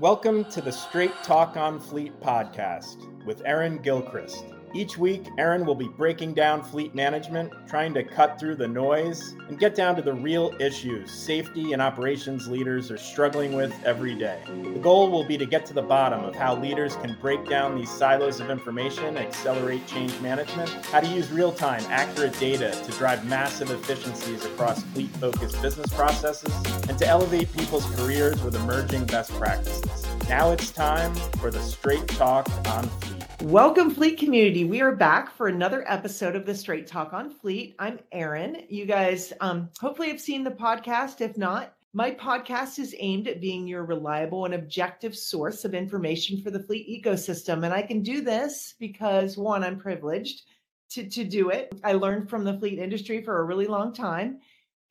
Welcome 0.00 0.46
to 0.46 0.62
the 0.62 0.72
Straight 0.72 1.12
Talk 1.24 1.58
on 1.58 1.78
Fleet 1.78 2.18
podcast 2.22 2.96
with 3.26 3.42
Erin 3.44 3.82
Gilchrist. 3.82 4.46
Each 4.72 4.96
week, 4.96 5.26
Erin 5.36 5.66
will 5.66 5.74
be 5.74 5.88
breaking 5.88 6.34
down 6.34 6.62
fleet 6.62 6.94
management, 6.94 7.52
trying 7.66 7.92
to 7.94 8.04
cut 8.04 8.38
through 8.38 8.54
the 8.54 8.68
noise 8.68 9.34
and 9.48 9.58
get 9.58 9.74
down 9.74 9.96
to 9.96 10.02
the 10.02 10.12
real 10.12 10.54
issues 10.60 11.10
safety 11.10 11.72
and 11.72 11.82
operations 11.82 12.46
leaders 12.46 12.88
are 12.90 12.96
struggling 12.96 13.54
with 13.54 13.74
every 13.84 14.14
day. 14.14 14.40
The 14.46 14.78
goal 14.78 15.10
will 15.10 15.24
be 15.24 15.36
to 15.38 15.44
get 15.44 15.66
to 15.66 15.74
the 15.74 15.82
bottom 15.82 16.24
of 16.24 16.36
how 16.36 16.54
leaders 16.54 16.94
can 16.96 17.16
break 17.20 17.48
down 17.48 17.74
these 17.74 17.90
silos 17.90 18.38
of 18.38 18.48
information, 18.48 19.16
accelerate 19.16 19.84
change 19.88 20.18
management, 20.20 20.70
how 20.86 21.00
to 21.00 21.08
use 21.08 21.32
real 21.32 21.52
time, 21.52 21.82
accurate 21.88 22.38
data 22.38 22.70
to 22.70 22.92
drive 22.92 23.26
massive 23.26 23.72
efficiencies 23.72 24.44
across 24.44 24.84
fleet 24.84 25.10
focused 25.16 25.60
business 25.60 25.92
processes, 25.92 26.54
and 26.88 26.96
to 26.96 27.06
elevate 27.08 27.52
people's 27.56 27.86
careers 27.96 28.40
with 28.44 28.54
emerging 28.54 29.04
best 29.06 29.32
practices. 29.32 30.06
Now 30.28 30.52
it's 30.52 30.70
time 30.70 31.12
for 31.40 31.50
the 31.50 31.60
Straight 31.60 32.06
Talk 32.06 32.48
on 32.68 32.84
Fleet. 32.84 33.19
Welcome, 33.44 33.90
Fleet 33.90 34.18
community. 34.18 34.64
We 34.64 34.82
are 34.82 34.94
back 34.94 35.34
for 35.34 35.48
another 35.48 35.82
episode 35.90 36.36
of 36.36 36.44
the 36.44 36.54
Straight 36.54 36.86
Talk 36.86 37.14
on 37.14 37.30
Fleet. 37.30 37.74
I'm 37.78 37.98
Erin. 38.12 38.66
You 38.68 38.84
guys 38.84 39.32
um, 39.40 39.70
hopefully 39.80 40.08
have 40.08 40.20
seen 40.20 40.44
the 40.44 40.50
podcast. 40.50 41.22
If 41.22 41.38
not, 41.38 41.72
my 41.94 42.10
podcast 42.10 42.78
is 42.78 42.94
aimed 42.98 43.28
at 43.28 43.40
being 43.40 43.66
your 43.66 43.86
reliable 43.86 44.44
and 44.44 44.52
objective 44.52 45.16
source 45.16 45.64
of 45.64 45.72
information 45.72 46.42
for 46.42 46.50
the 46.50 46.62
fleet 46.62 46.86
ecosystem. 46.86 47.64
And 47.64 47.72
I 47.72 47.80
can 47.80 48.02
do 48.02 48.20
this 48.20 48.74
because, 48.78 49.38
one, 49.38 49.64
I'm 49.64 49.78
privileged 49.78 50.42
to, 50.90 51.08
to 51.08 51.24
do 51.24 51.48
it. 51.48 51.72
I 51.82 51.94
learned 51.94 52.28
from 52.28 52.44
the 52.44 52.58
fleet 52.58 52.78
industry 52.78 53.22
for 53.22 53.40
a 53.40 53.44
really 53.44 53.66
long 53.66 53.94
time, 53.94 54.40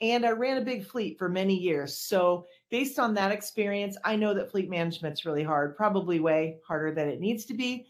and 0.01 0.25
I 0.25 0.31
ran 0.31 0.57
a 0.57 0.65
big 0.65 0.87
fleet 0.87 1.19
for 1.19 1.29
many 1.29 1.55
years. 1.55 1.95
So, 1.95 2.47
based 2.71 2.97
on 2.97 3.13
that 3.13 3.31
experience, 3.31 3.95
I 4.03 4.15
know 4.15 4.33
that 4.33 4.49
fleet 4.49 4.71
management's 4.71 5.23
really 5.23 5.43
hard, 5.43 5.77
probably 5.77 6.19
way 6.19 6.57
harder 6.67 6.95
than 6.95 7.09
it 7.09 7.19
needs 7.19 7.45
to 7.45 7.53
be 7.53 7.85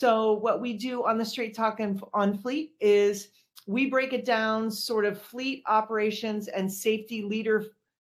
so, 0.00 0.32
what 0.32 0.62
we 0.62 0.72
do 0.72 1.04
on 1.04 1.18
the 1.18 1.24
Straight 1.26 1.54
Talk 1.54 1.78
and 1.78 2.02
on 2.14 2.38
Fleet 2.38 2.72
is 2.80 3.28
we 3.66 3.90
break 3.90 4.14
it 4.14 4.24
down 4.24 4.70
sort 4.70 5.04
of 5.04 5.20
fleet 5.20 5.62
operations 5.66 6.48
and 6.48 6.72
safety 6.72 7.20
leader 7.22 7.66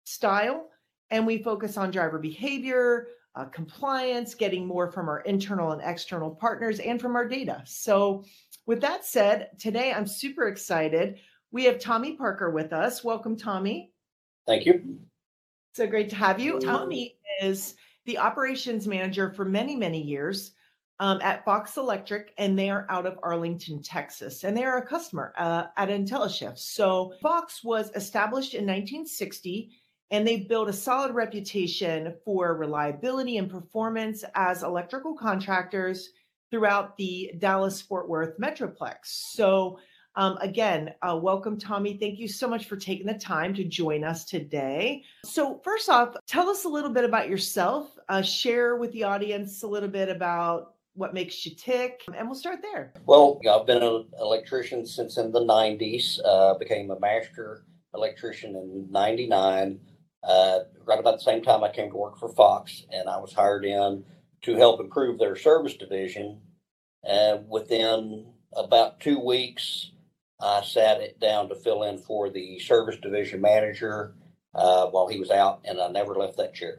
style, 0.04 0.70
and 1.10 1.26
we 1.26 1.42
focus 1.42 1.76
on 1.76 1.90
driver 1.90 2.18
behavior, 2.18 3.08
uh, 3.34 3.44
compliance, 3.44 4.34
getting 4.34 4.66
more 4.66 4.90
from 4.90 5.10
our 5.10 5.20
internal 5.20 5.72
and 5.72 5.82
external 5.84 6.30
partners, 6.30 6.80
and 6.80 6.98
from 6.98 7.16
our 7.16 7.28
data. 7.28 7.62
So, 7.66 8.24
with 8.64 8.80
that 8.80 9.04
said, 9.04 9.50
today 9.58 9.92
I'm 9.92 10.06
super 10.06 10.48
excited. 10.48 11.18
We 11.52 11.64
have 11.64 11.78
Tommy 11.78 12.16
Parker 12.16 12.50
with 12.50 12.72
us. 12.72 13.04
Welcome, 13.04 13.36
Tommy. 13.36 13.92
Thank 14.46 14.64
you. 14.64 15.00
So 15.74 15.86
great 15.86 16.08
to 16.10 16.16
have 16.16 16.40
you. 16.40 16.60
Tommy 16.60 17.18
is 17.42 17.74
the 18.06 18.16
operations 18.16 18.86
manager 18.86 19.34
for 19.34 19.44
many, 19.44 19.76
many 19.76 20.00
years 20.00 20.52
um, 21.00 21.20
at 21.22 21.44
Fox 21.44 21.76
Electric, 21.76 22.32
and 22.38 22.58
they 22.58 22.70
are 22.70 22.86
out 22.88 23.06
of 23.06 23.18
Arlington, 23.22 23.82
Texas, 23.82 24.44
and 24.44 24.56
they 24.56 24.64
are 24.64 24.78
a 24.78 24.86
customer 24.86 25.32
uh, 25.36 25.64
at 25.76 25.88
IntelliShift. 25.88 26.58
So 26.58 27.12
Fox 27.20 27.64
was 27.64 27.90
established 27.94 28.54
in 28.54 28.62
1960, 28.62 29.70
and 30.10 30.26
they 30.26 30.40
built 30.40 30.68
a 30.68 30.72
solid 30.72 31.14
reputation 31.14 32.14
for 32.24 32.56
reliability 32.56 33.38
and 33.38 33.50
performance 33.50 34.24
as 34.34 34.62
electrical 34.62 35.14
contractors 35.14 36.10
throughout 36.50 36.96
the 36.96 37.32
Dallas 37.38 37.82
Fort 37.82 38.08
Worth 38.08 38.38
Metroplex. 38.38 39.06
So 39.06 39.78
um, 40.16 40.38
again, 40.40 40.94
uh, 41.02 41.18
welcome, 41.20 41.58
Tommy. 41.58 41.98
Thank 41.98 42.20
you 42.20 42.28
so 42.28 42.46
much 42.46 42.66
for 42.66 42.76
taking 42.76 43.06
the 43.06 43.14
time 43.14 43.52
to 43.54 43.64
join 43.64 44.04
us 44.04 44.24
today. 44.24 45.02
So, 45.24 45.60
first 45.64 45.88
off, 45.88 46.14
tell 46.28 46.48
us 46.48 46.64
a 46.64 46.68
little 46.68 46.90
bit 46.90 47.04
about 47.04 47.28
yourself. 47.28 47.90
Uh, 48.08 48.22
share 48.22 48.76
with 48.76 48.92
the 48.92 49.02
audience 49.02 49.64
a 49.64 49.66
little 49.66 49.88
bit 49.88 50.08
about 50.08 50.73
what 50.94 51.12
makes 51.12 51.44
you 51.44 51.54
tick, 51.54 52.02
and 52.16 52.28
we'll 52.28 52.38
start 52.38 52.60
there. 52.62 52.92
Well, 53.04 53.40
I've 53.50 53.66
been 53.66 53.82
an 53.82 54.06
electrician 54.20 54.86
since 54.86 55.18
in 55.18 55.32
the 55.32 55.40
90s, 55.40 56.20
uh, 56.24 56.54
became 56.54 56.90
a 56.90 56.98
master 56.98 57.64
electrician 57.94 58.54
in 58.56 58.88
99. 58.90 59.80
Uh, 60.22 60.60
right 60.86 60.98
about 60.98 61.18
the 61.18 61.24
same 61.24 61.42
time 61.42 61.62
I 61.62 61.70
came 61.70 61.90
to 61.90 61.96
work 61.96 62.18
for 62.18 62.28
Fox, 62.30 62.84
and 62.90 63.08
I 63.08 63.18
was 63.18 63.32
hired 63.32 63.64
in 63.64 64.04
to 64.42 64.56
help 64.56 64.80
improve 64.80 65.18
their 65.18 65.36
service 65.36 65.74
division. 65.76 66.40
And 67.02 67.48
within 67.48 68.32
about 68.56 69.00
two 69.00 69.18
weeks, 69.18 69.90
I 70.40 70.62
sat 70.62 71.00
it 71.00 71.20
down 71.20 71.48
to 71.48 71.54
fill 71.54 71.82
in 71.82 71.98
for 71.98 72.30
the 72.30 72.58
service 72.60 72.96
division 73.02 73.40
manager 73.40 74.14
uh, 74.54 74.86
while 74.86 75.08
he 75.08 75.18
was 75.18 75.30
out, 75.30 75.60
and 75.64 75.80
I 75.80 75.88
never 75.88 76.14
left 76.14 76.36
that 76.38 76.54
chair. 76.54 76.78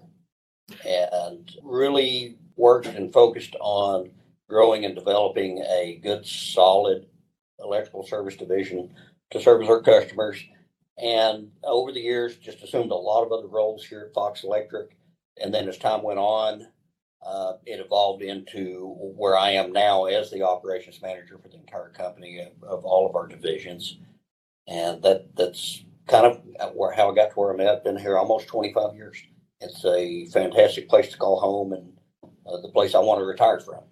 And 0.84 1.52
really 1.64 2.38
worked 2.56 2.88
and 2.88 3.12
focused 3.14 3.56
on 3.60 4.12
growing 4.48 4.86
and 4.86 4.96
developing 4.96 5.60
a 5.70 6.00
good, 6.02 6.26
solid 6.26 7.08
electrical 7.60 8.06
service 8.06 8.36
division 8.36 8.94
to 9.32 9.42
service 9.42 9.70
our 9.70 9.82
customers. 9.82 10.44
And 10.98 11.52
over 11.64 11.92
the 11.92 12.00
years, 12.00 12.38
just 12.38 12.64
assumed 12.64 12.92
a 12.92 12.96
lot 12.96 13.24
of 13.24 13.32
other 13.32 13.48
roles 13.48 13.86
here 13.86 14.06
at 14.08 14.14
Fox 14.14 14.44
Electric. 14.44 14.96
And 15.42 15.54
then 15.54 15.68
as 15.68 15.78
time 15.78 16.04
went 16.04 16.20
on, 16.20 16.68
uh, 17.26 17.54
it 17.66 17.84
evolved 17.84 18.22
into 18.22 18.96
where 19.00 19.38
I 19.38 19.52
am 19.52 19.74
now 19.74 20.06
as 20.06 20.32
the 20.32 20.44
operations 20.44 21.02
manager 21.02 21.38
for 21.42 21.50
the 21.50 21.58
entire 21.58 21.90
company 21.90 22.40
of, 22.40 22.64
of 22.64 22.86
all 22.86 23.10
of 23.10 23.16
our 23.16 23.28
divisions. 23.28 23.98
And 24.68 25.02
that 25.04 25.36
that's 25.36 25.84
kind 26.08 26.26
of 26.26 26.42
where, 26.76 26.92
how 26.94 27.12
I 27.12 27.16
got 27.16 27.32
to 27.32 27.40
where 27.40 27.52
I'm 27.52 27.60
at. 27.60 27.84
Been 27.84 27.98
here 27.98 28.18
almost 28.18 28.48
25 28.48 28.96
years. 28.96 29.22
It's 29.60 29.84
a 29.86 30.28
fantastic 30.28 30.88
place 30.88 31.12
to 31.12 31.18
call 31.18 31.40
home 31.40 31.74
and 31.74 31.95
uh, 32.46 32.62
the 32.62 32.70
place 32.70 32.96
I 32.96 33.00
want 33.00 33.20
to 33.20 33.26
retire 33.26 33.60
from. 33.60 33.84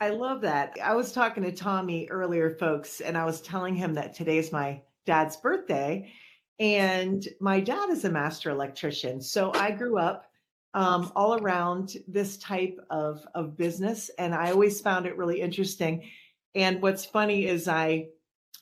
I 0.00 0.10
love 0.10 0.40
that. 0.40 0.76
I 0.82 0.94
was 0.94 1.12
talking 1.12 1.42
to 1.42 1.52
Tommy 1.52 2.08
earlier, 2.10 2.50
folks, 2.50 3.00
and 3.00 3.16
I 3.16 3.24
was 3.24 3.42
telling 3.42 3.74
him 3.74 3.94
that 3.94 4.14
today's 4.14 4.50
my 4.50 4.80
dad's 5.04 5.36
birthday. 5.36 6.10
And 6.58 7.26
my 7.40 7.60
dad 7.60 7.90
is 7.90 8.04
a 8.04 8.10
master 8.10 8.50
electrician. 8.50 9.20
So 9.20 9.52
I 9.54 9.70
grew 9.70 9.98
up 9.98 10.30
um, 10.72 11.12
all 11.14 11.34
around 11.34 11.96
this 12.08 12.38
type 12.38 12.78
of, 12.90 13.26
of 13.34 13.56
business. 13.56 14.10
And 14.18 14.34
I 14.34 14.50
always 14.50 14.80
found 14.80 15.06
it 15.06 15.18
really 15.18 15.40
interesting. 15.40 16.08
And 16.54 16.80
what's 16.80 17.04
funny 17.04 17.46
is 17.46 17.68
I 17.68 18.08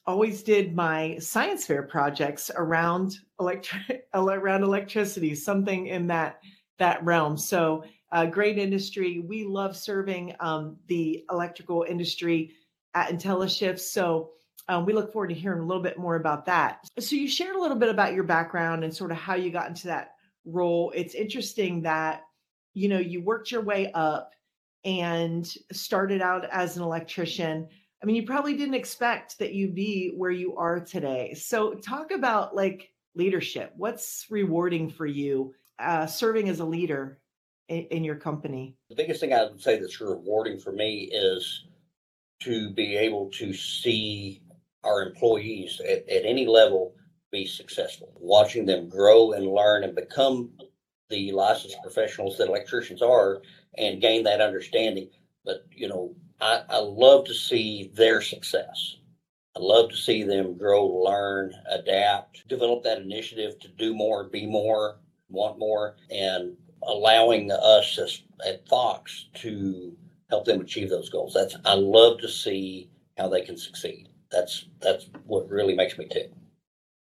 always 0.07 0.43
did 0.43 0.75
my 0.75 1.19
science 1.19 1.65
fair 1.67 1.83
projects 1.83 2.51
around 2.55 3.17
electric 3.41 4.07
around 4.15 4.63
electricity, 4.63 5.35
something 5.35 5.87
in 5.87 6.09
that 6.09 6.41
that 6.79 7.05
realm. 7.05 7.37
So 7.37 7.85
a 8.15 8.27
great 8.29 8.59
industry. 8.59 9.19
We 9.19 9.45
love 9.45 9.77
serving 9.77 10.37
um, 10.39 10.77
the 10.87 11.25
electrical 11.31 11.85
industry 11.87 12.53
at 12.95 13.11
IntelliShift. 13.11 13.81
So 13.81 14.31
um, 14.69 14.87
we 14.87 14.93
look 14.93 15.13
forward 15.13 15.29
to 15.29 15.35
hearing 15.35 15.61
a 15.61 15.67
little 15.67 15.83
bit 15.83 15.99
more 15.99 16.15
about 16.15 16.47
that. 16.47 16.79
So 17.01 17.17
you 17.17 17.29
shared 17.29 17.57
a 17.57 17.61
little 17.61 17.77
bit 17.77 17.89
about 17.89 18.15
your 18.15 18.23
background 18.23 18.85
and 18.85 18.95
sort 18.95 19.11
of 19.11 19.17
how 19.17 19.35
you 19.35 19.51
got 19.51 19.69
into 19.69 19.89
that 19.89 20.13
role. 20.47 20.93
It's 20.95 21.15
interesting 21.15 21.83
that 21.83 22.23
you 22.73 22.89
know 22.89 22.99
you 22.99 23.21
worked 23.21 23.51
your 23.51 23.63
way 23.63 23.91
up 23.93 24.31
and 24.85 25.47
started 25.73 26.23
out 26.23 26.45
as 26.51 26.77
an 26.77 26.85
electrician. 26.85 27.69
I 28.01 28.07
mean, 28.07 28.17
you 28.17 28.25
probably 28.25 28.55
didn't 28.55 28.75
expect 28.75 29.39
that 29.41 29.55
you'd 29.55 29.75
be 29.75 30.13
where 30.17 30.31
you 30.31 30.57
are 30.57 30.79
today. 30.79 31.35
So 31.35 31.75
talk 31.75 32.13
about 32.13 32.55
like 32.55 32.91
leadership. 33.17 33.73
What's 33.77 34.27
rewarding 34.31 34.89
for 34.89 35.07
you 35.07 35.53
uh, 35.79 36.07
serving 36.07 36.49
as 36.49 36.61
a 36.61 36.65
leader 36.65 37.19
in, 37.69 38.05
your 38.05 38.17
company? 38.17 38.77
The 38.89 38.97
biggest 38.97 39.21
thing 39.21 39.33
I 39.33 39.45
would 39.45 39.61
say 39.61 39.79
that's 39.79 40.01
rewarding 40.01 40.59
for 40.59 40.73
me 40.73 41.11
is 41.13 41.65
to 42.43 42.71
be 42.71 42.97
able 42.97 43.31
to 43.31 43.53
see 43.53 44.43
our 44.83 45.03
employees 45.03 45.81
at, 45.81 46.09
at 46.09 46.25
any 46.25 46.47
level 46.47 46.95
be 47.33 47.47
successful, 47.47 48.13
watching 48.17 48.67
them 48.67 48.89
grow 48.89 49.33
and 49.33 49.47
learn 49.47 49.85
and 49.85 49.95
become 49.95 50.51
the 51.11 51.33
licensed 51.33 51.79
professionals 51.83 52.39
that 52.39 52.49
electricians 52.49 53.03
are 53.03 53.43
and 53.77 54.01
gain 54.01 54.25
that 54.25 54.41
understanding. 54.41 55.09
But, 55.45 55.67
you 55.71 55.89
know, 55.89 56.15
I, 56.41 56.63
I 56.69 56.79
love 56.79 57.25
to 57.27 57.35
see 57.35 57.91
their 57.95 58.21
success. 58.21 58.97
I 59.57 59.61
love 59.61 59.91
to 59.91 59.97
see 59.97 60.23
them 60.25 60.57
grow, 60.59 60.87
learn, 60.87 61.53
adapt, 61.71 62.47
develop 62.49 62.83
that 62.85 63.01
initiative 63.01 63.59
to 63.61 63.69
do 63.69 63.95
more, 63.95 64.25
be 64.25 64.47
more, 64.47 64.99
want 65.29 65.59
more, 65.59 65.97
and 66.11 66.57
allowing 66.87 67.51
us 67.51 67.99
as, 67.99 68.23
at 68.47 68.67
Fox 68.69 69.29
to 69.35 69.97
help 70.31 70.45
them 70.45 70.61
achieve 70.61 70.91
those 70.91 71.09
goals. 71.09 71.35
That's 71.35 71.57
I 71.65 71.75
love 71.75 72.21
to 72.21 72.29
see 72.29 72.91
how 73.17 73.29
they 73.29 73.43
can 73.43 73.57
succeed. 73.57 74.09
That's 74.31 74.67
that's 74.81 75.09
what 75.27 75.49
really 75.49 75.75
makes 75.75 75.99
me 75.99 76.07
tick. 76.07 76.33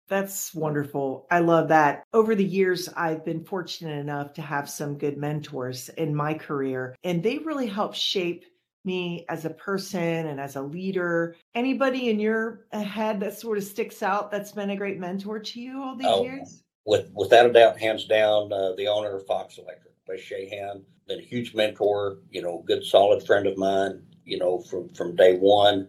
That's 0.09 0.55
wonderful. 0.55 1.26
I 1.31 1.41
love 1.41 1.69
that. 1.69 2.03
Over 2.15 2.35
the 2.35 2.44
years, 2.44 2.88
I've 2.97 3.25
been 3.26 3.44
fortunate 3.44 3.99
enough 3.99 4.32
to 4.35 4.43
have 4.43 4.70
some 4.70 4.97
good 4.97 5.19
mentors 5.19 5.91
in 5.91 6.15
my 6.15 6.32
career, 6.32 6.97
and 7.05 7.23
they 7.23 7.38
really 7.38 7.67
help 7.67 7.94
shape 7.94 8.44
me 8.85 9.26
as 9.29 9.44
a 9.44 9.50
person 9.50 10.26
and 10.26 10.41
as 10.41 10.56
a 10.56 10.62
leader. 10.62 11.37
Anybody 11.55 12.09
in 12.09 12.19
your 12.19 12.67
head 12.73 13.20
that 13.20 13.38
sort 13.38 13.59
of 13.59 13.65
sticks 13.65 14.03
out 14.03 14.31
that's 14.31 14.53
been 14.53 14.70
a 14.70 14.76
great 14.76 14.99
mentor 14.99 15.38
to 15.41 15.61
you 15.61 15.82
all 15.82 15.94
these 15.94 16.06
oh, 16.09 16.23
years? 16.23 16.62
With 16.88 17.11
without 17.14 17.44
a 17.44 17.52
doubt, 17.52 17.79
hands 17.79 18.06
down, 18.06 18.50
uh, 18.50 18.73
the 18.76 18.88
owner 18.88 19.14
of 19.14 19.26
Fox 19.26 19.58
Electric. 19.58 19.93
by 20.06 20.14
Shahan. 20.14 20.82
Been 21.06 21.20
a 21.20 21.23
huge 21.23 21.55
mentor, 21.55 22.19
you 22.31 22.43
know, 22.43 22.64
good 22.67 22.82
solid 22.82 23.25
friend 23.25 23.46
of 23.46 23.58
mine, 23.58 24.02
you 24.25 24.38
know, 24.38 24.58
from 24.58 24.88
from 24.90 25.14
day 25.14 25.37
one, 25.37 25.87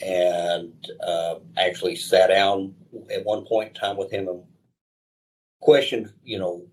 and 0.00 0.74
uh, 1.06 1.36
actually 1.56 1.94
sat 1.94 2.28
down 2.28 2.74
at 3.14 3.24
one 3.24 3.46
point 3.46 3.68
in 3.68 3.74
time 3.74 3.96
with 3.96 4.10
him 4.10 4.26
and 4.26 4.42
questioned, 5.60 6.12
you 6.24 6.38
know, 6.38 6.66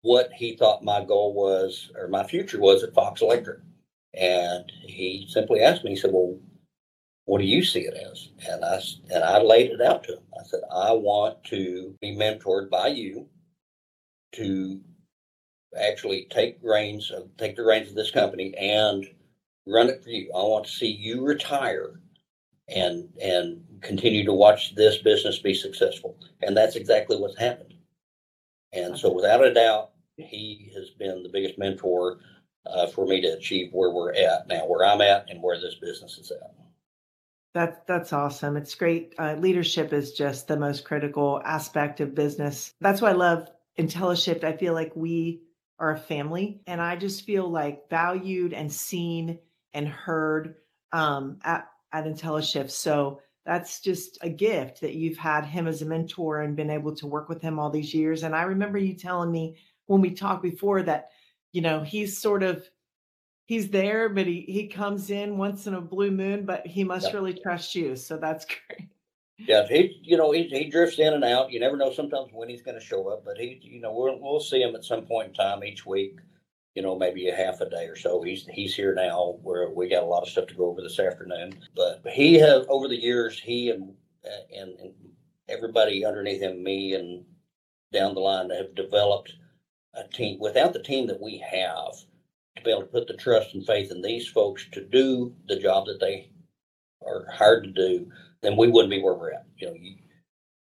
what 0.00 0.30
he 0.34 0.56
thought 0.56 0.82
my 0.82 1.04
goal 1.04 1.34
was 1.34 1.90
or 1.94 2.08
my 2.08 2.24
future 2.24 2.58
was 2.58 2.82
at 2.82 2.94
Fox 2.94 3.20
Electric. 3.20 3.60
And 4.14 4.64
he 4.82 5.26
simply 5.28 5.60
asked 5.60 5.84
me, 5.84 5.90
he 5.90 5.96
said, 5.96 6.12
Well, 6.12 6.38
what 7.30 7.40
do 7.40 7.46
you 7.46 7.62
see 7.62 7.82
it 7.82 7.94
as? 7.94 8.30
And 8.48 8.64
I, 8.64 8.80
and 9.14 9.22
I 9.22 9.40
laid 9.40 9.70
it 9.70 9.80
out 9.80 10.02
to 10.02 10.14
him. 10.14 10.22
I 10.36 10.42
said, 10.42 10.62
I 10.74 10.90
want 10.90 11.44
to 11.44 11.94
be 12.00 12.10
mentored 12.16 12.68
by 12.68 12.88
you 12.88 13.28
to 14.32 14.80
actually 15.80 16.26
take 16.28 16.58
reins 16.60 17.12
of 17.12 17.28
take 17.36 17.54
the 17.54 17.62
reins 17.62 17.88
of 17.88 17.94
this 17.94 18.10
company 18.10 18.52
and 18.56 19.06
run 19.64 19.88
it 19.88 20.02
for 20.02 20.10
you. 20.10 20.28
I 20.34 20.42
want 20.42 20.64
to 20.64 20.72
see 20.72 20.90
you 20.90 21.24
retire 21.24 22.00
and 22.66 23.08
and 23.22 23.62
continue 23.80 24.24
to 24.24 24.32
watch 24.32 24.74
this 24.74 24.98
business 24.98 25.38
be 25.38 25.54
successful. 25.54 26.18
And 26.42 26.56
that's 26.56 26.74
exactly 26.74 27.16
what's 27.16 27.38
happened. 27.38 27.74
And 28.72 28.98
so, 28.98 29.12
without 29.12 29.44
a 29.44 29.54
doubt, 29.54 29.90
he 30.16 30.72
has 30.74 30.90
been 30.98 31.22
the 31.22 31.28
biggest 31.28 31.60
mentor 31.60 32.18
uh, 32.66 32.88
for 32.88 33.06
me 33.06 33.20
to 33.20 33.34
achieve 33.34 33.68
where 33.70 33.90
we're 33.90 34.14
at 34.14 34.48
now, 34.48 34.66
where 34.66 34.84
I'm 34.84 35.00
at, 35.00 35.30
and 35.30 35.40
where 35.40 35.60
this 35.60 35.76
business 35.76 36.18
is 36.18 36.32
at. 36.32 36.56
That's 37.52 37.78
that's 37.86 38.12
awesome. 38.12 38.56
It's 38.56 38.74
great. 38.74 39.14
Uh, 39.18 39.34
leadership 39.34 39.92
is 39.92 40.12
just 40.12 40.46
the 40.46 40.56
most 40.56 40.84
critical 40.84 41.42
aspect 41.44 42.00
of 42.00 42.14
business. 42.14 42.74
That's 42.80 43.00
why 43.00 43.10
I 43.10 43.14
love 43.14 43.48
IntelliShift. 43.78 44.44
I 44.44 44.56
feel 44.56 44.72
like 44.72 44.94
we 44.94 45.42
are 45.78 45.92
a 45.92 45.98
family, 45.98 46.60
and 46.66 46.80
I 46.80 46.94
just 46.94 47.24
feel 47.24 47.48
like 47.48 47.90
valued 47.90 48.52
and 48.52 48.72
seen 48.72 49.38
and 49.74 49.88
heard 49.88 50.56
um, 50.92 51.38
at 51.42 51.66
at 51.92 52.04
IntelliShift. 52.04 52.70
So 52.70 53.20
that's 53.44 53.80
just 53.80 54.18
a 54.22 54.28
gift 54.28 54.80
that 54.82 54.94
you've 54.94 55.18
had 55.18 55.44
him 55.44 55.66
as 55.66 55.82
a 55.82 55.86
mentor 55.86 56.42
and 56.42 56.54
been 56.54 56.70
able 56.70 56.94
to 56.96 57.06
work 57.06 57.28
with 57.28 57.42
him 57.42 57.58
all 57.58 57.70
these 57.70 57.92
years. 57.92 58.22
And 58.22 58.36
I 58.36 58.42
remember 58.42 58.78
you 58.78 58.94
telling 58.94 59.32
me 59.32 59.56
when 59.86 60.00
we 60.00 60.12
talked 60.12 60.42
before 60.42 60.82
that, 60.82 61.10
you 61.50 61.62
know, 61.62 61.82
he's 61.82 62.16
sort 62.16 62.44
of 62.44 62.68
he's 63.50 63.68
there, 63.68 64.08
but 64.08 64.26
he 64.26 64.44
he 64.48 64.68
comes 64.68 65.10
in 65.10 65.36
once 65.36 65.66
in 65.66 65.74
a 65.74 65.80
blue 65.80 66.10
moon, 66.10 66.46
but 66.46 66.66
he 66.66 66.84
must 66.84 67.12
really 67.12 67.34
trust 67.34 67.74
you. 67.74 67.96
So 67.96 68.16
that's 68.16 68.46
great. 68.66 68.88
Yeah, 69.38 69.66
he 69.66 70.00
you 70.02 70.16
know 70.16 70.30
he 70.32 70.44
he 70.44 70.70
drifts 70.70 70.98
in 70.98 71.12
and 71.12 71.24
out. 71.24 71.50
You 71.50 71.60
never 71.60 71.76
know 71.76 71.92
sometimes 71.92 72.30
when 72.32 72.48
he's 72.48 72.62
going 72.62 72.78
to 72.78 72.84
show 72.84 73.08
up, 73.08 73.24
but 73.24 73.38
he 73.38 73.58
you 73.62 73.80
know 73.80 73.92
we'll 73.92 74.18
we'll 74.20 74.40
see 74.40 74.62
him 74.62 74.74
at 74.74 74.84
some 74.84 75.06
point 75.06 75.28
in 75.28 75.34
time 75.34 75.64
each 75.64 75.84
week 75.84 76.18
you 76.74 76.82
know, 76.82 76.96
maybe 76.96 77.28
a 77.28 77.34
half 77.34 77.60
a 77.60 77.68
day 77.68 77.86
or 77.86 77.96
so. 77.96 78.22
He's 78.22 78.46
he's 78.46 78.74
here 78.74 78.94
now 78.94 79.38
where 79.42 79.70
we 79.70 79.88
got 79.88 80.04
a 80.04 80.06
lot 80.06 80.22
of 80.22 80.28
stuff 80.28 80.46
to 80.48 80.54
go 80.54 80.66
over 80.66 80.80
this 80.80 80.98
afternoon. 80.98 81.60
But 81.74 82.02
he 82.12 82.34
has 82.34 82.64
over 82.68 82.88
the 82.88 83.00
years, 83.00 83.38
he 83.38 83.70
and 83.70 83.92
uh, 84.24 84.56
and, 84.56 84.78
and 84.78 84.94
everybody 85.48 86.04
underneath 86.04 86.40
him, 86.40 86.62
me 86.62 86.94
and 86.94 87.24
down 87.92 88.14
the 88.14 88.20
line, 88.20 88.50
have 88.50 88.74
developed 88.74 89.34
a 89.94 90.04
team. 90.04 90.38
Without 90.38 90.72
the 90.72 90.82
team 90.82 91.06
that 91.08 91.20
we 91.20 91.38
have 91.38 91.94
to 92.56 92.62
be 92.62 92.70
able 92.70 92.82
to 92.82 92.88
put 92.88 93.06
the 93.06 93.16
trust 93.16 93.54
and 93.54 93.64
faith 93.64 93.90
in 93.90 94.02
these 94.02 94.28
folks 94.28 94.66
to 94.72 94.84
do 94.84 95.34
the 95.48 95.58
job 95.58 95.86
that 95.86 96.00
they 96.00 96.30
are 97.06 97.26
hired 97.32 97.64
to 97.64 97.70
do, 97.70 98.10
then 98.42 98.56
we 98.56 98.68
wouldn't 98.68 98.90
be 98.90 99.02
where 99.02 99.14
we're 99.14 99.32
at. 99.32 99.46
You 99.56 99.68
know, 99.68 99.74
you 99.74 99.96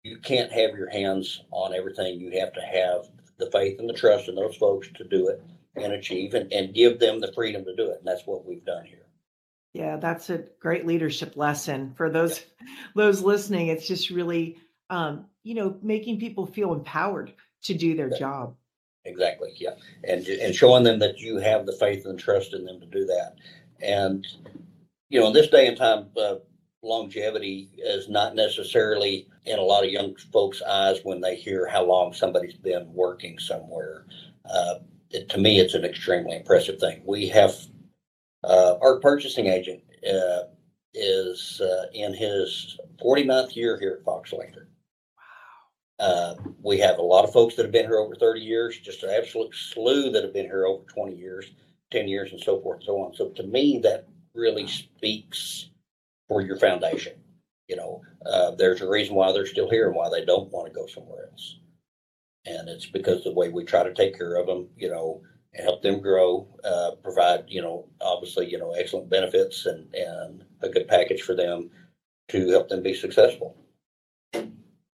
you 0.03 0.17
can't 0.19 0.51
have 0.51 0.71
your 0.77 0.89
hands 0.89 1.41
on 1.51 1.73
everything. 1.73 2.19
You 2.19 2.39
have 2.39 2.53
to 2.53 2.61
have 2.61 3.09
the 3.37 3.51
faith 3.51 3.79
and 3.79 3.89
the 3.89 3.93
trust 3.93 4.29
in 4.29 4.35
those 4.35 4.55
folks 4.55 4.87
to 4.95 5.03
do 5.03 5.27
it 5.27 5.43
and 5.75 5.93
achieve 5.93 6.33
and, 6.33 6.51
and 6.53 6.73
give 6.73 6.99
them 6.99 7.19
the 7.19 7.31
freedom 7.33 7.65
to 7.65 7.75
do 7.75 7.91
it. 7.91 7.99
And 7.99 8.07
that's 8.07 8.25
what 8.25 8.45
we've 8.45 8.63
done 8.63 8.85
here. 8.85 9.05
Yeah, 9.73 9.97
that's 9.97 10.29
a 10.29 10.45
great 10.59 10.87
leadership 10.87 11.35
lesson 11.35 11.93
for 11.95 12.09
those 12.09 12.39
yeah. 12.39 12.75
those 12.95 13.21
listening. 13.21 13.67
It's 13.67 13.87
just 13.87 14.09
really 14.09 14.57
um, 14.89 15.25
you 15.43 15.55
know, 15.55 15.77
making 15.81 16.19
people 16.19 16.45
feel 16.45 16.73
empowered 16.73 17.33
to 17.63 17.73
do 17.73 17.95
their 17.95 18.09
yeah. 18.11 18.19
job. 18.19 18.55
Exactly. 19.05 19.53
Yeah. 19.57 19.75
And 20.03 20.27
and 20.27 20.53
showing 20.53 20.83
them 20.83 20.99
that 20.99 21.19
you 21.19 21.37
have 21.37 21.65
the 21.65 21.73
faith 21.73 22.05
and 22.05 22.19
trust 22.19 22.53
in 22.53 22.65
them 22.65 22.79
to 22.79 22.85
do 22.85 23.05
that. 23.05 23.35
And 23.81 24.25
you 25.09 25.19
know, 25.19 25.27
in 25.27 25.33
this 25.33 25.49
day 25.49 25.67
and 25.67 25.77
time, 25.77 26.07
uh, 26.17 26.35
longevity 26.83 27.69
is 27.77 28.09
not 28.09 28.35
necessarily 28.35 29.27
in 29.45 29.57
a 29.57 29.63
lot 29.63 29.83
of 29.83 29.91
young 29.91 30.15
folks' 30.31 30.61
eyes 30.61 30.99
when 31.03 31.21
they 31.21 31.35
hear 31.35 31.67
how 31.67 31.83
long 31.83 32.13
somebody's 32.13 32.55
been 32.55 32.91
working 32.93 33.39
somewhere. 33.39 34.05
Uh, 34.45 34.75
it, 35.09 35.29
to 35.29 35.39
me, 35.39 35.59
it's 35.59 35.73
an 35.73 35.85
extremely 35.85 36.35
impressive 36.35 36.79
thing. 36.79 37.01
We 37.05 37.27
have 37.29 37.55
uh, 38.43 38.75
our 38.81 38.99
purchasing 38.99 39.47
agent 39.47 39.81
uh, 40.07 40.43
is 40.93 41.61
uh, 41.61 41.85
in 41.93 42.13
his 42.13 42.77
49th 43.03 43.55
year 43.55 43.79
here 43.79 43.97
at 43.99 44.05
Fox 44.05 44.31
Electric. 44.31 44.67
Uh, 45.99 46.35
we 46.61 46.77
have 46.79 46.97
a 46.97 47.01
lot 47.01 47.25
of 47.25 47.33
folks 47.33 47.55
that 47.55 47.63
have 47.63 47.71
been 47.71 47.85
here 47.85 47.99
over 47.99 48.15
30 48.15 48.39
years, 48.39 48.79
just 48.79 49.03
an 49.03 49.09
absolute 49.09 49.53
slew 49.53 50.11
that 50.11 50.23
have 50.23 50.33
been 50.33 50.45
here 50.45 50.65
over 50.65 50.83
20 50.85 51.15
years, 51.15 51.51
10 51.91 52.07
years, 52.07 52.31
and 52.31 52.41
so 52.41 52.61
forth 52.61 52.77
and 52.77 52.85
so 52.85 53.01
on. 53.01 53.13
So 53.13 53.29
to 53.29 53.43
me, 53.43 53.79
that 53.83 54.07
really 54.33 54.67
speaks 54.67 55.69
for 56.27 56.41
your 56.41 56.57
foundation. 56.57 57.13
You 57.67 57.75
know, 57.75 58.01
uh, 58.25 58.51
there's 58.51 58.81
a 58.81 58.89
reason 58.89 59.15
why 59.15 59.31
they're 59.31 59.45
still 59.45 59.69
here 59.69 59.87
and 59.87 59.95
why 59.95 60.09
they 60.09 60.25
don't 60.25 60.51
want 60.51 60.67
to 60.67 60.73
go 60.73 60.87
somewhere 60.87 61.29
else 61.29 61.59
and 62.45 62.69
it's 62.69 62.85
because 62.85 63.23
the 63.23 63.33
way 63.33 63.49
we 63.49 63.63
try 63.63 63.83
to 63.83 63.93
take 63.93 64.17
care 64.17 64.35
of 64.35 64.47
them, 64.47 64.67
you 64.77 64.89
know, 64.89 65.21
help 65.55 65.81
them 65.81 65.99
grow, 65.99 66.47
uh, 66.63 66.91
provide, 67.03 67.45
you 67.47 67.61
know, 67.61 67.87
obviously, 68.01 68.49
you 68.49 68.57
know, 68.57 68.71
excellent 68.71 69.09
benefits 69.09 69.65
and 69.65 69.93
and 69.93 70.43
a 70.61 70.69
good 70.69 70.87
package 70.87 71.21
for 71.21 71.35
them 71.35 71.69
to 72.29 72.49
help 72.49 72.69
them 72.69 72.83
be 72.83 72.93
successful. 72.93 73.55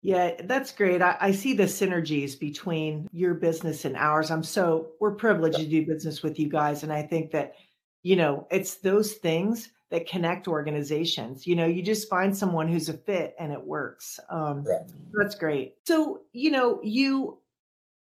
Yeah, 0.04 0.32
that's 0.46 0.72
great. 0.72 1.02
I, 1.02 1.16
I, 1.20 1.32
see 1.32 1.54
the 1.54 1.66
synergies 1.66 2.40
between 2.40 3.08
your 3.14 3.36
business 3.36 3.86
and 3.86 3.96
ours. 3.96 4.32
I'm 4.32 4.44
so 4.44 4.94
we're 5.00 5.12
privileged 5.12 5.60
to 5.60 5.66
do 5.66 5.86
business 5.86 6.24
with 6.24 6.40
you 6.40 6.50
guys, 6.50 6.82
and 6.82 6.92
I 6.92 7.04
think 7.04 7.30
that 7.32 7.54
you 8.02 8.16
know 8.16 8.48
it's 8.50 8.76
those 8.78 9.14
things 9.14 9.70
that 9.92 10.08
connect 10.08 10.48
organizations. 10.48 11.46
You 11.46 11.56
know, 11.56 11.68
you 11.68 11.84
just 11.84 12.10
find 12.10 12.36
someone 12.36 12.68
who's 12.68 12.90
a 12.90 12.94
fit 12.94 13.36
and 13.38 13.52
it 13.52 13.62
works. 13.62 14.20
Um, 14.30 14.64
right. 14.64 14.90
That's 15.14 15.36
great. 15.36 15.76
So, 15.86 16.22
you 16.32 16.50
know, 16.50 16.80
you 16.82 17.38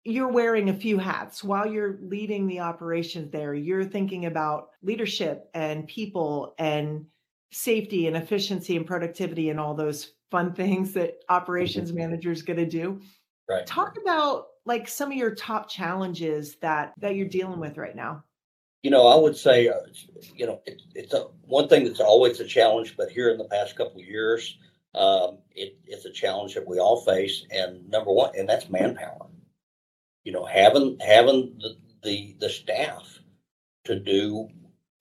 you're 0.04 0.32
wearing 0.32 0.70
a 0.70 0.74
few 0.74 0.98
hats 0.98 1.44
while 1.44 1.66
you're 1.66 1.98
leading 2.02 2.48
the 2.48 2.62
operations 2.62 3.32
there. 3.32 3.54
You're 3.54 3.84
thinking 3.84 4.26
about 4.26 4.70
leadership 4.82 5.50
and 5.54 5.88
people 5.88 6.56
and 6.58 7.08
safety 7.52 8.08
and 8.08 8.16
efficiency 8.16 8.78
and 8.78 8.86
productivity 8.86 9.50
and 9.50 9.60
all 9.60 9.74
those 9.74 10.14
fun 10.32 10.54
things 10.54 10.94
that 10.94 11.16
operations 11.30 11.94
managers 11.94 12.42
going 12.42 12.58
to 12.58 12.66
do. 12.66 13.02
Right. 13.50 13.66
Talk 13.66 13.98
about 14.02 14.48
like 14.66 14.88
some 14.88 15.12
of 15.12 15.18
your 15.18 15.34
top 15.34 15.70
challenges 15.70 16.58
that 16.62 16.94
that 17.00 17.16
you're 17.16 17.28
dealing 17.28 17.60
with 17.60 17.78
right 17.78 17.96
now. 17.96 18.24
You 18.84 18.92
know, 18.92 19.08
I 19.08 19.16
would 19.16 19.36
say, 19.36 19.68
uh, 19.68 19.74
you 20.36 20.46
know, 20.46 20.62
it, 20.66 20.82
it's 20.94 21.14
a, 21.14 21.28
one 21.42 21.68
thing 21.68 21.84
that's 21.84 22.00
always 22.00 22.40
a 22.40 22.46
challenge, 22.46 22.96
but 22.96 23.10
here 23.10 23.30
in 23.32 23.38
the 23.38 23.46
past 23.46 23.76
couple 23.76 24.00
of 24.00 24.06
years, 24.06 24.58
um, 24.96 25.40
it, 25.52 25.78
it's 25.86 26.06
a 26.06 26.12
challenge 26.12 26.54
that 26.54 26.68
we 26.68 26.80
all 26.80 27.02
face. 27.02 27.44
And 27.50 27.90
number 27.90 28.12
one, 28.12 28.32
and 28.38 28.48
that's 28.48 28.70
manpower 28.70 29.28
you 30.28 30.34
know, 30.34 30.44
having 30.44 31.00
having 31.00 31.58
the, 31.58 31.78
the 32.04 32.36
the 32.42 32.50
staff 32.50 33.18
to 33.86 33.98
do 33.98 34.50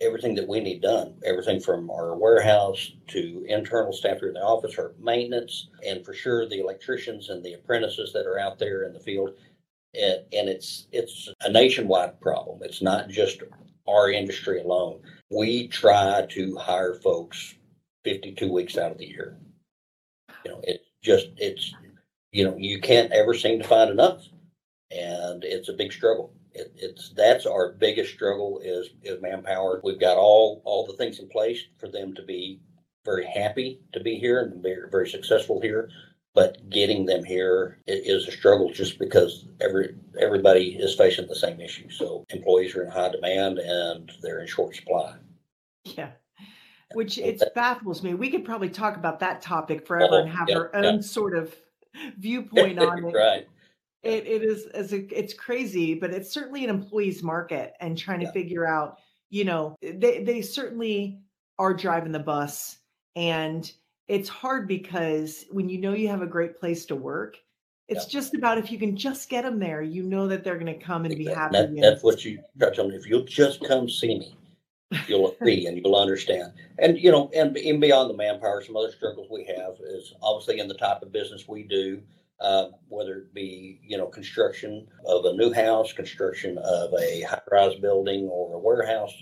everything 0.01 0.35
that 0.35 0.47
we 0.47 0.61
need 0.61 0.83
done, 0.83 1.15
everything 1.25 1.61
from 1.61 1.91
our 1.91 2.17
warehouse 2.17 2.93
to 3.09 3.45
internal 3.49 3.93
staff 3.93 4.19
here 4.19 4.29
in 4.29 4.35
the 4.35 4.41
office, 4.41 4.79
our 4.79 4.95
maintenance, 5.01 5.69
and 5.87 6.05
for 6.05 6.13
sure 6.13 6.49
the 6.49 6.61
electricians 6.61 7.31
and 7.31 7.43
the 7.43 7.55
apprentices 7.55 8.13
that 8.13 8.27
are 8.27 8.39
out 8.39 8.59
there 8.59 8.85
in 8.85 8.93
the 8.93 9.01
field. 9.01 9.31
And, 9.95 10.49
it's 10.49 10.89
it's 10.93 11.33
a 11.41 11.51
nationwide 11.51 12.21
problem. 12.21 12.61
It's 12.63 12.83
not 12.83 13.09
just 13.09 13.43
our 13.89 14.11
industry 14.11 14.61
alone. 14.61 15.01
We 15.31 15.69
try 15.69 16.27
to 16.29 16.57
hire 16.57 16.95
folks 16.95 17.55
52 18.05 18.53
weeks 18.53 18.77
out 18.77 18.93
of 18.93 18.99
the 18.99 19.07
year. 19.07 19.39
You 20.45 20.51
know, 20.51 20.61
it's 20.65 20.85
just 21.03 21.29
it's 21.39 21.75
you 22.33 22.45
know 22.45 22.57
you 22.59 22.81
can't 22.81 23.11
ever 23.13 23.33
seem 23.33 23.59
to 23.59 23.67
find 23.67 23.91
enough 23.91 24.23
and 24.91 25.45
it's 25.45 25.69
a 25.69 25.73
big 25.73 25.93
struggle. 25.93 26.33
It, 26.57 26.73
it's 26.77 27.11
that's 27.11 27.47
our 27.47 27.73
biggest 27.73 28.13
struggle 28.13 28.61
is 28.65 28.91
is 29.03 29.21
manpower. 29.21 29.81
We've 29.85 30.01
got 30.01 30.17
all 30.17 30.63
all 30.65 30.87
the 30.87 30.95
things 30.95 31.19
in 31.19 31.29
place 31.29 31.61
for 31.79 31.89
them 31.89 32.15
to 32.15 32.23
be 32.23 32.61
very 33.05 33.27
happy 33.27 33.81
to 33.93 34.01
be 34.01 34.17
here 34.17 34.41
and 34.41 34.63
be 34.63 34.75
very 34.91 35.09
successful 35.09 35.61
here. 35.61 35.89
But 36.35 36.69
getting 36.69 37.07
them 37.07 37.25
here 37.25 37.79
is 37.87 38.29
a 38.29 38.33
struggle 38.33 38.71
just 38.71 38.99
because 38.99 39.47
every 39.61 39.95
everybody 40.21 40.77
is 40.79 40.95
facing 40.95 41.29
the 41.29 41.35
same 41.35 41.61
issue. 41.61 41.91
So 41.91 42.25
employees 42.31 42.75
are 42.75 42.85
in 42.85 42.91
high 42.91 43.11
demand 43.11 43.59
and 43.59 44.13
they're 44.23 44.41
in 44.41 44.47
short 44.47 44.77
supply. 44.77 45.17
Yeah 45.85 46.11
which 46.93 47.19
it 47.19 47.43
baffles 47.55 48.03
me. 48.03 48.15
We 48.15 48.31
could 48.31 48.45
probably 48.45 48.71
talk 48.71 48.97
about 48.97 49.19
that 49.19 49.43
topic 49.43 49.87
forever 49.87 50.15
oh, 50.15 50.21
and 50.21 50.31
have 50.31 50.49
yeah, 50.49 50.57
our 50.57 50.77
own 50.77 50.95
yeah. 50.97 51.01
sort 51.01 51.37
of 51.37 51.55
viewpoint 52.17 52.79
on 52.79 53.05
it. 53.05 53.13
right 53.15 53.47
It, 54.03 54.27
it 54.27 54.43
is 54.43 54.67
as 54.67 54.93
a, 54.93 54.99
it's 55.19 55.35
crazy, 55.35 55.95
but 55.95 56.11
it's 56.11 56.31
certainly 56.31 56.65
an 56.65 56.71
employee's 56.71 57.23
market 57.23 57.75
and 57.81 57.97
trying 57.99 58.21
to 58.21 58.27
Yeah. 58.27 58.33
figure 58.33 58.67
out, 58.67 58.99
you 59.31 59.45
know, 59.45 59.77
they 59.83 60.23
they 60.23 60.43
certainly 60.43 61.21
are 61.59 61.75
driving 61.75 62.13
the 62.13 62.19
bus 62.19 62.79
and 63.17 63.71
it's 64.09 64.29
hard 64.29 64.69
because 64.69 65.47
when 65.51 65.69
you 65.69 65.79
know 65.79 65.93
you 65.95 66.07
have 66.09 66.23
a 66.23 66.27
great 66.27 66.57
place 66.57 66.85
to 66.87 66.95
work, 66.95 67.39
it's 67.89 68.05
Yeah. 68.07 68.21
just 68.21 68.35
about 68.35 68.59
if 68.59 68.71
you 68.71 68.79
can 68.79 68.97
just 68.97 69.29
get 69.29 69.43
them 69.43 69.59
there, 69.59 69.83
you 69.83 70.03
know 70.05 70.29
that 70.29 70.45
they're 70.45 70.59
going 70.59 70.67
to 70.79 70.85
come 70.85 71.05
and 71.07 71.17
be 71.17 71.25
happy. 71.25 71.53
That, 71.57 71.71
and- 71.71 71.83
that's 71.83 72.03
what 72.05 72.25
you 72.25 72.41
touch 72.61 72.79
on. 72.79 72.93
If 72.93 73.07
you'll 73.07 73.25
just 73.25 73.65
come 73.65 73.89
see 73.89 74.19
me, 74.21 74.37
you'll 75.09 75.35
see 75.45 75.67
and 75.67 75.79
you'll 75.79 75.97
understand. 75.97 76.53
And 76.79 76.97
you 76.99 77.11
know, 77.11 77.31
and 77.35 77.57
even 77.59 77.81
beyond 77.81 78.11
the 78.11 78.15
manpower, 78.15 78.63
some 78.63 78.77
other 78.77 78.93
struggles 78.93 79.27
we 79.31 79.45
have 79.47 79.75
is 79.81 80.13
obviously 80.23 80.61
in 80.61 80.69
the 80.69 80.75
type 80.75 81.03
of 81.03 81.11
business 81.11 81.49
we 81.49 81.65
do, 81.65 82.01
uh, 82.41 82.67
whether 82.89 83.19
it 83.19 83.35
be 83.35 83.81
you 83.83 83.97
know 83.97 84.07
construction 84.07 84.87
of 85.07 85.25
a 85.25 85.33
new 85.35 85.53
house, 85.53 85.93
construction 85.93 86.59
of 86.59 86.93
a 86.99 87.23
high-rise 87.23 87.77
building 87.77 88.29
or 88.31 88.55
a 88.55 88.59
warehouse. 88.59 89.15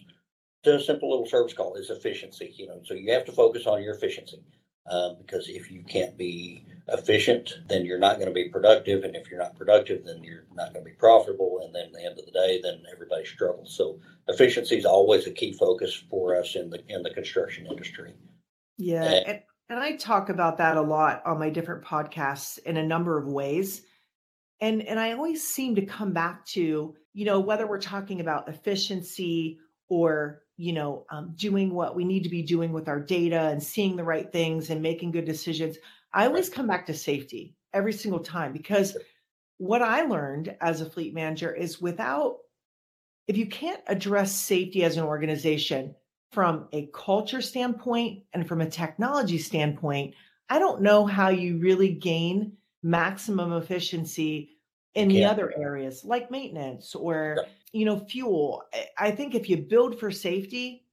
To 0.64 0.76
a 0.76 0.80
simple 0.80 1.10
little 1.10 1.26
service 1.26 1.52
call 1.52 1.74
is 1.74 1.90
efficiency. 1.90 2.54
You 2.56 2.68
know, 2.68 2.80
so 2.84 2.94
you 2.94 3.12
have 3.12 3.26
to 3.26 3.32
focus 3.32 3.66
on 3.66 3.82
your 3.82 3.94
efficiency. 3.94 4.42
Um, 4.86 5.16
because 5.18 5.48
if 5.48 5.70
you 5.70 5.82
can't 5.82 6.16
be 6.18 6.66
efficient, 6.88 7.54
then 7.68 7.86
you're 7.86 7.98
not 7.98 8.16
going 8.16 8.28
to 8.28 8.34
be 8.34 8.50
productive, 8.50 9.02
and 9.04 9.16
if 9.16 9.30
you're 9.30 9.40
not 9.40 9.56
productive, 9.56 10.04
then 10.04 10.22
you're 10.22 10.44
not 10.54 10.74
going 10.74 10.84
to 10.84 10.90
be 10.90 10.96
profitable, 10.96 11.60
and 11.64 11.74
then 11.74 11.86
at 11.86 11.92
the 11.94 12.04
end 12.04 12.18
of 12.18 12.26
the 12.26 12.32
day, 12.32 12.60
then 12.62 12.82
everybody 12.92 13.24
struggles. 13.24 13.74
So 13.74 13.98
efficiency 14.28 14.76
is 14.76 14.84
always 14.84 15.26
a 15.26 15.30
key 15.30 15.54
focus 15.54 15.94
for 16.10 16.36
us 16.36 16.54
in 16.54 16.68
the 16.68 16.82
in 16.88 17.02
the 17.02 17.10
construction 17.10 17.66
industry. 17.66 18.12
Yeah, 18.76 19.22
And- 19.26 19.42
and, 19.68 19.78
I 19.78 19.96
talk 19.96 20.28
about 20.28 20.58
that 20.58 20.76
a 20.76 20.82
lot 20.82 21.22
on 21.26 21.38
my 21.38 21.50
different 21.50 21.84
podcasts 21.84 22.58
in 22.58 22.76
a 22.76 22.86
number 22.86 23.18
of 23.18 23.26
ways. 23.26 23.82
And 24.60 24.82
and 24.82 24.98
I 25.00 25.12
always 25.12 25.46
seem 25.46 25.74
to 25.74 25.86
come 25.86 26.12
back 26.12 26.46
to, 26.48 26.94
you 27.12 27.24
know, 27.24 27.40
whether 27.40 27.66
we're 27.66 27.80
talking 27.80 28.20
about 28.20 28.48
efficiency 28.48 29.58
or, 29.88 30.42
you 30.56 30.72
know, 30.72 31.06
um, 31.10 31.32
doing 31.34 31.74
what 31.74 31.96
we 31.96 32.04
need 32.04 32.22
to 32.22 32.28
be 32.28 32.42
doing 32.42 32.72
with 32.72 32.88
our 32.88 33.00
data 33.00 33.40
and 33.40 33.62
seeing 33.62 33.96
the 33.96 34.04
right 34.04 34.30
things 34.30 34.70
and 34.70 34.82
making 34.82 35.10
good 35.10 35.24
decisions. 35.24 35.76
I 36.12 36.26
always 36.26 36.48
come 36.48 36.66
back 36.66 36.86
to 36.86 36.94
safety 36.94 37.56
every 37.72 37.92
single 37.92 38.20
time 38.20 38.52
because 38.52 38.96
what 39.58 39.82
I 39.82 40.02
learned 40.02 40.56
as 40.60 40.80
a 40.80 40.88
fleet 40.88 41.14
manager 41.14 41.52
is 41.52 41.80
without 41.80 42.38
if 43.26 43.36
you 43.36 43.46
can't 43.46 43.80
address 43.86 44.34
safety 44.34 44.84
as 44.84 44.96
an 44.96 45.04
organization 45.04 45.94
from 46.32 46.68
a 46.72 46.88
culture 46.92 47.40
standpoint 47.40 48.22
and 48.32 48.46
from 48.46 48.60
a 48.60 48.68
technology 48.70 49.38
standpoint, 49.38 50.14
I 50.48 50.58
don't 50.58 50.82
know 50.82 51.06
how 51.06 51.28
you 51.28 51.58
really 51.58 51.90
gain 51.92 52.52
maximum 52.82 53.52
efficiency 53.52 54.50
in 54.94 55.08
the 55.08 55.24
other 55.24 55.52
areas 55.58 56.04
like 56.04 56.30
maintenance 56.30 56.94
or 56.94 57.36
Right. 57.38 57.48
you 57.72 57.84
know 57.84 57.98
fuel. 57.98 58.62
I- 58.98 59.10
think 59.10 59.34
if 59.34 59.48
you 59.48 59.56
build 59.56 59.98
for 59.98 60.10
safety, 60.10 60.86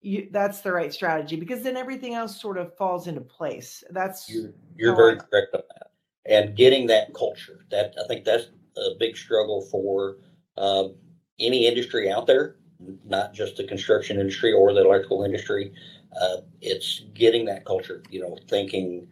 you, 0.00 0.28
that's 0.30 0.60
the 0.60 0.70
right 0.72 0.92
strategy 0.92 1.34
because 1.36 1.62
then 1.62 1.76
everything 1.76 2.14
else 2.14 2.40
sort 2.40 2.56
of 2.58 2.76
falls 2.76 3.08
into 3.08 3.20
place. 3.20 3.82
That's 3.90 4.28
You're 4.30 4.52
you're 4.76 4.94
very 4.94 5.14
I- 5.14 5.24
correct 5.24 5.54
on 5.54 5.62
that. 5.74 5.90
And 6.26 6.54
getting 6.56 6.86
that 6.88 7.14
culture, 7.14 7.64
that 7.70 7.94
I 8.02 8.06
think 8.06 8.24
that's 8.24 8.50
a 8.76 8.94
big 8.98 9.16
struggle 9.16 9.62
for 9.62 10.18
um, 10.56 10.94
any 11.40 11.66
industry 11.66 12.10
out 12.12 12.26
there, 12.26 12.56
not 13.04 13.32
just 13.32 13.56
the 13.56 13.64
construction 13.64 14.20
industry 14.20 14.52
or 14.52 14.72
the 14.72 14.84
electrical 14.84 15.24
industry. 15.24 15.72
Uh, 16.20 16.38
it's 16.60 17.02
getting 17.14 17.44
that 17.46 17.64
culture, 17.64 18.02
you 18.10 18.20
know, 18.20 18.36
thinking 18.48 19.08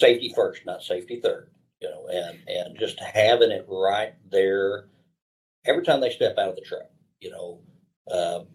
safety 0.00 0.32
first, 0.34 0.64
not 0.66 0.82
safety 0.82 1.20
third, 1.20 1.50
you 1.80 1.88
know, 1.88 2.06
and 2.08 2.38
and 2.48 2.78
just 2.78 3.00
having 3.00 3.50
it 3.50 3.66
right 3.68 4.14
there 4.30 4.86
every 5.66 5.84
time 5.84 6.00
they 6.00 6.10
step 6.10 6.38
out 6.38 6.48
of 6.50 6.56
the 6.56 6.62
truck, 6.62 6.90
you 7.20 7.30
know, 7.30 7.60
um, 8.10 8.46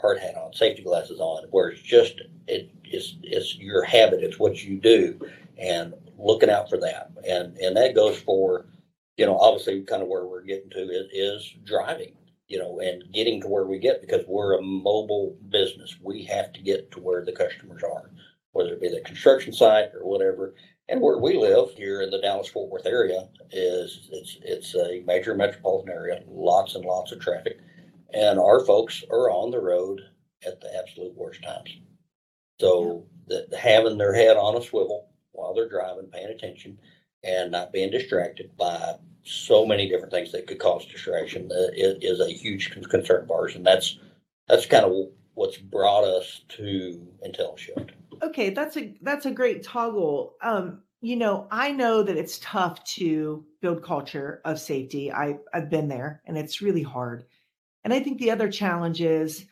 hard 0.00 0.18
hat 0.18 0.36
on, 0.36 0.52
safety 0.52 0.82
glasses 0.82 1.20
on, 1.20 1.44
where 1.50 1.68
it's 1.68 1.82
just 1.82 2.20
it 2.46 2.70
is 2.84 3.16
it's 3.22 3.56
your 3.56 3.84
habit, 3.84 4.22
it's 4.22 4.38
what 4.38 4.62
you 4.62 4.78
do, 4.78 5.18
and 5.58 5.94
looking 6.18 6.50
out 6.50 6.68
for 6.68 6.78
that, 6.78 7.10
and 7.28 7.56
and 7.58 7.76
that 7.76 7.94
goes 7.94 8.18
for, 8.18 8.66
you 9.16 9.26
know, 9.26 9.36
obviously 9.38 9.82
kind 9.82 10.02
of 10.02 10.08
where 10.08 10.26
we're 10.26 10.42
getting 10.42 10.70
to 10.70 10.80
is, 10.80 11.06
is 11.12 11.54
driving, 11.64 12.14
you 12.52 12.58
know, 12.58 12.80
and 12.80 13.10
getting 13.14 13.40
to 13.40 13.48
where 13.48 13.64
we 13.64 13.78
get 13.78 14.02
because 14.02 14.26
we're 14.28 14.58
a 14.58 14.62
mobile 14.62 15.38
business, 15.48 15.96
we 16.02 16.22
have 16.24 16.52
to 16.52 16.60
get 16.60 16.90
to 16.90 17.00
where 17.00 17.24
the 17.24 17.32
customers 17.32 17.82
are, 17.82 18.10
whether 18.50 18.74
it 18.74 18.80
be 18.82 18.90
the 18.90 19.00
construction 19.00 19.54
site 19.54 19.88
or 19.94 20.06
whatever. 20.06 20.54
And 20.90 21.00
where 21.00 21.16
we 21.16 21.38
live 21.38 21.70
here 21.70 22.02
in 22.02 22.10
the 22.10 22.20
Dallas 22.20 22.48
Fort 22.48 22.70
Worth 22.70 22.84
area 22.84 23.26
is 23.52 24.06
it's 24.12 24.36
it's 24.42 24.74
a 24.74 25.02
major 25.06 25.34
metropolitan 25.34 25.94
area, 25.94 26.22
lots 26.28 26.74
and 26.74 26.84
lots 26.84 27.10
of 27.10 27.20
traffic, 27.20 27.58
and 28.12 28.38
our 28.38 28.62
folks 28.66 29.02
are 29.10 29.30
on 29.30 29.50
the 29.50 29.60
road 29.60 30.02
at 30.44 30.60
the 30.60 30.76
absolute 30.78 31.16
worst 31.16 31.42
times. 31.42 31.74
So 32.60 33.06
that 33.28 33.54
having 33.58 33.96
their 33.96 34.12
head 34.12 34.36
on 34.36 34.58
a 34.58 34.62
swivel 34.62 35.08
while 35.30 35.54
they're 35.54 35.70
driving, 35.70 36.10
paying 36.12 36.28
attention, 36.28 36.76
and 37.24 37.50
not 37.50 37.72
being 37.72 37.90
distracted 37.90 38.54
by 38.58 38.96
so 39.24 39.64
many 39.64 39.88
different 39.88 40.12
things 40.12 40.32
that 40.32 40.46
could 40.46 40.58
cause 40.58 40.84
distraction 40.86 41.48
is, 41.74 41.96
is 42.02 42.20
a 42.20 42.32
huge 42.32 42.72
con- 42.72 42.84
concern 42.84 43.22
of 43.22 43.30
ours, 43.30 43.54
and 43.54 43.64
that's 43.64 43.98
that's 44.48 44.66
kind 44.66 44.84
of 44.84 44.92
what's 45.34 45.56
brought 45.56 46.04
us 46.04 46.42
to 46.48 47.06
IntelliShift. 47.26 47.90
okay 48.22 48.50
that's 48.50 48.76
a 48.76 48.94
that's 49.02 49.26
a 49.26 49.30
great 49.30 49.62
toggle. 49.62 50.34
Um 50.42 50.82
you 51.00 51.16
know 51.16 51.46
i 51.50 51.72
know 51.72 52.02
that 52.02 52.16
it's 52.16 52.38
tough 52.38 52.82
to 52.84 53.44
build 53.60 53.82
culture 53.82 54.40
of 54.44 54.58
safety. 54.60 55.10
I 55.12 55.38
i've 55.54 55.70
been 55.70 55.88
there 55.88 56.22
and 56.26 56.36
it's 56.36 56.60
really 56.62 56.82
hard. 56.82 57.24
And 57.84 57.92
i 57.92 58.00
think 58.00 58.18
the 58.18 58.30
other 58.30 58.50
challenge 58.50 59.00
is 59.00 59.46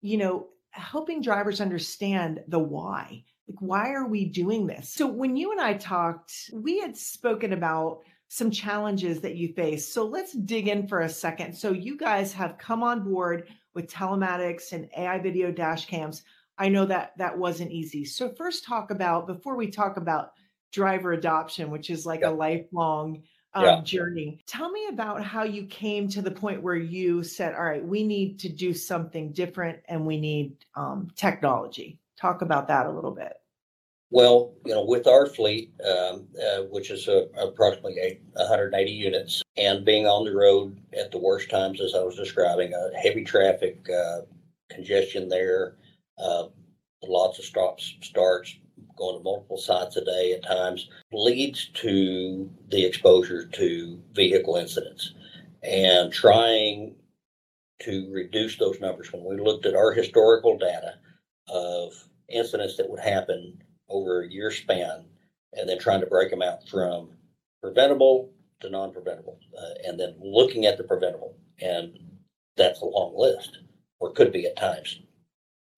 you 0.00 0.18
know 0.18 0.48
helping 0.70 1.22
drivers 1.22 1.60
understand 1.60 2.42
the 2.48 2.58
why. 2.58 3.24
Like 3.48 3.60
why 3.60 3.90
are 3.92 4.06
we 4.06 4.24
doing 4.26 4.66
this? 4.66 4.88
So 4.88 5.06
when 5.06 5.36
you 5.36 5.52
and 5.52 5.60
i 5.60 5.74
talked 5.74 6.50
we 6.52 6.80
had 6.80 6.96
spoken 6.96 7.52
about 7.52 8.00
some 8.32 8.50
challenges 8.50 9.20
that 9.20 9.36
you 9.36 9.52
face 9.52 9.86
so 9.86 10.04
let's 10.04 10.32
dig 10.32 10.68
in 10.68 10.86
for 10.86 11.00
a 11.00 11.08
second 11.08 11.52
so 11.52 11.70
you 11.72 11.96
guys 11.96 12.32
have 12.32 12.56
come 12.58 12.82
on 12.82 13.02
board 13.04 13.48
with 13.74 13.90
telematics 13.90 14.72
and 14.72 14.88
ai 14.96 15.18
video 15.18 15.50
dash 15.52 15.86
cams 15.86 16.22
I 16.58 16.68
know 16.68 16.84
that 16.86 17.16
that 17.18 17.36
wasn't 17.36 17.72
easy. 17.72 18.04
So 18.04 18.28
first 18.34 18.64
talk 18.64 18.90
about 18.90 19.26
before 19.26 19.56
we 19.56 19.68
talk 19.68 19.96
about 19.96 20.32
driver 20.70 21.12
adoption, 21.12 21.70
which 21.70 21.90
is 21.90 22.06
like 22.06 22.20
Yeah. 22.20 22.28
a 22.28 22.32
lifelong 22.32 23.22
um, 23.54 23.64
Yeah. 23.64 23.80
journey. 23.82 24.42
Tell 24.46 24.70
me 24.70 24.86
about 24.88 25.22
how 25.22 25.42
you 25.42 25.66
came 25.66 26.08
to 26.08 26.22
the 26.22 26.30
point 26.30 26.62
where 26.62 26.76
you 26.76 27.22
said, 27.22 27.54
"All 27.54 27.64
right, 27.64 27.84
we 27.84 28.02
need 28.04 28.38
to 28.40 28.48
do 28.48 28.72
something 28.72 29.32
different, 29.32 29.80
and 29.88 30.06
we 30.06 30.18
need 30.18 30.64
um, 30.74 31.08
technology." 31.16 31.98
Talk 32.16 32.42
about 32.42 32.68
that 32.68 32.86
a 32.86 32.90
little 32.90 33.10
bit. 33.10 33.41
Well, 34.12 34.52
you 34.66 34.74
know, 34.74 34.84
with 34.84 35.06
our 35.06 35.24
fleet, 35.24 35.72
um, 35.82 36.28
uh, 36.38 36.64
which 36.64 36.90
is 36.90 37.08
uh, 37.08 37.28
approximately 37.38 37.98
eight, 37.98 38.20
180 38.34 38.90
units, 38.92 39.42
and 39.56 39.86
being 39.86 40.06
on 40.06 40.26
the 40.26 40.36
road 40.36 40.78
at 40.92 41.10
the 41.10 41.18
worst 41.18 41.48
times, 41.48 41.80
as 41.80 41.94
I 41.94 42.00
was 42.00 42.16
describing, 42.16 42.74
uh, 42.74 42.90
heavy 43.02 43.24
traffic, 43.24 43.78
uh, 43.88 44.20
congestion 44.70 45.30
there, 45.30 45.76
uh, 46.18 46.48
lots 47.02 47.38
of 47.38 47.46
stops, 47.46 47.94
starts, 48.02 48.54
going 48.98 49.16
to 49.16 49.24
multiple 49.24 49.56
sites 49.56 49.96
a 49.96 50.04
day 50.04 50.34
at 50.34 50.44
times, 50.44 50.90
leads 51.10 51.70
to 51.76 52.50
the 52.68 52.84
exposure 52.84 53.46
to 53.46 53.98
vehicle 54.12 54.56
incidents. 54.56 55.14
And 55.62 56.12
trying 56.12 56.96
to 57.80 58.10
reduce 58.12 58.58
those 58.58 58.78
numbers, 58.78 59.10
when 59.10 59.24
we 59.24 59.42
looked 59.42 59.64
at 59.64 59.74
our 59.74 59.90
historical 59.90 60.58
data 60.58 60.96
of 61.48 61.94
incidents 62.28 62.76
that 62.76 62.90
would 62.90 63.00
happen 63.00 63.58
over 63.88 64.22
a 64.22 64.30
year 64.30 64.50
span 64.50 65.04
and 65.54 65.68
then 65.68 65.78
trying 65.78 66.00
to 66.00 66.06
break 66.06 66.30
them 66.30 66.42
out 66.42 66.66
from 66.68 67.10
preventable 67.62 68.30
to 68.60 68.70
non-preventable 68.70 69.38
uh, 69.58 69.74
and 69.88 69.98
then 70.00 70.14
looking 70.20 70.66
at 70.66 70.78
the 70.78 70.84
preventable. 70.84 71.36
And 71.60 71.98
that's 72.56 72.80
a 72.80 72.86
long 72.86 73.14
list 73.16 73.58
or 74.00 74.12
could 74.12 74.32
be 74.32 74.46
at 74.46 74.56
times. 74.56 75.00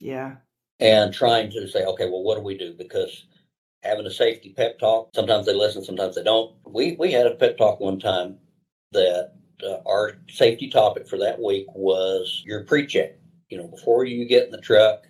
Yeah. 0.01 0.37
and 0.81 1.15
trying 1.15 1.51
to 1.53 1.69
say 1.69 1.85
okay 1.85 2.07
well 2.11 2.23
what 2.23 2.37
do 2.37 2.43
we 2.43 2.59
do? 2.59 2.75
Because 2.75 3.27
having 3.83 4.07
a 4.07 4.11
safety 4.11 4.53
pep 4.57 4.79
talk 4.79 5.11
sometimes 5.15 5.47
they 5.47 5.55
listen 5.55 5.85
sometimes 5.85 6.15
they 6.17 6.23
don't. 6.25 6.55
We 6.67 6.97
we 6.99 7.13
had 7.13 7.27
a 7.27 7.35
pep 7.37 7.57
talk 7.59 7.81
one 7.81 7.99
time 8.01 8.39
that 8.93 9.33
uh, 9.67 9.79
our 9.87 10.19
safety 10.29 10.69
topic 10.69 11.09
for 11.09 11.19
that 11.19 11.41
week 11.41 11.67
was 11.75 12.43
your 12.45 12.65
pre-check. 12.65 13.17
You 13.49 13.59
know 13.59 13.69
before 13.69 14.05
you 14.05 14.27
get 14.27 14.45
in 14.47 14.51
the 14.51 14.61
truck 14.61 15.05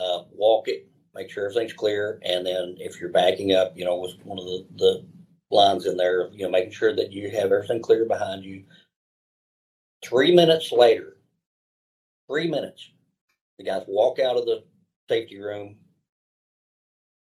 uh, 0.00 0.24
walk 0.32 0.68
it 0.68 0.88
make 1.14 1.30
sure 1.30 1.44
everything's 1.48 1.72
clear 1.72 2.20
and 2.24 2.46
then 2.46 2.76
if 2.78 3.00
you're 3.00 3.10
backing 3.10 3.52
up 3.52 3.72
you 3.76 3.84
know 3.84 3.96
was 3.96 4.16
one 4.24 4.38
of 4.38 4.44
the, 4.44 4.66
the 4.76 5.06
lines 5.50 5.86
in 5.86 5.96
there 5.96 6.28
you 6.32 6.44
know 6.44 6.50
making 6.50 6.72
sure 6.72 6.94
that 6.94 7.12
you 7.12 7.30
have 7.30 7.52
everything 7.52 7.82
clear 7.82 8.04
behind 8.04 8.44
you 8.44 8.62
three 10.04 10.34
minutes 10.34 10.72
later 10.72 11.16
three 12.28 12.48
minutes 12.48 12.90
the 13.58 13.64
guys 13.64 13.82
walk 13.88 14.18
out 14.18 14.36
of 14.36 14.44
the 14.46 14.62
safety 15.08 15.40
room 15.40 15.76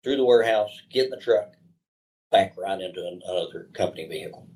through 0.03 0.17
the 0.17 0.25
warehouse 0.25 0.71
get 0.91 1.05
in 1.05 1.11
the 1.11 1.17
truck 1.17 1.53
back 2.31 2.53
right 2.57 2.81
into 2.81 3.01
an- 3.01 3.21
another 3.25 3.69
company 3.73 4.07
vehicle 4.07 4.47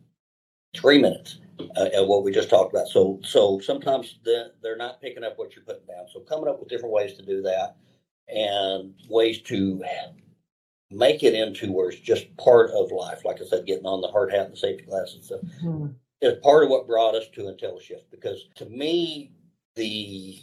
three 0.76 1.00
minutes 1.02 1.40
uh, 1.78 1.90
of 1.96 2.08
what 2.08 2.24
we 2.24 2.32
just 2.32 2.50
talked 2.50 2.74
about. 2.74 2.88
So, 2.88 3.20
so 3.24 3.60
sometimes 3.60 4.20
the, 4.24 4.54
they're 4.62 4.78
not 4.78 5.02
picking 5.02 5.24
up 5.24 5.38
what 5.38 5.56
you're 5.56 5.66
putting 5.66 5.86
down. 5.86 6.06
So 6.12 6.22
coming 6.22 6.48
up 6.48 6.60
with 6.60 6.70
different 6.70 6.94
ways 6.94 7.14
to 7.16 7.26
do 7.26 7.42
that 7.44 7.76
and 8.34 8.94
ways 9.10 9.42
to 9.44 9.84
make 10.92 11.24
it 11.24 11.34
into 11.34 11.72
where 11.72 11.90
it's 11.90 12.00
just 12.00 12.36
part 12.38 12.70
of 12.72 12.92
life. 12.92 13.24
Like 13.26 13.42
I 13.42 13.46
said, 13.46 13.66
getting 13.66 13.86
on 13.86 14.02
the 14.02 14.08
hard 14.08 14.32
hat 14.32 14.46
and 14.46 14.54
the 14.54 14.58
safety 14.58 14.84
glasses 14.84 15.26
stuff 15.26 15.42
mm-hmm. 15.64 15.88
is 16.22 16.38
part 16.44 16.64
of 16.64 16.70
what 16.70 16.88
brought 16.88 17.16
us 17.16 17.28
to 17.36 17.42
IntelliShift. 17.42 18.12
Because 18.12 18.48
to 18.56 18.66
me, 18.66 19.32
the 19.76 20.40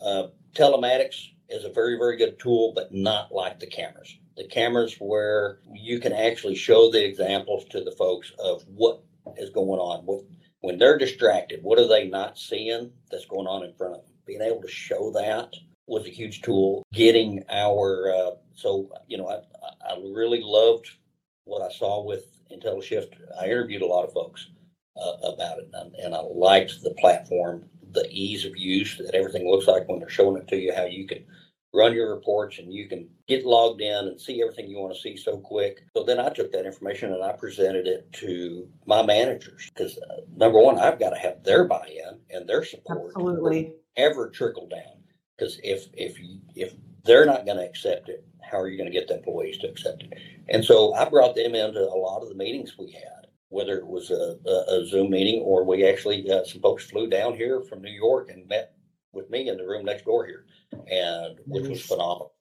uh, 0.00 0.28
telematics 0.54 1.26
is 1.48 1.64
a 1.64 1.72
very, 1.72 1.96
very 1.98 2.16
good 2.16 2.38
tool, 2.38 2.72
but 2.74 2.94
not 2.94 3.32
like 3.32 3.58
the 3.58 3.66
cameras. 3.66 4.16
The 4.36 4.46
cameras 4.46 4.96
where 5.00 5.58
you 5.74 5.98
can 5.98 6.12
actually 6.12 6.54
show 6.54 6.90
the 6.90 7.04
examples 7.04 7.64
to 7.70 7.82
the 7.82 7.92
folks 7.92 8.32
of 8.38 8.62
what 8.68 9.02
is 9.36 9.50
going 9.50 9.80
on. 9.80 10.06
What 10.06 10.24
when 10.60 10.78
they're 10.78 10.98
distracted, 10.98 11.62
what 11.62 11.78
are 11.78 11.88
they 11.88 12.06
not 12.06 12.38
seeing 12.38 12.92
that's 13.10 13.24
going 13.24 13.46
on 13.46 13.64
in 13.64 13.74
front 13.74 13.94
of 13.94 14.02
them? 14.02 14.10
Being 14.26 14.42
able 14.42 14.60
to 14.60 14.68
show 14.68 15.10
that 15.12 15.54
was 15.90 16.06
a 16.06 16.10
huge 16.10 16.40
tool. 16.40 16.84
Getting 16.92 17.42
our 17.50 18.14
uh, 18.14 18.30
so 18.54 18.90
you 19.08 19.18
know 19.18 19.28
I 19.28 19.92
I 19.92 19.96
really 20.14 20.40
loved 20.42 20.88
what 21.44 21.62
I 21.62 21.72
saw 21.72 22.04
with 22.04 22.24
IntelliShift. 22.50 23.14
I 23.40 23.46
interviewed 23.46 23.82
a 23.82 23.86
lot 23.86 24.04
of 24.04 24.12
folks 24.12 24.48
uh, 24.96 25.32
about 25.32 25.58
it, 25.58 25.68
and, 25.74 25.94
and 25.96 26.14
I 26.14 26.20
liked 26.20 26.82
the 26.82 26.94
platform, 26.98 27.64
the 27.92 28.08
ease 28.10 28.44
of 28.44 28.56
use 28.56 28.96
that 28.98 29.14
everything 29.14 29.48
looks 29.50 29.66
like 29.66 29.88
when 29.88 29.98
they're 29.98 30.08
showing 30.08 30.40
it 30.40 30.48
to 30.48 30.56
you, 30.56 30.72
how 30.74 30.86
you 30.86 31.06
can 31.06 31.24
run 31.72 31.94
your 31.94 32.14
reports 32.14 32.58
and 32.58 32.72
you 32.72 32.88
can 32.88 33.08
get 33.28 33.44
logged 33.44 33.80
in 33.80 34.08
and 34.08 34.20
see 34.20 34.42
everything 34.42 34.68
you 34.68 34.78
want 34.78 34.92
to 34.92 35.00
see 35.00 35.16
so 35.16 35.38
quick. 35.38 35.84
So 35.96 36.02
then 36.02 36.18
I 36.18 36.28
took 36.30 36.50
that 36.52 36.66
information 36.66 37.12
and 37.12 37.22
I 37.22 37.32
presented 37.32 37.86
it 37.86 38.12
to 38.14 38.68
my 38.86 39.02
managers 39.04 39.70
because 39.72 39.96
uh, 39.98 40.22
number 40.36 40.60
one, 40.60 40.80
I've 40.80 40.98
got 40.98 41.10
to 41.10 41.18
have 41.18 41.44
their 41.44 41.64
buy-in 41.64 42.18
and 42.30 42.48
their 42.48 42.64
support. 42.64 43.12
Absolutely. 43.14 43.72
Ever 43.96 44.30
trickle 44.30 44.68
down 44.68 44.99
because 45.40 45.58
if 45.62 45.86
if 45.94 46.18
if 46.54 46.74
they're 47.04 47.26
not 47.26 47.46
going 47.46 47.56
to 47.56 47.64
accept 47.64 48.08
it, 48.08 48.24
how 48.42 48.60
are 48.60 48.68
you 48.68 48.76
going 48.76 48.90
to 48.90 48.98
get 48.98 49.08
the 49.08 49.16
employees 49.16 49.58
to 49.58 49.68
accept 49.68 50.02
it? 50.02 50.18
And 50.48 50.64
so 50.64 50.92
I 50.94 51.08
brought 51.08 51.34
them 51.34 51.54
into 51.54 51.80
a 51.80 51.96
lot 51.96 52.22
of 52.22 52.28
the 52.28 52.34
meetings 52.34 52.76
we 52.78 52.92
had, 52.92 53.28
whether 53.48 53.78
it 53.78 53.86
was 53.86 54.10
a, 54.10 54.36
a, 54.46 54.80
a 54.80 54.86
Zoom 54.86 55.10
meeting 55.10 55.40
or 55.40 55.64
we 55.64 55.88
actually 55.88 56.30
uh, 56.30 56.44
some 56.44 56.60
folks 56.60 56.90
flew 56.90 57.08
down 57.08 57.34
here 57.34 57.62
from 57.62 57.80
New 57.80 57.92
York 57.92 58.30
and 58.30 58.46
met 58.48 58.74
with 59.12 59.30
me 59.30 59.48
in 59.48 59.56
the 59.56 59.66
room 59.66 59.84
next 59.84 60.04
door 60.04 60.26
here, 60.26 60.44
and 60.72 61.38
which 61.46 61.66
was 61.66 61.84
phenomenal. 61.84 62.34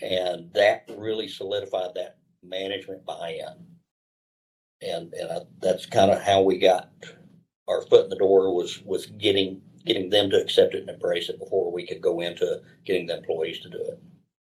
And 0.00 0.52
that 0.54 0.84
really 0.96 1.28
solidified 1.28 1.90
that 1.94 2.18
management 2.42 3.04
buy-in. 3.06 3.66
And 4.82 5.14
and 5.14 5.32
I, 5.32 5.38
that's 5.60 5.86
kind 5.86 6.10
of 6.10 6.20
how 6.20 6.42
we 6.42 6.58
got 6.58 6.90
our 7.68 7.82
foot 7.82 8.04
in 8.04 8.10
the 8.10 8.16
door 8.16 8.54
was 8.54 8.82
was 8.82 9.06
getting 9.06 9.62
getting 9.84 10.10
them 10.10 10.30
to 10.30 10.40
accept 10.40 10.74
it 10.74 10.80
and 10.80 10.90
embrace 10.90 11.28
it 11.28 11.38
before 11.38 11.72
we 11.72 11.86
could 11.86 12.00
go 12.00 12.20
into 12.20 12.60
getting 12.84 13.06
the 13.06 13.16
employees 13.16 13.60
to 13.60 13.70
do 13.70 13.78
it. 13.78 14.00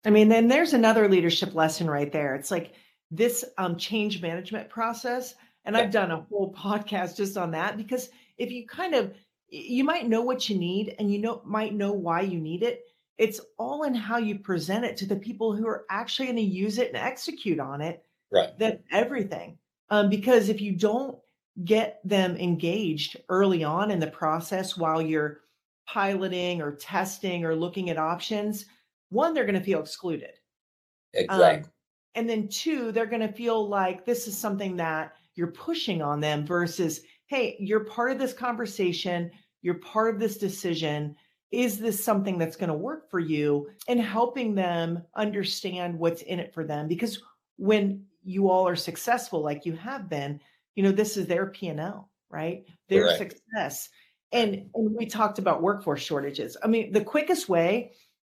I 0.05 0.11
mean, 0.11 0.29
then 0.29 0.49
there's 0.49 0.73
another 0.73 1.09
leadership 1.09 1.55
lesson 1.55 1.89
right 1.89 2.11
there. 2.11 2.35
It's 2.35 2.51
like 2.51 2.73
this 3.11 3.45
um, 3.59 3.77
change 3.77 4.21
management 4.21 4.69
process. 4.69 5.35
And 5.65 5.77
yeah. 5.77 5.83
I've 5.83 5.91
done 5.91 6.11
a 6.11 6.23
whole 6.23 6.53
podcast 6.59 7.17
just 7.17 7.37
on 7.37 7.53
that 7.53 7.77
because 7.77 8.11
if 8.39 8.51
you 8.51 8.67
kind 8.67 8.95
of, 8.95 9.15
you 9.49 9.85
might 9.85 10.09
know 10.09 10.23
what 10.23 10.49
you 10.49 10.59
need 10.59 10.97
and 10.99 11.13
you 11.13 11.19
know 11.19 11.43
might 11.45 11.75
know 11.75 11.93
why 11.93 12.23
you 12.23 12.41
need 12.41 12.63
it. 12.63 12.83
It's 13.19 13.41
all 13.59 13.83
in 13.85 13.95
how 13.95 14.17
you 14.17 14.39
present 14.39 14.87
it 14.87 14.97
to 14.97 15.07
the 15.07 15.17
people 15.17 15.55
who 15.55 15.67
are 15.67 15.85
actually 15.91 16.27
going 16.27 16.37
to 16.37 16.43
use 16.43 16.79
it 16.79 16.89
and 16.89 16.97
execute 16.97 17.61
on 17.61 17.83
it. 17.83 18.03
Right. 18.33 18.59
That 18.59 18.83
everything. 18.91 19.59
Um, 19.91 20.09
because 20.09 20.49
if 20.49 20.63
you 20.63 20.73
don't 20.73 21.19
get 21.65 22.01
them 22.05 22.37
engaged 22.37 23.17
early 23.29 23.63
on 23.63 23.91
in 23.91 24.01
the 24.01 24.07
process 24.07 24.77
while 24.77 25.03
you're 25.03 25.41
piloting 25.87 26.63
or 26.63 26.73
testing 26.73 27.45
or 27.45 27.55
looking 27.55 27.91
at 27.91 27.99
options, 27.99 28.67
one, 29.11 29.35
they're 29.35 29.45
going 29.45 29.59
to 29.59 29.65
feel 29.65 29.81
excluded. 29.81 30.33
Exactly. 31.13 31.65
Um, 31.65 31.71
and 32.15 32.29
then 32.29 32.49
two, 32.49 32.93
they're 32.93 33.07
going 33.07 33.27
to 33.27 33.33
feel 33.33 33.69
like 33.69 34.05
this 34.05 34.27
is 34.27 34.37
something 34.37 34.77
that 34.77 35.13
you're 35.35 35.49
pushing 35.49 36.03
on 36.03 36.21
them 36.21 36.47
versus, 36.47 37.03
hey, 37.27 37.57
you're 37.59 37.85
part 37.85 38.11
of 38.11 38.19
this 38.19 38.33
conversation, 38.33 39.31
you're 39.63 39.75
part 39.75 40.15
of 40.15 40.21
this 40.21 40.37
decision. 40.39 41.15
Is 41.51 41.79
this 41.79 42.03
something 42.03 42.39
that's 42.39 42.57
going 42.57 42.69
to 42.69 42.75
work 42.75 43.11
for 43.11 43.19
you? 43.19 43.69
And 43.89 44.01
helping 44.01 44.55
them 44.55 45.03
understand 45.17 45.99
what's 45.99 46.23
in 46.23 46.39
it 46.39 46.55
for 46.55 46.65
them. 46.65 46.89
Because 46.89 47.21
when 47.57 48.05
you 48.25 48.49
all 48.49 48.67
are 48.67 48.77
successful, 48.77 49.43
like 49.43 49.67
you 49.67 49.75
have 49.75 50.09
been, 50.09 50.41
you 50.75 50.83
know, 50.83 50.93
this 50.93 51.17
is 51.17 51.27
their 51.27 51.47
P&L, 51.47 52.11
right? 52.31 52.65
Their 52.89 53.05
Correct. 53.05 53.19
success. 53.19 53.89
And, 54.33 54.71
and 54.75 54.97
we 54.97 55.07
talked 55.07 55.39
about 55.39 55.63
workforce 55.63 56.01
shortages. 56.01 56.57
I 56.63 56.67
mean, 56.67 56.93
the 56.93 57.05
quickest 57.05 57.49
way 57.49 57.93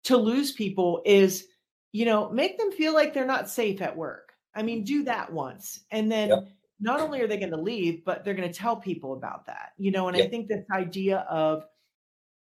to 0.05 0.17
lose 0.17 0.51
people 0.51 1.01
is, 1.05 1.47
you 1.91 2.05
know, 2.05 2.29
make 2.29 2.57
them 2.57 2.71
feel 2.71 2.93
like 2.93 3.13
they're 3.13 3.25
not 3.25 3.49
safe 3.49 3.81
at 3.81 3.95
work. 3.95 4.33
I 4.53 4.63
mean, 4.63 4.83
do 4.83 5.03
that 5.05 5.31
once. 5.31 5.81
And 5.91 6.11
then 6.11 6.29
yep. 6.29 6.47
not 6.79 6.99
only 6.99 7.21
are 7.21 7.27
they 7.27 7.37
going 7.37 7.51
to 7.51 7.61
leave, 7.61 8.03
but 8.05 8.23
they're 8.23 8.33
going 8.33 8.51
to 8.51 8.57
tell 8.57 8.75
people 8.75 9.13
about 9.13 9.45
that, 9.47 9.71
you 9.77 9.91
know, 9.91 10.07
and 10.07 10.17
yep. 10.17 10.27
I 10.27 10.29
think 10.29 10.47
this 10.47 10.65
idea 10.71 11.19
of 11.29 11.65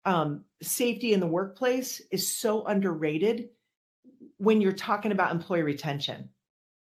um, 0.05 0.45
safety 0.63 1.13
in 1.13 1.21
the 1.21 1.27
workplace 1.27 2.03
is 2.11 2.35
so 2.35 2.65
underrated 2.65 3.49
when 4.39 4.61
you're 4.61 4.73
talking 4.73 5.13
about 5.13 5.33
employee 5.33 5.63
retention. 5.63 6.31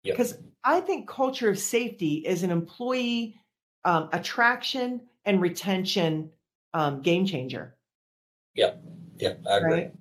Because 0.04 0.32
yep. 0.34 0.42
I 0.64 0.80
think 0.80 1.08
culture 1.08 1.50
of 1.50 1.60
safety 1.60 2.16
is 2.26 2.44
an 2.44 2.52
employee 2.52 3.36
um, 3.86 4.10
attraction 4.14 5.02
and 5.26 5.42
retention 5.42 6.32
um, 6.74 7.02
game 7.02 7.26
changer. 7.26 7.76
Yeah, 8.56 8.76
yeah, 9.18 9.34
I 9.50 9.58
agree. 9.58 9.72
Right? 9.74 9.94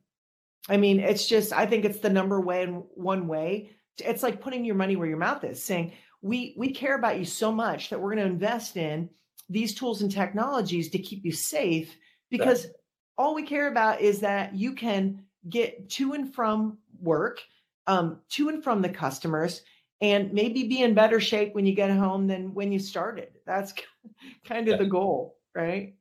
I 0.69 0.77
mean, 0.77 1.01
it's 1.01 1.27
just, 1.27 1.53
I 1.53 1.67
think 1.67 1.85
it's 1.85 1.99
the 1.99 2.11
number 2.11 2.41
one 2.41 2.85
one 2.95 3.27
way. 3.27 3.71
It's 3.99 4.23
like 4.23 4.41
putting 4.41 4.65
your 4.65 4.75
money 4.75 4.97
where 4.97 5.09
your 5.09 5.19
mouth 5.19 5.45
is, 5.45 5.63
saying, 5.63 5.93
we 6.23 6.55
we 6.57 6.71
care 6.71 6.95
about 6.97 7.19
you 7.19 7.25
so 7.25 7.51
much 7.51 7.91
that 7.91 8.01
we're 8.01 8.15
going 8.15 8.25
to 8.25 8.33
invest 8.33 8.77
in 8.77 9.11
these 9.49 9.75
tools 9.75 10.03
and 10.03 10.11
technologies 10.11 10.89
to 10.91 10.99
keep 10.99 11.25
you 11.25 11.33
safe 11.33 11.97
because 12.31 12.65
right. 12.65 12.75
all 13.19 13.35
we 13.35 13.43
care 13.43 13.69
about 13.69 14.01
is 14.01 14.21
that 14.21 14.55
you 14.55 14.73
can 14.73 15.25
get 15.49 15.91
to 15.91 16.13
and 16.13 16.33
from 16.33 16.79
work, 17.01 17.41
um, 17.89 18.21
to 18.31 18.49
and 18.49 18.63
from 18.63 18.81
the 18.81 18.89
customers, 18.89 19.63
and 20.03 20.33
maybe 20.33 20.65
be 20.65 20.83
in 20.83 20.95
better 20.95 21.21
shape 21.21 21.55
when 21.55 21.65
you 21.65 21.75
get 21.75 21.91
home 21.91 22.27
than 22.27 22.53
when 22.53 22.73
you 22.73 22.79
started. 22.81 23.29
That's 23.47 23.73
kind 24.45 24.69
of 24.69 24.73
yeah. 24.73 24.77
the 24.77 24.91
goal, 24.91 25.39
right? 25.55 25.95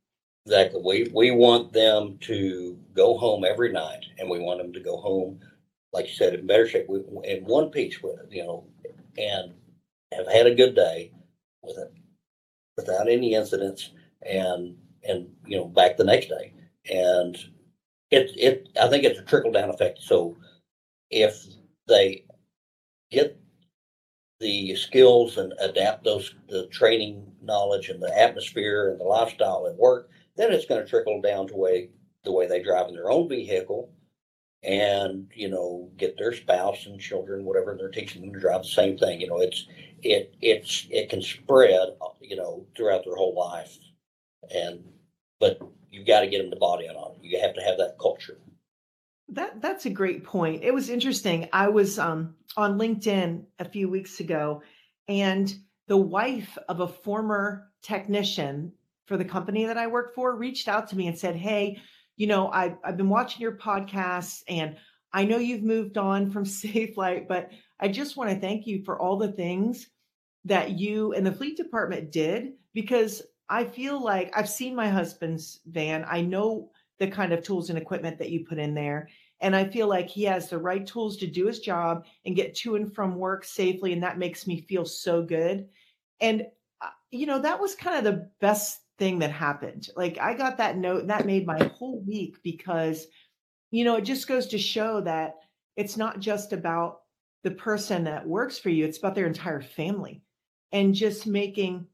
Exactly. 0.46 0.82
We 0.84 1.12
we 1.14 1.32
want 1.32 1.72
them 1.72 2.18
to 2.22 2.78
go 2.94 3.16
home 3.18 3.46
every 3.46 3.72
night, 3.72 4.04
and 4.18 4.30
we 4.30 4.40
want 4.40 4.60
them 4.60 4.74
to 4.74 4.80
go 4.80 4.98
home, 4.98 5.40
like 5.94 6.08
you 6.08 6.14
said, 6.14 6.34
in 6.34 6.48
better 6.48 6.68
shape, 6.68 6.88
we, 6.90 7.00
in 7.24 7.46
one 7.46 7.70
piece 7.70 8.02
with 8.02 8.20
you 8.32 8.44
know, 8.44 8.66
and 9.18 9.54
have 10.12 10.28
had 10.28 10.48
a 10.48 10.56
good 10.56 10.76
day 10.76 11.12
with 11.62 11.78
it, 11.78 11.94
without 12.76 13.08
any 13.08 13.36
incidents, 13.36 13.92
and 14.24 14.76
and 15.08 15.28
you 15.46 15.58
know, 15.58 15.66
back 15.66 15.96
the 15.96 16.04
next 16.04 16.28
day, 16.28 16.54
and 16.90 17.38
it 18.10 18.32
it 18.36 18.70
I 18.82 18.88
think 18.88 19.04
it's 19.04 19.20
a 19.20 19.24
trickle 19.24 19.52
down 19.52 19.70
effect. 19.70 20.02
So 20.02 20.38
if 21.12 21.46
they 21.88 22.26
get 23.12 23.41
the 24.42 24.76
skills 24.76 25.38
and 25.38 25.54
adapt 25.60 26.04
those 26.04 26.36
the 26.50 26.68
training 26.68 27.26
knowledge 27.42 27.90
and 27.90 28.02
the 28.02 28.20
atmosphere 28.20 28.90
and 28.90 29.00
the 29.00 29.06
lifestyle 29.06 29.68
at 29.68 29.76
work 29.78 30.10
then 30.36 30.52
it's 30.52 30.66
going 30.66 30.82
to 30.82 30.90
trickle 30.90 31.22
down 31.22 31.48
to 31.48 31.56
way 31.56 31.90
the 32.24 32.32
way 32.32 32.48
they 32.48 32.62
drive 32.62 32.88
in 32.90 32.96
their 32.96 33.12
own 33.12 33.30
vehicle 33.30 33.90
and 34.64 35.28
you 35.34 35.50
know 35.50 35.90
get 35.98 36.18
their 36.18 36.34
spouse 36.34 36.86
and 36.86 37.00
children 37.00 37.46
whatever 37.46 37.76
they're 37.78 37.90
teaching 37.90 38.22
them 38.22 38.34
to 38.34 38.40
drive 38.40 38.62
the 38.62 38.68
same 38.68 38.98
thing 38.98 39.22
you 39.22 39.28
know 39.28 39.40
it's 39.40 39.68
it 40.04 40.36
it's 40.42 40.88
it 40.92 41.10
can 41.10 41.22
spread 41.22 41.90
you 42.22 42.36
know 42.36 42.66
throughout 42.76 43.04
their 43.04 43.16
whole 43.16 43.36
life. 43.36 43.78
And 44.56 44.84
but 45.40 45.60
you've 45.92 46.08
got 46.08 46.22
to 46.22 46.28
get 46.28 46.42
them 46.42 46.52
to 46.52 46.58
body 46.58 46.88
on 46.88 46.96
it. 46.96 47.18
You 47.22 47.40
have 47.42 47.54
to 47.56 47.62
have 47.62 47.78
that 47.78 47.98
culture 48.00 48.38
that 49.32 49.62
that's 49.62 49.86
a 49.86 49.90
great 49.90 50.24
point 50.24 50.64
it 50.64 50.74
was 50.74 50.90
interesting 50.90 51.48
i 51.54 51.68
was 51.68 51.98
um, 51.98 52.36
on 52.58 52.78
linkedin 52.78 53.44
a 53.60 53.66
few 53.66 53.90
weeks 53.90 54.20
ago 54.20 54.62
and 55.08 55.56
the 55.88 55.98
wife 55.98 56.58
of 56.70 56.80
a 56.80 56.88
former 56.88 57.68
technician 57.82 58.72
for 59.06 59.18
the 59.18 59.26
company 59.26 59.66
that 59.66 59.78
I 59.78 59.88
work 59.88 60.16
for 60.16 60.36
reached 60.36 60.70
out 60.70 60.88
to 60.90 60.96
me 60.96 61.08
and 61.08 61.20
said, 61.20 61.36
Hey, 61.36 61.80
you 62.16 62.28
know, 62.28 62.50
I've, 62.50 62.78
I've 62.82 62.96
been 62.96 63.10
watching 63.10 63.42
your 63.42 63.58
podcasts 63.58 64.42
and 64.48 64.78
I 65.12 65.26
know 65.26 65.38
you've 65.38 65.64
moved 65.64 65.98
on 65.98 66.32
from 66.32 66.46
Safelite, 66.46 67.28
but 67.28 67.52
I 67.78 67.90
just 67.90 68.16
want 68.16 68.30
to 68.30 68.40
thank 68.40 68.68
you 68.68 68.86
for 68.86 69.02
all 69.02 69.18
the 69.18 69.34
things 69.34 69.88
that 70.46 70.80
you 70.80 71.14
and 71.14 71.28
the 71.28 71.34
fleet 71.34 71.58
department 71.58 72.12
did 72.12 72.54
because 72.74 73.22
I 73.50 73.66
feel 73.66 74.02
like 74.02 74.32
I've 74.34 74.50
seen 74.50 74.74
my 74.74 74.88
husband's 74.88 75.60
van. 75.66 76.06
I 76.08 76.22
know 76.22 76.70
the 77.00 77.08
kind 77.08 77.34
of 77.34 77.44
tools 77.44 77.70
and 77.70 77.78
equipment 77.78 78.18
that 78.20 78.30
you 78.30 78.46
put 78.48 78.60
in 78.60 78.74
there. 78.74 79.10
And 79.42 79.56
I 79.56 79.66
feel 79.66 79.88
like 79.88 80.08
he 80.08 80.24
has 80.24 80.50
the 80.50 80.58
right 80.58 80.86
tools 80.86 81.18
to 81.18 81.28
do 81.28 81.48
his 81.48 81.60
job 81.60 82.06
and 82.26 82.36
get 82.36 82.56
to 82.58 82.76
and 82.76 82.94
from 82.94 83.16
work 83.16 83.44
safely. 83.44 83.94
And 83.94 84.04
that 84.04 84.20
makes 84.20 84.48
me 84.48 84.62
feel 84.62 84.86
so 84.86 85.24
good. 85.24 85.68
And 86.20 86.46
you 87.12 87.26
know, 87.26 87.40
that 87.40 87.60
was 87.60 87.76
kind 87.76 87.98
of 87.98 88.04
the 88.04 88.30
best 88.40 88.80
thing 88.98 89.20
that 89.20 89.32
happened. 89.32 89.90
Like 89.96 90.18
I 90.20 90.34
got 90.34 90.58
that 90.58 90.78
note 90.78 91.08
that 91.08 91.26
made 91.26 91.46
my 91.46 91.64
whole 91.76 92.02
week 92.02 92.38
because, 92.44 93.08
you 93.70 93.84
know, 93.84 93.96
it 93.96 94.04
just 94.04 94.28
goes 94.28 94.48
to 94.48 94.58
show 94.58 95.02
that 95.02 95.36
it's 95.76 95.98
not 95.98 96.20
just 96.20 96.54
about 96.54 97.02
the 97.44 97.52
person 97.52 98.04
that 98.06 98.28
works 98.28 98.58
for 98.58 98.70
you, 98.70 98.86
it's 98.86 99.00
about 99.00 99.16
their 99.16 99.26
entire 99.26 99.62
family 99.62 100.22
and 100.72 100.94
just 100.94 101.28
making 101.28 101.88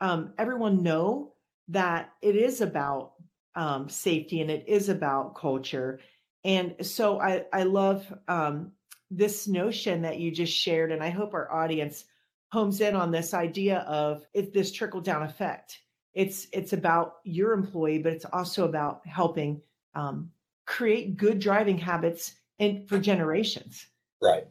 um, 0.00 0.32
everyone 0.38 0.82
know 0.82 1.32
that 1.68 2.12
it 2.22 2.36
is 2.36 2.60
about 2.60 3.12
um, 3.56 3.88
safety 3.88 4.40
and 4.40 4.50
it 4.50 4.64
is 4.66 4.88
about 4.88 5.34
culture. 5.34 6.00
And 6.44 6.74
so 6.82 7.20
I, 7.20 7.44
I 7.52 7.62
love 7.62 8.06
um, 8.28 8.72
this 9.10 9.48
notion 9.48 10.02
that 10.02 10.18
you 10.18 10.30
just 10.30 10.52
shared, 10.52 10.92
and 10.92 11.02
I 11.02 11.10
hope 11.10 11.34
our 11.34 11.50
audience 11.52 12.04
homes 12.52 12.80
in 12.80 12.94
on 12.94 13.10
this 13.10 13.34
idea 13.34 13.78
of 13.80 14.24
it, 14.34 14.52
this 14.52 14.70
trickle 14.70 15.00
down 15.00 15.22
effect. 15.22 15.80
It's 16.12 16.46
it's 16.52 16.72
about 16.72 17.16
your 17.24 17.52
employee, 17.52 17.98
but 17.98 18.12
it's 18.12 18.26
also 18.26 18.64
about 18.64 19.04
helping 19.06 19.60
um, 19.94 20.30
create 20.66 21.16
good 21.16 21.38
driving 21.40 21.78
habits 21.78 22.34
and 22.60 22.88
for 22.88 22.98
generations. 22.98 23.86
Right, 24.22 24.44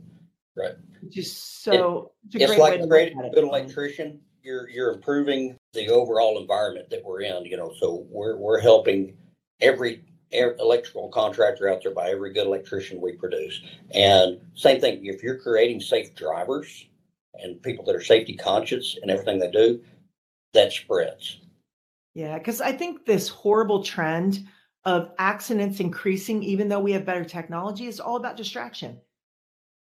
right. 0.58 0.74
Just 1.10 1.64
so 1.64 2.12
it, 2.32 2.42
it's, 2.42 2.52
it's 2.52 2.60
like 2.60 2.80
a 2.80 2.88
good 2.88 3.14
electrician. 3.44 4.20
You're 4.42 4.68
you're 4.70 4.92
improving 4.92 5.58
the 5.74 5.88
overall 5.88 6.40
environment 6.40 6.90
that 6.90 7.04
we're 7.04 7.22
in. 7.22 7.46
You 7.46 7.58
know, 7.58 7.74
so 7.80 8.06
we're 8.10 8.38
we're 8.38 8.60
helping 8.60 9.16
every 9.62 10.04
electrical 10.34 11.10
contractor 11.10 11.70
out 11.70 11.84
there 11.84 11.94
by 11.94 12.10
every 12.10 12.34
good 12.34 12.48
electrician 12.48 13.00
we 13.00 13.14
produce. 13.14 13.62
And 13.92 14.40
same 14.56 14.82
thing, 14.82 15.06
if 15.06 15.24
you're 15.24 15.40
creating 15.40 15.80
safe 15.80 16.16
drivers 16.16 16.88
and 17.36 17.62
people 17.62 17.86
that 17.86 17.96
are 17.96 18.04
safety 18.04 18.36
conscious 18.36 18.98
in 19.02 19.10
everything 19.10 19.40
they 19.40 19.52
do, 19.52 19.82
that 20.54 20.72
spreads. 20.72 21.40
Yeah, 22.14 22.38
because 22.38 22.62
I 22.62 22.72
think 22.72 23.06
this 23.06 23.28
horrible 23.28 23.84
trend 23.84 24.46
of 24.86 25.12
accidents 25.18 25.80
increasing, 25.80 26.44
even 26.44 26.68
though 26.68 26.80
we 26.80 26.92
have 26.92 27.06
better 27.06 27.24
technology, 27.24 27.88
is 27.88 28.00
all 28.00 28.18
about 28.18 28.38
distraction. 28.38 29.00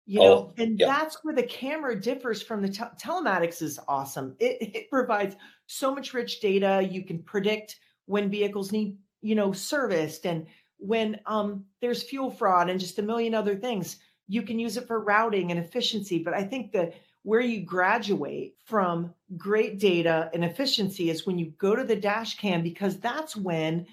You 0.10 0.20
know, 0.20 0.34
oh, 0.34 0.54
and 0.58 0.80
yeah. 0.80 0.88
that's 0.88 1.18
where 1.24 1.36
the 1.36 1.44
camera 1.44 2.00
differs 2.00 2.42
from 2.42 2.62
the 2.62 2.70
te- 2.70 2.84
telematics 3.02 3.62
is 3.62 3.78
awesome. 3.90 4.38
It, 4.40 4.58
it 4.76 4.90
provides 4.90 5.36
so 5.66 5.94
much 5.94 6.14
rich 6.14 6.40
data. 6.40 6.88
You 6.90 7.04
can 7.04 7.22
predict 7.24 7.78
when 8.06 8.30
vehicles 8.30 8.72
need, 8.72 8.98
you 9.22 9.36
know, 9.36 9.52
serviced 9.52 10.26
and 10.26 10.48
when 10.80 11.20
um, 11.26 11.66
there's 11.82 12.04
fuel 12.04 12.30
fraud 12.30 12.70
and 12.70 12.80
just 12.80 13.00
a 13.00 13.04
million 13.04 13.34
other 13.34 13.56
things. 13.56 13.98
You 14.28 14.42
can 14.44 14.60
use 14.60 14.78
it 14.78 14.88
for 14.88 15.00
routing 15.04 15.52
and 15.52 15.60
efficiency. 15.60 16.20
But 16.20 16.34
I 16.34 16.44
think 16.44 16.72
that 16.74 16.94
where 17.28 17.42
you 17.42 17.60
graduate 17.60 18.56
from 18.64 19.14
great 19.38 19.80
data 19.80 20.30
and 20.34 20.46
efficiency 20.46 21.10
is 21.10 21.26
when 21.26 21.38
you 21.38 21.48
go 21.58 21.76
to 21.76 21.84
the 21.84 21.94
dash 21.94 22.38
cam 22.38 22.64
because 22.64 23.00
that's 23.00 23.36
when 23.36 23.86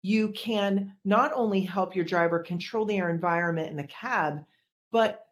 you 0.00 0.30
can 0.30 0.94
not 1.04 1.30
only 1.34 1.60
help 1.60 1.94
your 1.94 2.06
driver 2.06 2.38
control 2.38 2.86
their 2.86 3.10
environment 3.10 3.68
in 3.68 3.76
the 3.76 3.82
cab 3.84 4.42
but 4.90 5.26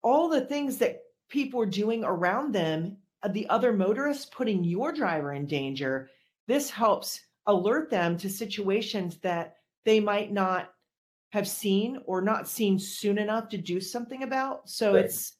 all 0.00 0.30
the 0.30 0.46
things 0.46 0.78
that 0.78 1.02
people 1.28 1.60
are 1.60 1.66
doing 1.66 2.04
around 2.04 2.54
them 2.54 2.96
uh, 3.22 3.28
the 3.28 3.46
other 3.50 3.70
motorists 3.70 4.24
putting 4.24 4.64
your 4.64 4.90
driver 4.90 5.34
in 5.34 5.44
danger 5.44 6.08
this 6.46 6.70
helps 6.70 7.20
alert 7.46 7.90
them 7.90 8.16
to 8.18 8.30
situations 8.30 9.18
that 9.18 9.56
they 9.84 10.00
might 10.00 10.32
not 10.32 10.70
have 11.32 11.48
seen 11.48 11.98
or 12.06 12.20
not 12.20 12.48
seen 12.48 12.78
soon 12.78 13.18
enough 13.18 13.48
to 13.48 13.58
do 13.58 13.80
something 13.80 14.22
about 14.22 14.68
so 14.68 14.94
right. 14.94 15.04
it's 15.04 15.36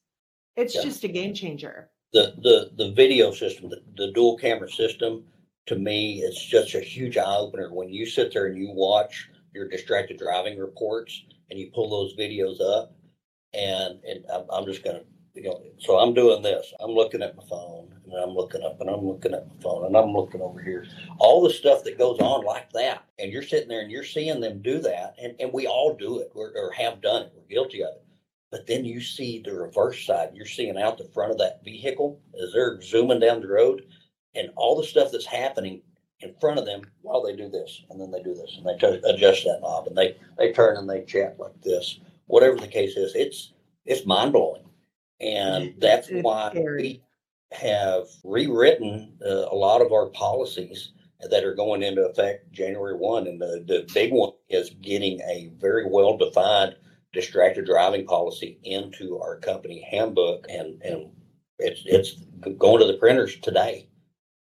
it's 0.55 0.75
yeah. 0.75 0.83
just 0.83 1.03
a 1.03 1.07
game 1.07 1.33
changer. 1.33 1.89
The 2.13 2.33
the 2.41 2.71
the 2.77 2.91
video 2.91 3.31
system, 3.31 3.69
the, 3.69 3.81
the 3.97 4.11
dual 4.13 4.37
camera 4.37 4.69
system, 4.69 5.25
to 5.65 5.75
me, 5.75 6.21
is 6.21 6.41
just 6.41 6.75
a 6.75 6.79
huge 6.79 7.17
eye 7.17 7.35
opener. 7.35 7.73
When 7.73 7.89
you 7.89 8.05
sit 8.05 8.33
there 8.33 8.47
and 8.47 8.57
you 8.57 8.71
watch 8.71 9.29
your 9.53 9.67
distracted 9.67 10.17
driving 10.17 10.57
reports 10.57 11.23
and 11.49 11.59
you 11.59 11.71
pull 11.73 11.89
those 11.89 12.15
videos 12.15 12.61
up, 12.61 12.95
and 13.53 13.99
and 14.07 14.25
I'm, 14.33 14.45
I'm 14.49 14.65
just 14.65 14.83
gonna 14.83 15.01
you 15.35 15.43
know, 15.43 15.61
so 15.79 15.97
I'm 15.97 16.13
doing 16.13 16.41
this. 16.41 16.73
I'm 16.79 16.91
looking 16.91 17.21
at 17.21 17.35
my 17.35 17.43
phone 17.49 17.93
and 18.05 18.15
I'm 18.15 18.31
looking 18.31 18.63
up 18.63 18.81
and 18.81 18.89
I'm 18.89 19.05
looking 19.05 19.33
at 19.33 19.47
my 19.47 19.61
phone 19.61 19.85
and 19.85 19.97
I'm 19.97 20.13
looking 20.13 20.41
over 20.41 20.61
here. 20.61 20.87
All 21.19 21.43
the 21.43 21.53
stuff 21.53 21.83
that 21.83 21.97
goes 21.97 22.19
on 22.19 22.45
like 22.45 22.71
that. 22.73 23.03
And 23.19 23.31
you're 23.31 23.43
sitting 23.43 23.69
there 23.69 23.81
and 23.81 23.91
you're 23.91 24.03
seeing 24.05 24.41
them 24.41 24.61
do 24.61 24.79
that. 24.81 25.15
And, 25.21 25.35
and 25.39 25.51
we 25.53 25.67
all 25.67 25.95
do 25.95 26.19
it 26.19 26.31
or, 26.35 26.53
or 26.55 26.71
have 26.71 27.01
done 27.01 27.23
it. 27.23 27.33
We're 27.35 27.47
guilty 27.55 27.83
of 27.83 27.89
it. 27.89 28.05
But 28.51 28.67
then 28.67 28.85
you 28.85 29.01
see 29.01 29.41
the 29.43 29.53
reverse 29.53 30.05
side. 30.05 30.29
You're 30.33 30.45
seeing 30.45 30.77
out 30.77 30.97
the 30.97 31.09
front 31.13 31.31
of 31.31 31.37
that 31.39 31.63
vehicle 31.65 32.21
as 32.41 32.53
they're 32.53 32.81
zooming 32.81 33.19
down 33.19 33.41
the 33.41 33.47
road, 33.49 33.85
and 34.35 34.49
all 34.55 34.77
the 34.77 34.87
stuff 34.87 35.11
that's 35.11 35.25
happening 35.25 35.81
in 36.21 36.33
front 36.39 36.59
of 36.59 36.65
them 36.65 36.81
while 37.01 37.21
they 37.21 37.35
do 37.35 37.49
this, 37.49 37.83
and 37.89 37.99
then 37.99 38.11
they 38.11 38.23
do 38.23 38.33
this, 38.33 38.57
and 38.57 38.65
they 38.65 38.77
t- 38.77 39.01
adjust 39.05 39.43
that 39.43 39.59
knob, 39.61 39.87
and 39.87 39.97
they 39.97 40.15
they 40.37 40.53
turn 40.53 40.77
and 40.77 40.89
they 40.89 41.03
chat 41.03 41.37
like 41.39 41.59
this. 41.61 41.99
Whatever 42.27 42.57
the 42.57 42.67
case 42.67 42.95
is, 42.95 43.13
it's 43.15 43.53
it's 43.85 44.05
mind 44.05 44.31
blowing, 44.31 44.63
and 45.19 45.73
that's 45.79 46.09
it's 46.09 46.23
why 46.23 46.49
scary. 46.51 46.81
we 46.81 47.03
have 47.51 48.07
rewritten 48.23 49.17
uh, 49.25 49.47
a 49.51 49.55
lot 49.55 49.81
of 49.81 49.91
our 49.91 50.09
policies 50.09 50.91
that 51.29 51.43
are 51.43 51.55
going 51.55 51.83
into 51.83 52.05
effect 52.05 52.51
January 52.51 52.95
1. 52.95 53.27
And 53.27 53.39
the, 53.39 53.63
the 53.65 53.89
big 53.93 54.11
one 54.11 54.31
is 54.49 54.71
getting 54.81 55.21
a 55.21 55.51
very 55.57 55.85
well 55.89 56.17
defined 56.17 56.75
distracted 57.15 57.65
driving 57.65 58.05
policy 58.05 58.59
into 58.63 59.17
our 59.19 59.39
company 59.39 59.87
handbook, 59.89 60.45
and 60.49 60.81
and 60.83 61.09
it's 61.57 61.81
it's 61.85 62.21
going 62.57 62.81
to 62.81 62.85
the 62.87 62.97
printers 62.99 63.39
today. 63.39 63.87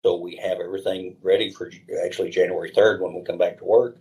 So 0.03 0.17
we 0.17 0.37
have 0.37 0.59
everything 0.59 1.17
ready 1.23 1.53
for 1.53 1.71
actually 2.05 2.31
January 2.31 2.73
third 2.75 3.01
when 3.01 3.15
we 3.15 3.23
come 3.23 3.39
back 3.39 3.59
to 3.59 3.65
work, 3.65 3.99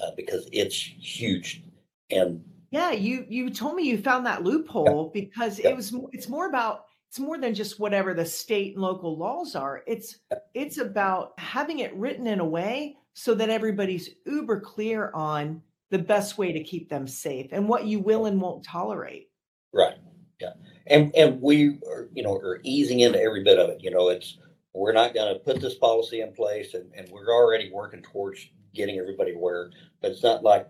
uh, 0.00 0.10
because 0.16 0.48
it's 0.52 0.74
huge. 0.74 1.62
And 2.10 2.42
yeah, 2.74 2.90
you 2.90 3.24
you 3.28 3.50
told 3.50 3.76
me 3.76 3.84
you 3.84 3.98
found 3.98 4.26
that 4.26 4.42
loophole 4.42 5.12
yeah. 5.14 5.20
because 5.20 5.60
yeah. 5.60 5.68
it 5.68 5.76
was 5.76 5.94
it's 6.12 6.28
more 6.28 6.48
about 6.48 6.86
it's 7.08 7.20
more 7.20 7.38
than 7.38 7.54
just 7.54 7.78
whatever 7.78 8.14
the 8.14 8.26
state 8.26 8.74
and 8.74 8.82
local 8.82 9.16
laws 9.16 9.54
are. 9.54 9.84
It's 9.86 10.16
it's 10.54 10.78
about 10.78 11.38
having 11.38 11.78
it 11.78 11.94
written 11.94 12.26
in 12.26 12.40
a 12.40 12.44
way 12.44 12.96
so 13.12 13.32
that 13.36 13.48
everybody's 13.48 14.10
uber 14.26 14.58
clear 14.58 15.12
on 15.14 15.62
the 15.90 16.00
best 16.00 16.36
way 16.36 16.50
to 16.50 16.64
keep 16.64 16.88
them 16.88 17.06
safe 17.06 17.50
and 17.52 17.68
what 17.68 17.86
you 17.86 18.00
will 18.00 18.26
and 18.26 18.40
won't 18.40 18.64
tolerate. 18.64 19.30
Right. 19.72 19.94
Yeah. 20.40 20.54
And 20.88 21.14
and 21.14 21.40
we 21.40 21.78
are, 21.88 22.08
you 22.12 22.24
know, 22.24 22.34
are 22.34 22.58
easing 22.64 23.00
into 23.00 23.22
every 23.22 23.44
bit 23.44 23.60
of 23.60 23.70
it. 23.70 23.84
You 23.84 23.92
know, 23.92 24.08
it's 24.08 24.38
we're 24.72 24.92
not 24.92 25.14
going 25.14 25.32
to 25.32 25.38
put 25.38 25.60
this 25.60 25.76
policy 25.76 26.22
in 26.22 26.32
place 26.32 26.74
and, 26.74 26.90
and 26.96 27.08
we're 27.08 27.32
already 27.32 27.70
working 27.72 28.02
towards 28.02 28.44
getting 28.74 28.98
everybody 28.98 29.32
aware. 29.32 29.70
But 30.02 30.10
it's 30.10 30.24
not 30.24 30.42
like 30.42 30.66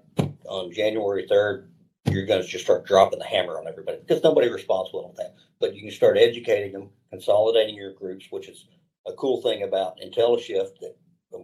on 0.46 0.70
January 0.70 1.26
3rd, 1.26 1.68
you're 2.06 2.26
going 2.26 2.42
to 2.42 2.46
just 2.48 2.64
start 2.64 2.86
dropping 2.86 3.18
the 3.18 3.24
hammer 3.24 3.58
on 3.58 3.66
everybody 3.66 3.98
because 3.98 4.22
nobody's 4.22 4.52
responsible 4.52 5.06
on 5.06 5.14
that. 5.16 5.34
But 5.60 5.74
you 5.74 5.82
can 5.82 5.90
start 5.90 6.18
educating 6.18 6.72
them, 6.72 6.90
consolidating 7.10 7.74
your 7.74 7.92
groups, 7.92 8.26
which 8.30 8.48
is 8.48 8.66
a 9.06 9.12
cool 9.12 9.40
thing 9.42 9.62
about 9.62 9.98
IntelliShift 10.00 10.80
that 10.80 10.96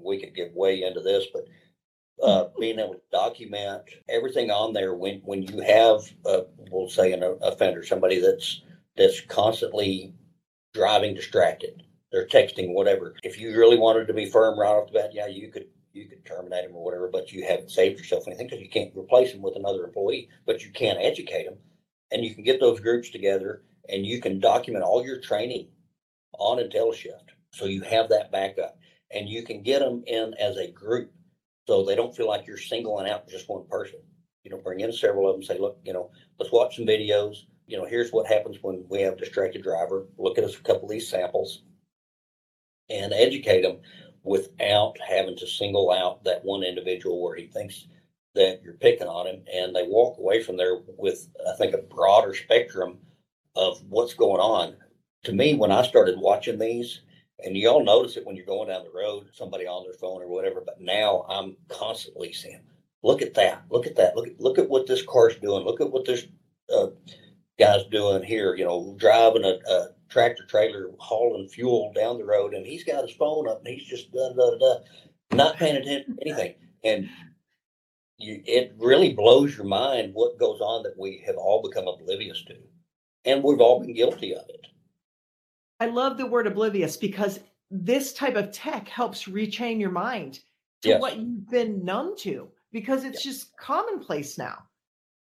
we 0.05 0.21
could 0.21 0.35
get 0.35 0.55
way 0.55 0.83
into 0.83 1.01
this, 1.01 1.27
but 1.33 1.45
uh, 2.23 2.45
being 2.61 2.79
able 2.79 2.95
to 2.95 3.01
document 3.11 3.83
everything 4.09 4.51
on 4.51 4.73
there 4.73 4.95
when 4.95 5.21
when 5.25 5.43
you 5.43 5.61
have 5.61 6.01
uh, 6.27 6.43
we'll 6.71 6.89
say 6.89 7.13
an 7.13 7.23
offender 7.43 7.85
somebody 7.85 8.21
that's 8.21 8.63
that's 8.97 9.21
constantly 9.23 10.15
driving 10.75 11.15
distracted 11.15 11.83
they're 12.13 12.27
texting 12.27 12.73
whatever 12.75 13.15
if 13.23 13.39
you 13.39 13.57
really 13.57 13.79
wanted 13.79 14.07
to 14.07 14.15
be 14.15 14.27
firm 14.27 14.59
right 14.59 14.69
off 14.69 14.87
the 14.93 14.99
bat 14.99 15.11
yeah 15.13 15.27
you 15.27 15.51
could 15.51 15.67
you 15.93 16.07
could 16.09 16.25
terminate 16.25 16.67
them 16.67 16.77
or 16.77 16.85
whatever 16.85 17.09
but 17.09 17.33
you 17.33 17.45
haven't 17.47 17.71
saved 17.71 17.99
yourself 17.99 18.25
anything 18.27 18.47
because 18.47 18.61
you 18.61 18.69
can't 18.69 18.93
replace 18.97 19.33
them 19.33 19.43
with 19.43 19.57
another 19.57 19.85
employee 19.85 20.29
but 20.47 20.65
you 20.65 20.71
can 20.71 20.97
educate 20.99 21.45
them 21.45 21.59
and 22.13 22.25
you 22.25 22.35
can 22.35 22.45
get 22.45 22.61
those 22.61 22.81
groups 22.81 23.11
together 23.11 23.63
and 23.89 24.07
you 24.07 24.21
can 24.21 24.41
document 24.41 24.85
all 24.85 25.05
your 25.05 25.21
training 25.21 25.69
on 26.39 26.59
IntelliShift 26.59 27.31
so 27.53 27.65
you 27.65 27.83
have 27.83 28.09
that 28.09 28.31
backup 28.31 28.77
and 29.13 29.29
you 29.29 29.43
can 29.43 29.63
get 29.63 29.81
them 29.81 30.03
in 30.07 30.35
as 30.41 30.57
a 30.57 30.71
group 30.71 31.13
so 31.67 31.85
they 31.85 31.95
don't 31.95 32.17
feel 32.17 32.27
like 32.27 32.47
you're 32.47 32.59
singling 32.59 33.09
out 33.09 33.29
just 33.29 33.49
one 33.49 33.65
person. 33.69 34.01
You 34.43 34.51
know, 34.51 34.59
bring 34.59 34.81
in 34.81 34.93
several 34.93 35.29
of 35.29 35.37
them, 35.37 35.43
say, 35.45 35.59
look, 35.59 35.79
you 35.85 35.93
know, 35.93 36.11
let's 36.39 36.53
watch 36.53 36.77
some 36.77 36.87
videos. 36.87 37.37
You 37.67 37.79
know, 37.79 37.85
here's 37.85 38.11
what 38.11 38.27
happens 38.27 38.57
when 38.61 38.85
we 38.89 39.03
have 39.03 39.15
a 39.15 39.19
distracted 39.19 39.63
driver. 39.63 40.09
Look 40.19 40.37
at 40.37 40.43
a 40.43 40.63
couple 40.63 40.85
of 40.85 40.91
these 40.91 41.09
samples 41.09 41.63
and 42.89 43.13
educate 43.13 43.63
them 43.63 43.79
without 44.23 44.95
having 45.07 45.37
to 45.37 45.47
single 45.47 45.91
out 45.91 46.25
that 46.25 46.45
one 46.45 46.63
individual 46.63 47.23
where 47.23 47.37
he 47.37 47.47
thinks 47.47 47.87
that 48.35 48.61
you're 48.63 48.75
picking 48.75 49.07
on 49.07 49.27
him. 49.27 49.43
And 49.53 49.75
they 49.75 49.85
walk 49.85 50.19
away 50.19 50.43
from 50.43 50.57
there 50.57 50.79
with, 50.99 51.29
I 51.49 51.57
think, 51.57 51.75
a 51.75 51.79
broader 51.79 52.35
spectrum 52.35 52.99
of 53.57 53.83
what's 53.89 54.15
going 54.15 54.41
on. 54.41 54.77
To 55.25 55.33
me, 55.33 55.55
when 55.55 55.73
I 55.73 55.83
started 55.83 56.19
watching 56.19 56.59
these, 56.59 57.03
and 57.45 57.57
you 57.57 57.69
all 57.69 57.85
notice 57.85 58.17
it 58.17 58.27
when 58.27 58.37
you're 58.37 58.47
going 58.47 58.69
down 58.69 58.85
the 58.85 58.91
road, 58.91 59.29
somebody 59.33 59.67
on 59.67 59.85
their 59.85 59.95
phone 59.95 60.23
or 60.23 60.29
whatever. 60.29 60.63
But 60.65 60.81
now 60.81 61.25
I'm 61.29 61.57
constantly 61.69 62.33
saying, 62.33 62.61
"Look 63.03 63.23
at 63.23 63.35
that! 63.35 63.65
Look 63.71 63.87
at 63.87 63.97
that! 63.97 64.17
Look 64.17 64.29
at 64.29 64.41
look 64.41 64.59
at 64.59 64.69
what 64.69 64.87
this 64.87 65.03
car's 65.03 65.37
doing! 65.37 65.65
Look 65.65 65.81
at 65.81 65.91
what 65.91 66.05
this 66.05 66.27
uh, 66.75 66.89
guy's 67.59 67.85
doing 67.87 68.23
here! 68.23 68.55
You 68.55 68.65
know, 68.65 68.95
driving 68.99 69.45
a, 69.45 69.59
a 69.71 69.89
tractor 70.11 70.45
trailer 70.45 70.91
hauling 70.99 71.49
fuel 71.49 71.93
down 71.95 72.19
the 72.19 72.25
road, 72.25 72.55
and 72.55 72.67
he's 72.67 72.85
got 72.85 73.07
his 73.07 73.17
phone 73.17 73.49
up 73.49 73.59
and 73.65 73.69
he's 73.69 73.89
just 73.89 74.13
da 74.13 74.33
da 74.33 74.59
da 74.59 74.77
not 75.33 75.57
paying 75.57 75.77
attention 75.77 76.17
to 76.17 76.23
anything. 76.27 76.55
And 76.85 77.09
you, 78.19 78.43
it 78.47 78.75
really 78.79 79.13
blows 79.15 79.57
your 79.57 79.67
mind 79.67 80.13
what 80.13 80.39
goes 80.39 80.61
on 80.61 80.83
that 80.83 80.99
we 80.99 81.23
have 81.27 81.37
all 81.37 81.63
become 81.63 81.87
oblivious 81.89 82.43
to, 82.45 82.57
and 83.25 83.43
we've 83.43 83.61
all 83.61 83.81
been 83.81 83.95
guilty 83.95 84.35
of 84.35 84.43
it. 84.49 84.67
I 85.79 85.87
love 85.87 86.19
the 86.19 86.27
word 86.27 86.47
oblivious 86.47 86.97
because 86.97 87.41
this 87.71 88.13
type 88.13 88.37
of 88.37 88.53
tech 88.53 88.89
helps 88.89 89.25
retrain 89.25 89.81
your 89.81 89.91
mind 89.91 90.41
to 90.83 90.91
Yes. 90.91 91.01
what 91.01 91.17
you've 91.19 91.49
been 91.49 91.85
numb 91.85 92.15
to 92.19 92.51
because 92.73 93.05
it's 93.05 93.23
just 93.23 93.57
commonplace 93.57 94.37
now. 94.37 94.59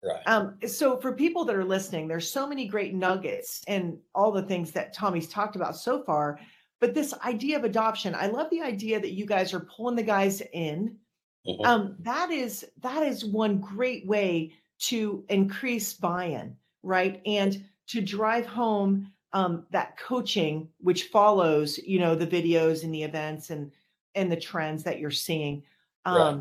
Right. 0.02 0.26
Um, 0.26 0.58
so 0.66 0.98
for 0.98 1.12
people 1.14 1.44
that 1.46 1.56
are 1.56 1.64
listening, 1.64 2.06
there's 2.08 2.30
so 2.30 2.46
many 2.46 2.68
great 2.68 2.94
nuggets 2.94 3.62
and 3.66 3.98
all 4.14 4.30
the 4.30 4.42
things 4.42 4.72
that 4.72 4.92
Tommy's 4.94 5.28
talked 5.28 5.56
about 5.56 5.76
so 5.76 6.02
far. 6.04 6.38
But 6.80 6.94
this 6.94 7.14
idea 7.24 7.56
of 7.56 7.64
adoption, 7.64 8.14
I 8.14 8.28
love 8.28 8.50
the 8.50 8.60
idea 8.62 9.00
that 9.00 9.12
you 9.12 9.26
guys 9.26 9.52
are 9.52 9.60
pulling 9.60 9.96
the 9.96 10.02
guys 10.02 10.40
in. 10.52 10.98
Mhm. 11.46 11.66
Um, 11.66 11.96
that 12.00 12.30
is 12.30 12.66
that 12.78 13.02
is 13.02 13.24
one 13.24 13.58
great 13.60 14.06
way 14.06 14.52
to 14.80 15.24
increase 15.28 15.94
buy-in, 15.94 16.56
right? 16.82 17.20
And 17.26 17.68
to 17.88 18.00
drive 18.00 18.46
home 18.46 19.12
um, 19.32 19.66
that 19.70 19.96
coaching, 19.98 20.70
which 20.78 21.04
follows, 21.04 21.78
you 21.78 21.98
know, 21.98 22.14
the 22.14 22.26
videos 22.26 22.84
and 22.84 22.94
the 22.94 23.02
events 23.02 23.50
and 23.50 23.72
and 24.14 24.30
the 24.32 24.36
trends 24.36 24.84
that 24.84 24.98
you're 25.00 25.10
seeing. 25.10 25.64
Right. 26.10 26.38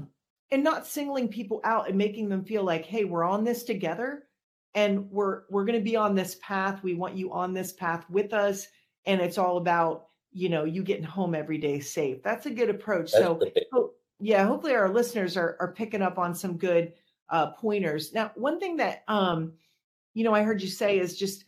And 0.52 0.64
not 0.64 0.88
singling 0.88 1.28
people 1.28 1.60
out 1.64 1.90
and 1.90 1.98
making 1.98 2.30
them 2.30 2.44
feel 2.44 2.64
like 2.64 2.86
hey 2.86 3.04
we're 3.04 3.26
on 3.26 3.44
this 3.44 3.64
together 3.64 4.24
and 4.76 5.10
we're 5.10 5.42
we're 5.50 5.66
going 5.66 5.80
to 5.80 5.84
be 5.84 5.96
on 5.96 6.16
this 6.16 6.38
path. 6.42 6.84
We 6.84 6.94
want 6.94 7.16
you 7.16 7.34
on 7.34 7.54
this 7.54 7.74
path 7.74 8.06
with 8.10 8.34
us 8.34 8.68
and 9.06 9.20
it's 9.22 9.38
all 9.38 9.58
about 9.58 10.08
you 10.32 10.50
know 10.50 10.66
you 10.66 10.84
getting 10.84 11.04
home 11.04 11.34
every 11.34 11.58
day 11.58 11.80
safe. 11.80 12.22
That's 12.22 12.46
a 12.46 12.52
good 12.52 12.70
approach. 12.70 13.12
That's 13.12 13.24
so 13.24 13.40
ho- 13.72 13.92
yeah 14.20 14.46
hopefully 14.46 14.76
our 14.76 14.94
listeners 14.94 15.36
are 15.36 15.58
are 15.60 15.74
picking 15.74 16.02
up 16.02 16.20
on 16.20 16.36
some 16.36 16.58
good 16.58 16.94
uh 17.30 17.52
pointers. 17.52 18.14
Now 18.14 18.32
one 18.36 18.60
thing 18.60 18.78
that 18.78 19.04
um 19.08 19.54
you 20.14 20.24
know 20.24 20.34
i 20.34 20.44
heard 20.44 20.62
you 20.62 20.70
say 20.70 21.00
is 21.00 21.18
just 21.18 21.46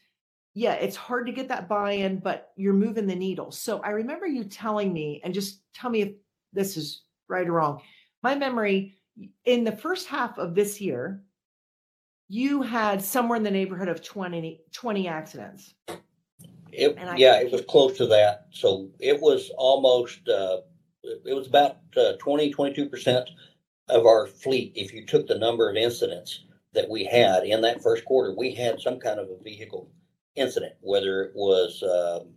yeah 0.56 0.74
it's 0.74 0.96
hard 0.96 1.28
to 1.28 1.32
get 1.32 1.48
that 1.50 1.70
buy-in 1.70 2.20
but 2.20 2.52
you're 2.56 2.74
moving 2.74 3.06
the 3.06 3.16
needle. 3.16 3.52
So 3.52 3.80
i 3.82 3.90
remember 3.90 4.26
you 4.26 4.44
telling 4.44 4.92
me 4.92 5.22
and 5.24 5.34
just 5.34 5.62
tell 5.74 5.90
me 5.90 6.02
if 6.02 6.14
this 6.52 6.78
is 6.78 7.04
right 7.28 7.48
or 7.48 7.54
wrong 7.54 7.82
my 8.24 8.36
memory 8.36 8.96
in 9.46 9.64
the 9.64 9.72
first 9.72 10.08
half 10.08 10.38
of 10.38 10.56
this 10.56 10.80
year 10.82 11.24
you 12.28 12.62
had 12.62 13.02
somewhere 13.02 13.38
in 13.38 13.44
the 13.44 13.52
neighborhood 13.52 13.88
of 13.90 14.04
20, 14.04 14.62
20 14.72 15.08
accidents 15.08 15.74
It, 16.72 16.96
I- 16.98 17.18
yeah, 17.18 17.40
it 17.42 17.52
was 17.52 17.62
close 17.68 17.98
to 17.98 18.06
that. 18.08 18.48
So 18.52 18.90
it 19.00 19.20
was 19.20 19.52
almost, 19.58 20.28
uh, 20.30 20.60
it 21.26 21.34
was 21.34 21.48
about 21.48 21.78
uh, 21.98 22.14
20, 22.20 22.54
22% 22.54 23.26
of 23.90 24.06
our 24.06 24.28
fleet. 24.28 24.74
If 24.76 24.94
you 24.94 25.06
took 25.06 25.28
the 25.28 25.38
number 25.40 25.68
of 25.70 25.76
incidents 25.76 26.46
that 26.74 26.88
we 26.88 27.04
had 27.04 27.44
in 27.46 27.62
that 27.62 27.82
first 27.82 28.06
quarter, 28.06 28.36
we 28.38 28.54
had 28.54 28.80
some 28.80 29.00
kind 29.00 29.20
of 29.20 29.28
a 29.30 29.44
vehicle 29.44 29.90
incident, 30.36 30.74
whether 30.82 31.24
it 31.24 31.32
was 31.34 31.82
um, 31.84 32.28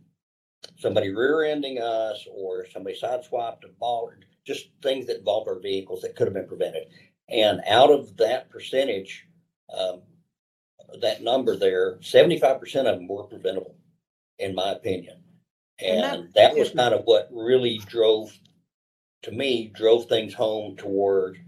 somebody 0.78 1.10
rear 1.10 1.44
ending 1.44 1.78
us 1.78 2.26
or 2.34 2.66
somebody 2.72 2.98
sideswiped 2.98 3.64
a 3.64 3.68
ball, 3.78 4.10
just 4.46 4.68
things 4.82 5.06
that 5.06 5.18
involved 5.18 5.48
our 5.48 5.60
vehicles 5.60 6.02
that 6.02 6.16
could 6.16 6.26
have 6.26 6.34
been 6.34 6.48
prevented. 6.48 6.84
And 7.28 7.60
out 7.68 7.90
of 7.90 8.16
that 8.18 8.50
percentage, 8.50 9.26
um, 9.76 10.02
that 11.00 11.22
number 11.22 11.56
there, 11.56 11.96
75% 11.98 12.60
of 12.76 12.84
them 12.98 13.08
were 13.08 13.24
preventable 13.24 13.76
in 14.38 14.54
my 14.54 14.72
opinion. 14.72 15.22
And 15.80 16.04
And 16.04 16.34
that 16.34 16.34
that 16.34 16.56
was 16.56 16.70
kind 16.70 16.94
of 16.94 17.02
what 17.04 17.28
really 17.32 17.78
drove, 17.86 18.38
to 19.22 19.32
me, 19.32 19.72
drove 19.74 20.06
things 20.06 20.34
home 20.34 20.76
toward, 20.76 21.38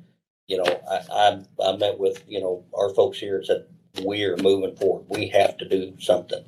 you 0.48 0.58
know, 0.58 0.80
I, 0.90 1.00
I, 1.12 1.44
I 1.64 1.76
met 1.76 1.98
with, 1.98 2.24
you 2.28 2.40
know, 2.40 2.64
our 2.74 2.90
folks 2.94 3.18
here 3.18 3.36
and 3.36 3.46
said, 3.46 3.66
we 4.04 4.24
are 4.24 4.36
moving 4.38 4.76
forward. 4.76 5.06
We 5.08 5.28
have 5.28 5.56
to 5.58 5.68
do 5.68 5.94
something. 6.00 6.44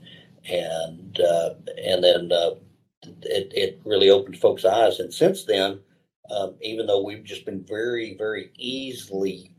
And, 0.49 1.21
uh, 1.21 1.55
and 1.85 2.03
then, 2.05 2.33
uh, 2.33 2.53
it, 3.23 3.53
it 3.55 3.81
really 3.85 4.11
opened 4.11 4.39
folks' 4.39 4.65
eyes. 4.65 4.99
And 4.99 5.13
since 5.15 5.45
then, 5.45 5.81
um, 6.31 6.57
even 6.61 6.87
though 6.87 7.03
we've 7.03 7.25
just 7.25 7.45
been 7.45 7.65
very, 7.65 8.17
very 8.17 8.51
easily 8.57 9.53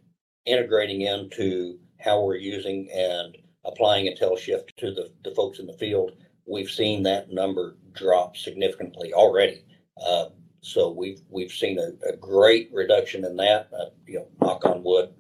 integrating 0.46 1.02
into 1.02 1.80
how 2.00 2.24
we're 2.24 2.38
using 2.38 2.90
and 2.94 3.38
applying 3.66 4.06
IntelliShift 4.06 4.76
to 4.78 4.92
the, 4.94 5.12
the 5.24 5.36
folks 5.36 5.60
in 5.60 5.68
the 5.68 5.74
field, 5.74 6.12
we've 6.46 6.70
seen 6.70 7.04
that 7.04 7.32
number 7.32 7.78
drop 7.94 8.38
significantly 8.38 9.14
already. 9.14 9.66
Uh, 10.06 10.28
so 10.62 10.92
we've 10.92 11.22
we've 11.30 11.52
seen 11.52 11.80
a, 11.80 11.92
a 12.10 12.16
great 12.18 12.70
reduction 12.74 13.24
in 13.26 13.36
that. 13.38 13.70
Uh, 13.78 13.86
you 14.06 14.20
know, 14.20 14.28
knock 14.42 14.66
on 14.66 14.84
wood. 14.84 15.14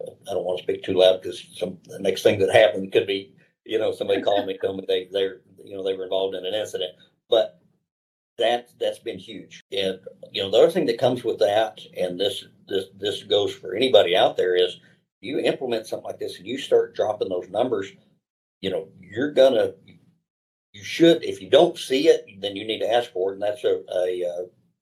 I 0.00 0.32
don't 0.32 0.44
want 0.44 0.58
to 0.58 0.64
speak 0.64 0.82
too 0.82 0.94
loud 0.94 1.22
because 1.22 1.44
some 1.54 1.78
the 1.84 1.98
next 1.98 2.22
thing 2.22 2.38
that 2.40 2.52
happened 2.52 2.92
could 2.92 3.06
be 3.06 3.32
you 3.64 3.78
know 3.78 3.92
somebody 3.92 4.22
calling 4.22 4.46
me 4.46 4.58
telling 4.60 4.78
me 4.78 4.84
they 4.86 5.08
they're 5.10 5.40
you 5.64 5.76
know 5.76 5.84
they 5.84 5.94
were 5.94 6.04
involved 6.04 6.34
in 6.34 6.44
an 6.44 6.54
incident. 6.54 6.92
But 7.28 7.60
that 8.38 8.68
that's 8.78 8.98
been 8.98 9.18
huge. 9.18 9.62
And 9.72 9.98
you 10.32 10.42
know 10.42 10.50
the 10.50 10.58
other 10.58 10.70
thing 10.70 10.86
that 10.86 10.98
comes 10.98 11.24
with 11.24 11.38
that, 11.38 11.80
and 11.96 12.18
this 12.18 12.44
this 12.68 12.86
this 12.98 13.22
goes 13.22 13.54
for 13.54 13.74
anybody 13.74 14.16
out 14.16 14.36
there 14.36 14.56
is 14.56 14.80
you 15.20 15.38
implement 15.38 15.86
something 15.86 16.06
like 16.06 16.18
this 16.18 16.38
and 16.38 16.46
you 16.46 16.58
start 16.58 16.94
dropping 16.94 17.28
those 17.28 17.48
numbers. 17.48 17.92
You 18.60 18.70
know 18.70 18.88
you're 19.00 19.32
gonna 19.32 19.72
you 20.76 20.84
should 20.84 21.24
if 21.24 21.40
you 21.40 21.48
don't 21.48 21.78
see 21.78 22.08
it 22.08 22.26
then 22.40 22.54
you 22.54 22.66
need 22.66 22.80
to 22.80 22.92
ask 22.92 23.10
for 23.12 23.30
it 23.30 23.34
and 23.34 23.42
that's 23.42 23.64
a 23.64 23.82
a, 23.94 24.22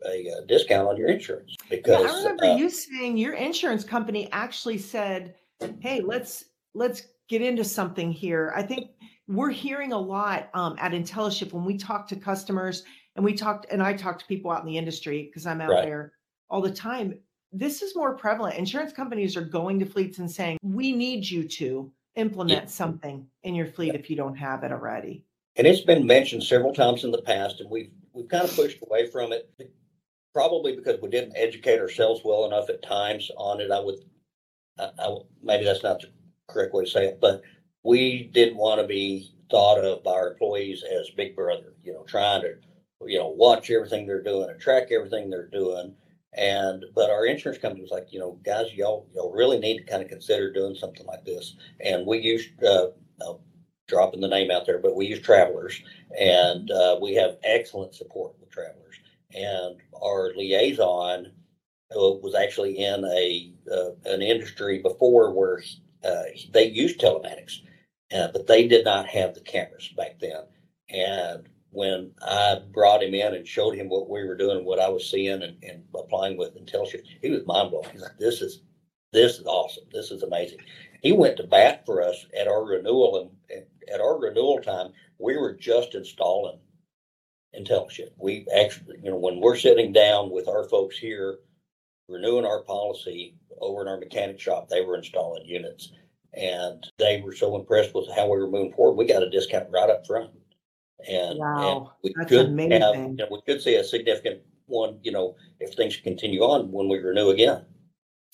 a, 0.07 0.27
a 0.27 0.47
discount 0.47 0.89
on 0.89 0.97
your 0.97 1.09
insurance 1.09 1.55
Yeah, 1.71 1.77
because 1.77 2.11
I 2.11 2.19
remember 2.19 2.45
uh, 2.47 2.57
you 2.57 2.69
saying 2.69 3.17
your 3.17 3.35
insurance 3.35 3.85
company 3.85 4.29
actually 4.33 4.79
said, 4.79 5.35
"Hey, 5.81 6.01
let's 6.01 6.45
let's 6.75 7.07
get 7.29 7.43
into 7.43 7.65
something 7.65 8.11
here." 8.11 8.53
I 8.57 8.63
think 8.63 8.91
we're 9.29 9.51
hearing 9.51 9.93
a 9.93 9.99
lot 9.99 10.51
um, 10.53 10.77
at 10.79 10.93
IntelliShift 10.93 11.53
when 11.53 11.65
we 11.65 11.79
talk 11.79 12.07
to 12.09 12.17
customers 12.17 12.85
and 13.17 13.25
we 13.25 13.35
talked 13.35 13.67
and 13.71 13.83
I 13.83 13.95
talked 13.95 14.21
to 14.21 14.27
people 14.27 14.51
out 14.51 14.61
in 14.61 14.67
the 14.67 14.79
industry 14.79 15.25
because 15.25 15.47
I'm 15.47 15.61
out 15.61 15.71
Right. 15.71 15.85
there 15.85 16.13
all 16.51 16.61
the 16.61 16.73
time. 16.73 17.19
This 17.53 17.83
is 17.83 17.95
more 17.95 18.17
prevalent. 18.17 18.57
Insurance 18.57 18.93
companies 18.93 19.37
are 19.37 19.45
going 19.45 19.79
to 19.79 19.87
fleets 19.87 20.19
and 20.19 20.31
saying, 20.31 20.59
"We 20.63 20.93
need 20.93 21.29
you 21.29 21.47
to 21.49 21.93
implement 22.17 22.71
something 22.71 23.27
in 23.43 23.55
your 23.55 23.67
fleet 23.67 23.95
if 23.95 24.11
you 24.11 24.17
don't 24.17 24.37
have 24.37 24.65
it 24.65 24.73
already." 24.73 25.25
and 25.57 25.67
it's 25.67 25.83
been 25.83 26.07
mentioned 26.07 26.43
several 26.43 26.73
times 26.75 27.05
in 27.05 27.11
the 27.11 27.23
past 27.23 27.61
and 27.61 27.71
we've 27.71 27.91
we've 28.13 28.29
kind 28.29 28.45
of 28.45 28.55
pushed 28.55 28.79
away 28.83 29.07
from 29.09 29.33
it 29.33 29.49
probably 30.33 30.75
because 30.75 31.01
we 31.01 31.09
didn't 31.09 31.37
educate 31.37 31.79
ourselves 31.79 32.23
well 32.25 32.45
enough 32.47 32.69
at 32.69 32.83
times 32.83 33.31
on 33.37 33.61
it 33.61 33.71
i 33.71 33.79
would 33.79 33.97
I, 34.79 34.91
I, 34.99 35.17
maybe 35.43 35.65
that's 35.65 35.83
not 35.83 36.01
the 36.01 36.09
correct 36.49 36.75
way 36.75 36.85
to 36.85 36.91
say 36.91 37.05
it 37.07 37.21
but 37.21 37.43
we 37.85 38.25
didn't 38.35 38.57
want 38.57 38.81
to 38.81 38.87
be 38.87 39.33
thought 39.51 39.79
of 39.79 40.03
by 40.03 40.13
our 40.13 40.33
employees 40.33 40.83
as 40.83 41.11
big 41.11 41.37
brother 41.37 41.75
you 41.85 41.93
know 41.93 42.03
trying 42.03 42.43
to 42.43 42.55
you 43.07 43.19
know 43.19 43.29
watch 43.29 43.71
everything 43.71 44.07
they're 44.07 44.23
doing 44.23 44.51
and 44.51 44.61
track 44.61 44.89
everything 44.91 45.31
they're 45.31 45.49
doing 45.49 45.95
and 46.37 46.85
but 46.95 47.11
our 47.11 47.27
insurance 47.27 47.61
company 47.61 47.83
was 47.83 47.91
like 47.91 48.09
you 48.11 48.19
know 48.19 48.39
guys 48.45 48.73
y'all 48.75 49.07
y'all 49.15 49.33
really 49.33 49.59
need 49.59 49.79
to 49.79 49.85
kind 49.85 50.03
of 50.03 50.09
consider 50.09 50.53
doing 50.53 50.75
something 50.75 51.07
like 51.07 51.25
this 51.25 51.57
and 51.81 52.07
we 52.07 52.19
used 52.19 52.51
uh, 52.65 52.89
uh, 53.21 53.35
dropping 53.87 54.21
the 54.21 54.29
name 54.29 54.51
out 54.51 54.67
there, 54.67 54.79
but 54.79 54.97
we 54.97 55.07
use 55.07 55.21
Travelers, 55.21 55.83
and 56.19 56.71
uh, 56.71 56.99
we 57.01 57.15
have 57.15 57.37
excellent 57.45 57.95
support 57.95 58.35
with 58.41 58.51
Travelers. 58.51 58.99
And 59.35 59.77
our 60.03 60.33
liaison 60.37 61.27
uh, 61.95 62.13
was 62.23 62.35
actually 62.35 62.79
in 62.79 63.05
a 63.05 63.53
uh, 63.71 63.91
an 64.05 64.23
industry 64.23 64.81
before 64.81 65.33
where 65.33 65.63
uh, 66.05 66.23
they 66.53 66.67
used 66.67 67.01
telematics, 67.01 67.61
but 68.11 68.47
they 68.47 68.69
did 68.69 68.85
not 68.85 69.07
have 69.07 69.35
the 69.35 69.41
cameras 69.41 69.93
back 69.97 70.19
then. 70.21 70.45
And 70.89 71.49
when 71.75 72.13
I 72.23 72.61
brought 72.73 73.03
him 73.03 73.15
in 73.15 73.35
and 73.35 73.47
showed 73.47 73.75
him 73.75 73.89
what 73.89 74.09
we 74.09 74.25
were 74.25 74.37
doing, 74.37 74.65
what 74.65 74.81
I 74.81 74.89
was 74.89 75.11
seeing, 75.11 75.43
and, 75.43 75.57
and 75.63 75.85
applying 75.95 76.37
with 76.37 76.57
IntelliShift, 76.57 77.05
he 77.21 77.31
was 77.31 77.47
mind 77.47 77.71
blown. 77.71 77.85
He's 77.93 78.01
like, 78.01 78.19
"This 78.19 78.41
is 78.41 78.63
this 79.13 79.39
is 79.39 79.47
awesome. 79.47 79.85
This 79.93 80.11
is 80.11 80.23
amazing." 80.23 80.59
He 81.03 81.13
went 81.13 81.37
to 81.37 81.43
bat 81.45 81.85
for 81.85 82.03
us 82.03 82.27
at 82.39 82.49
our 82.49 82.65
renewal, 82.65 83.21
and, 83.21 83.59
and 83.59 83.67
at 83.93 84.01
our 84.01 84.19
renewal 84.19 84.61
time, 84.61 84.93
we 85.19 85.37
were 85.37 85.53
just 85.53 85.95
installing 85.95 86.59
IntelliShift. 87.59 88.13
We 88.19 88.47
actually, 88.57 88.97
you 89.03 89.11
know, 89.11 89.19
when 89.19 89.41
we're 89.41 89.57
sitting 89.57 89.93
down 89.93 90.31
with 90.31 90.49
our 90.49 90.65
folks 90.65 90.97
here, 90.97 91.39
renewing 92.09 92.47
our 92.47 92.63
policy 92.63 93.37
over 93.61 93.83
in 93.83 93.89
our 93.89 93.99
mechanic 93.99 94.41
shop, 94.41 94.69
they 94.69 94.81
were 94.81 94.97
installing 94.97 95.45
units, 95.45 95.93
and 96.33 96.87
they 96.99 97.21
were 97.21 97.35
so 97.35 97.57
impressed 97.57 97.95
with 97.95 98.09
how 98.15 98.25
we 98.25 98.39
were 98.39 98.51
moving 98.51 98.73
forward. 98.73 98.97
We 98.97 99.07
got 99.07 99.23
a 99.23 99.31
discount 99.31 99.71
right 99.71 99.91
up 99.91 100.07
front, 100.07 100.31
and, 101.09 101.39
Wow, 101.39 101.77
and 101.77 101.89
we 102.03 102.15
that's 102.17 102.29
could 102.29 102.39
have, 102.39 102.49
amazing. 102.49 103.11
you 103.11 103.17
know, 103.17 103.29
we 103.31 103.41
could 103.47 103.63
see 103.63 103.77
a 103.77 103.85
significant 103.85 104.41
one, 104.67 104.99
you 105.03 105.13
know, 105.13 105.37
if 105.61 105.75
things 105.75 105.97
continue 105.97 106.41
on 106.41 106.71
when 106.73 106.89
we 106.89 106.99
renew 106.99 107.31
again. 107.31 107.65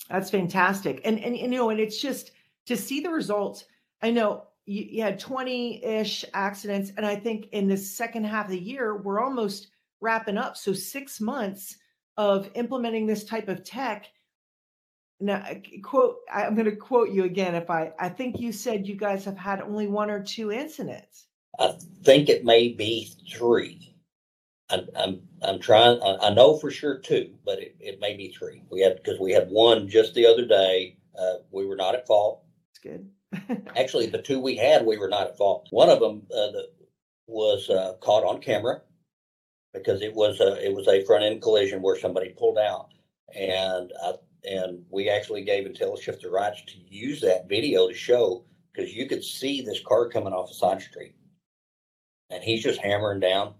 That's 0.09 0.29
fantastic. 0.29 1.01
And 1.05 1.19
and 1.19 1.37
you 1.37 1.47
know, 1.47 1.69
and 1.69 1.79
it's 1.79 2.01
just 2.01 2.31
to 2.65 2.75
see 2.77 2.99
the 3.01 3.09
results. 3.09 3.65
I 4.01 4.11
know 4.11 4.47
you, 4.65 4.87
you 4.89 5.03
had 5.03 5.19
20 5.19 5.83
ish 5.83 6.25
accidents. 6.33 6.91
And 6.97 7.05
I 7.05 7.15
think 7.15 7.47
in 7.51 7.67
the 7.67 7.77
second 7.77 8.25
half 8.25 8.45
of 8.45 8.51
the 8.51 8.59
year, 8.59 8.97
we're 8.97 9.21
almost 9.21 9.67
wrapping 9.99 10.37
up. 10.37 10.57
So 10.57 10.73
six 10.73 11.19
months 11.19 11.77
of 12.17 12.49
implementing 12.55 13.05
this 13.05 13.23
type 13.23 13.47
of 13.47 13.63
tech. 13.63 14.07
Now, 15.19 15.45
quote, 15.83 16.17
I'm 16.33 16.55
going 16.55 16.69
to 16.69 16.75
quote 16.75 17.09
you 17.09 17.25
again. 17.25 17.53
If 17.53 17.69
I, 17.69 17.91
I 17.99 18.09
think 18.09 18.39
you 18.39 18.51
said 18.51 18.87
you 18.87 18.95
guys 18.95 19.23
have 19.25 19.37
had 19.37 19.61
only 19.61 19.87
one 19.87 20.09
or 20.09 20.23
two 20.23 20.51
incidents. 20.51 21.27
I 21.59 21.73
think 22.03 22.29
it 22.29 22.45
may 22.45 22.69
be 22.69 23.11
three. 23.31 23.95
I'm, 24.69 24.87
I'm, 24.95 25.21
I'm 25.41 25.59
trying, 25.59 26.01
I, 26.01 26.27
I 26.27 26.33
know 26.33 26.57
for 26.57 26.71
sure 26.71 26.97
two, 26.97 27.33
but 27.45 27.59
it, 27.59 27.75
it 27.79 27.99
may 27.99 28.15
be 28.15 28.29
three. 28.29 28.63
We 28.69 28.81
had, 28.81 28.97
because 28.97 29.19
we 29.19 29.31
had 29.31 29.49
one 29.49 29.89
just 29.89 30.13
the 30.13 30.25
other 30.25 30.45
day. 30.45 30.97
Uh, 31.19 31.35
we 31.51 31.65
were 31.65 31.75
not 31.75 31.95
at 31.95 32.07
fault. 32.07 32.43
It's 32.71 32.79
good. 32.79 33.09
Actually, 33.77 34.07
the 34.07 34.21
two 34.21 34.39
we 34.39 34.55
had, 34.55 34.85
we 34.85 34.97
were 34.97 35.09
not 35.09 35.27
at 35.27 35.37
fault. 35.37 35.67
One 35.71 35.89
of 35.89 35.99
them 35.99 36.23
uh, 36.33 36.51
the, 36.51 36.69
was 37.27 37.69
uh, 37.69 37.93
caught 38.01 38.23
on 38.23 38.41
camera 38.41 38.81
because 39.73 40.01
it 40.01 40.13
was 40.13 40.39
a 40.39 40.63
it 40.65 40.73
was 40.73 40.87
a 40.87 41.03
front 41.05 41.23
end 41.23 41.41
collision 41.41 41.81
where 41.81 41.97
somebody 41.97 42.29
pulled 42.37 42.57
out, 42.57 42.89
and 43.35 43.91
uh, 44.03 44.13
and 44.43 44.83
we 44.89 45.09
actually 45.09 45.43
gave 45.43 45.65
IntelliShift 45.65 46.21
the 46.21 46.29
rights 46.29 46.61
to 46.67 46.77
use 46.87 47.21
that 47.21 47.47
video 47.47 47.87
to 47.87 47.93
show 47.93 48.43
because 48.73 48.93
you 48.93 49.07
could 49.07 49.23
see 49.23 49.61
this 49.61 49.81
car 49.85 50.09
coming 50.09 50.33
off 50.33 50.51
a 50.51 50.53
side 50.53 50.81
street, 50.81 51.13
and 52.31 52.43
he's 52.43 52.63
just 52.63 52.79
hammering 52.79 53.19
down, 53.19 53.53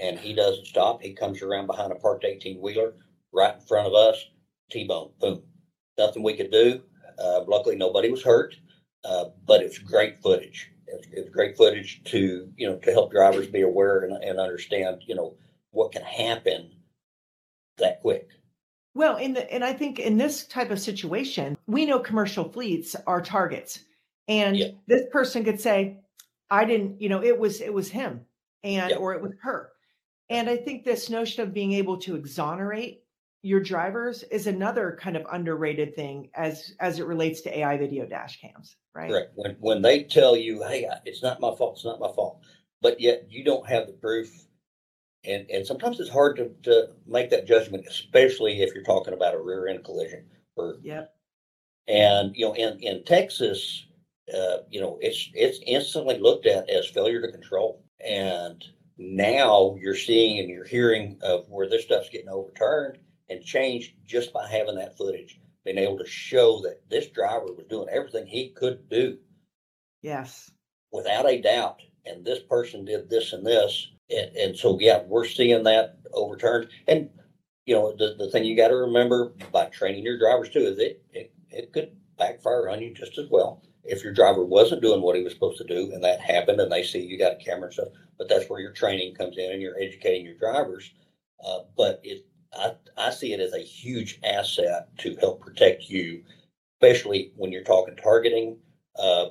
and 0.00 0.18
he 0.18 0.34
doesn't 0.34 0.66
stop. 0.66 1.02
He 1.02 1.12
comes 1.14 1.42
around 1.42 1.66
behind 1.66 1.92
a 1.92 1.96
parked 1.96 2.24
eighteen 2.24 2.60
wheeler 2.60 2.94
right 3.32 3.54
in 3.54 3.60
front 3.60 3.86
of 3.86 3.94
us, 3.94 4.22
T-bone, 4.70 5.12
boom. 5.20 5.42
Nothing 5.98 6.22
we 6.22 6.36
could 6.36 6.50
do. 6.50 6.82
Uh, 7.18 7.40
luckily, 7.46 7.76
nobody 7.76 8.10
was 8.10 8.22
hurt. 8.22 8.54
Uh, 9.04 9.26
but 9.46 9.62
it's 9.62 9.78
great 9.78 10.22
footage. 10.22 10.70
It's, 10.86 11.08
it's, 11.10 11.30
great 11.30 11.56
footage 11.56 12.02
to 12.04 12.48
you 12.56 12.68
know 12.68 12.76
to 12.78 12.92
help 12.92 13.10
drivers 13.10 13.48
be 13.48 13.62
aware 13.62 14.00
and, 14.00 14.12
and 14.22 14.38
understand 14.38 15.02
you 15.06 15.14
know 15.14 15.36
what 15.70 15.92
can 15.92 16.02
happen 16.02 16.70
that 17.78 18.00
quick. 18.00 18.28
Well, 18.94 19.16
in 19.16 19.32
the 19.32 19.52
and 19.52 19.64
I 19.64 19.72
think 19.72 19.98
in 19.98 20.18
this 20.18 20.46
type 20.46 20.70
of 20.70 20.78
situation, 20.78 21.56
we 21.66 21.86
know 21.86 21.98
commercial 21.98 22.48
fleets 22.48 22.94
are 23.06 23.22
targets, 23.22 23.80
and 24.28 24.56
yeah. 24.56 24.68
this 24.86 25.02
person 25.10 25.44
could 25.44 25.60
say, 25.60 25.98
"I 26.52 26.64
didn't," 26.64 27.00
you 27.00 27.08
know, 27.08 27.22
it 27.22 27.38
was 27.38 27.60
it 27.60 27.72
was 27.72 27.90
him, 27.90 28.26
and 28.62 28.90
yeah. 28.90 28.96
or 28.96 29.14
it 29.14 29.22
was 29.22 29.32
her, 29.42 29.72
and 30.28 30.48
I 30.50 30.56
think 30.56 30.84
this 30.84 31.10
notion 31.10 31.42
of 31.42 31.54
being 31.54 31.72
able 31.72 31.96
to 31.98 32.14
exonerate 32.14 33.02
your 33.42 33.60
drivers 33.60 34.22
is 34.24 34.46
another 34.46 34.96
kind 35.00 35.16
of 35.16 35.26
underrated 35.32 35.96
thing 35.96 36.30
as 36.34 36.74
as 36.78 36.98
it 37.00 37.06
relates 37.06 37.40
to 37.42 37.58
AI 37.58 37.76
video 37.76 38.06
dash 38.06 38.40
cams, 38.40 38.76
right? 38.94 39.10
Correct. 39.10 39.32
When 39.34 39.56
when 39.60 39.82
they 39.82 40.04
tell 40.04 40.36
you, 40.36 40.62
"Hey, 40.62 40.88
it's 41.04 41.22
not 41.22 41.40
my 41.40 41.54
fault. 41.56 41.76
It's 41.76 41.84
not 41.84 42.00
my 42.00 42.12
fault," 42.12 42.40
but 42.80 43.00
yet 43.00 43.26
you 43.30 43.44
don't 43.44 43.66
have 43.66 43.86
the 43.86 43.94
proof, 43.94 44.46
and 45.24 45.50
and 45.50 45.66
sometimes 45.66 45.98
it's 45.98 46.10
hard 46.10 46.36
to 46.36 46.50
to 46.70 46.90
make 47.06 47.30
that 47.30 47.46
judgment, 47.46 47.86
especially 47.88 48.62
if 48.62 48.74
you're 48.74 48.84
talking 48.84 49.14
about 49.14 49.34
a 49.34 49.40
rear 49.40 49.68
end 49.68 49.84
collision. 49.84 50.26
Or 50.56 50.76
yep. 50.82 51.14
And 51.88 52.36
you 52.36 52.46
know, 52.46 52.54
in 52.54 52.78
in 52.78 53.04
Texas, 53.04 53.86
uh, 54.32 54.58
you 54.70 54.80
know, 54.80 54.98
it's 55.00 55.30
it's 55.34 55.60
instantly 55.66 56.18
looked 56.18 56.46
at 56.46 56.68
as 56.68 56.86
failure 56.86 57.20
to 57.20 57.32
control, 57.32 57.84
and 58.00 58.64
now 58.98 59.76
you're 59.80 59.96
seeing 59.96 60.38
and 60.38 60.48
you're 60.48 60.64
hearing 60.64 61.18
of 61.22 61.48
where 61.48 61.68
this 61.68 61.84
stuff's 61.84 62.10
getting 62.10 62.28
overturned 62.28 62.98
and 63.28 63.44
changed 63.44 63.94
just 64.04 64.32
by 64.32 64.48
having 64.48 64.76
that 64.76 64.96
footage, 64.96 65.40
being 65.64 65.78
able 65.78 65.98
to 65.98 66.06
show 66.06 66.60
that 66.62 66.80
this 66.88 67.08
driver 67.08 67.46
was 67.46 67.66
doing 67.68 67.88
everything 67.90 68.26
he 68.26 68.50
could 68.50 68.88
do. 68.88 69.18
Yes. 70.02 70.50
Without 70.92 71.28
a 71.28 71.40
doubt. 71.40 71.80
And 72.04 72.24
this 72.24 72.40
person 72.40 72.84
did 72.84 73.08
this 73.08 73.32
and 73.32 73.46
this. 73.46 73.92
And, 74.10 74.36
and 74.36 74.56
so, 74.56 74.78
yeah, 74.80 75.02
we're 75.06 75.24
seeing 75.24 75.62
that 75.64 75.98
overturned. 76.12 76.68
And, 76.88 77.08
you 77.64 77.74
know, 77.74 77.94
the, 77.96 78.16
the 78.18 78.30
thing 78.30 78.44
you 78.44 78.56
got 78.56 78.68
to 78.68 78.76
remember 78.76 79.32
by 79.52 79.66
training 79.66 80.02
your 80.02 80.18
drivers 80.18 80.50
too 80.50 80.60
is 80.60 80.78
it, 80.78 81.02
it, 81.12 81.32
it 81.50 81.72
could 81.72 81.92
backfire 82.18 82.68
on 82.68 82.82
you 82.82 82.92
just 82.92 83.18
as 83.18 83.28
well 83.30 83.62
if 83.84 84.04
your 84.04 84.12
driver 84.12 84.44
wasn't 84.44 84.82
doing 84.82 85.02
what 85.02 85.16
he 85.16 85.22
was 85.22 85.32
supposed 85.32 85.58
to 85.58 85.64
do 85.64 85.90
and 85.92 86.04
that 86.04 86.20
happened 86.20 86.60
and 86.60 86.70
they 86.70 86.82
see 86.82 87.00
you 87.00 87.18
got 87.18 87.32
a 87.32 87.44
camera 87.44 87.64
and 87.64 87.72
stuff 87.72 87.88
but 88.18 88.28
that's 88.28 88.48
where 88.48 88.60
your 88.60 88.72
training 88.72 89.14
comes 89.14 89.38
in 89.38 89.50
and 89.50 89.60
you're 89.62 89.80
educating 89.80 90.24
your 90.24 90.36
drivers 90.36 90.92
uh, 91.44 91.60
but 91.76 92.00
it 92.04 92.24
I, 92.54 92.72
I 92.96 93.10
see 93.10 93.32
it 93.32 93.40
as 93.40 93.54
a 93.54 93.58
huge 93.58 94.20
asset 94.22 94.88
to 94.98 95.16
help 95.16 95.40
protect 95.40 95.88
you, 95.88 96.22
especially 96.76 97.32
when 97.36 97.50
you're 97.50 97.64
talking 97.64 97.96
targeting. 97.96 98.58
Uh, 98.98 99.26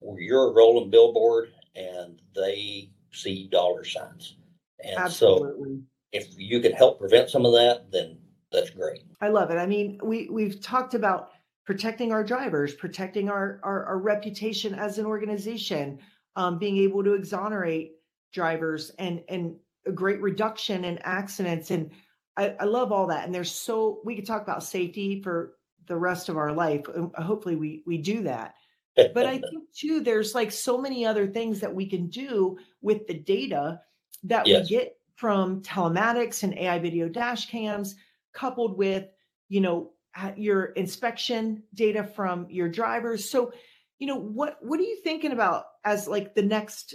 where 0.00 0.20
you're 0.20 0.50
a 0.50 0.52
rolling 0.52 0.90
billboard 0.90 1.52
and 1.76 2.20
they 2.34 2.90
see 3.12 3.48
dollar 3.50 3.84
signs. 3.84 4.36
And 4.84 4.98
Absolutely. 4.98 5.76
so 5.76 5.82
if 6.12 6.26
you 6.36 6.60
can 6.60 6.72
help 6.72 6.98
prevent 6.98 7.30
some 7.30 7.46
of 7.46 7.52
that, 7.52 7.86
then 7.90 8.18
that's 8.52 8.70
great. 8.70 9.02
I 9.20 9.28
love 9.28 9.50
it. 9.50 9.56
I 9.56 9.66
mean, 9.66 9.98
we 10.02 10.28
we've 10.30 10.60
talked 10.60 10.94
about 10.94 11.30
protecting 11.64 12.12
our 12.12 12.24
drivers, 12.24 12.74
protecting 12.74 13.28
our 13.28 13.60
our, 13.62 13.84
our 13.86 13.98
reputation 13.98 14.74
as 14.74 14.98
an 14.98 15.06
organization, 15.06 15.98
um, 16.36 16.58
being 16.58 16.76
able 16.78 17.02
to 17.04 17.14
exonerate 17.14 17.92
drivers 18.32 18.90
and 18.98 19.22
and 19.28 19.56
a 19.86 19.92
great 19.92 20.20
reduction 20.20 20.84
in 20.84 20.98
accidents 21.04 21.70
and 21.70 21.90
I, 22.36 22.54
I 22.60 22.64
love 22.64 22.92
all 22.92 23.06
that. 23.08 23.24
And 23.24 23.34
there's 23.34 23.50
so 23.50 24.00
we 24.04 24.16
could 24.16 24.26
talk 24.26 24.42
about 24.42 24.62
safety 24.62 25.22
for 25.22 25.54
the 25.86 25.96
rest 25.96 26.28
of 26.28 26.36
our 26.36 26.52
life. 26.52 26.84
Hopefully 27.16 27.56
we 27.56 27.82
we 27.86 27.98
do 27.98 28.22
that. 28.22 28.54
But 28.96 29.26
I 29.26 29.38
think 29.38 29.64
too, 29.74 30.00
there's 30.00 30.34
like 30.34 30.52
so 30.52 30.78
many 30.78 31.04
other 31.04 31.26
things 31.26 31.60
that 31.60 31.74
we 31.74 31.86
can 31.86 32.08
do 32.08 32.58
with 32.80 33.06
the 33.06 33.14
data 33.14 33.80
that 34.24 34.46
yes. 34.46 34.70
we 34.70 34.76
get 34.76 34.96
from 35.16 35.62
telematics 35.62 36.42
and 36.42 36.56
AI 36.58 36.78
video 36.78 37.08
dash 37.08 37.48
cams, 37.48 37.96
coupled 38.32 38.76
with, 38.76 39.06
you 39.48 39.60
know, 39.60 39.92
your 40.36 40.66
inspection 40.66 41.62
data 41.74 42.04
from 42.04 42.46
your 42.50 42.68
drivers. 42.68 43.28
So, 43.28 43.52
you 43.98 44.06
know, 44.06 44.18
what 44.18 44.58
what 44.60 44.80
are 44.80 44.84
you 44.84 45.00
thinking 45.02 45.32
about 45.32 45.64
as 45.84 46.08
like 46.08 46.34
the 46.34 46.42
next 46.42 46.94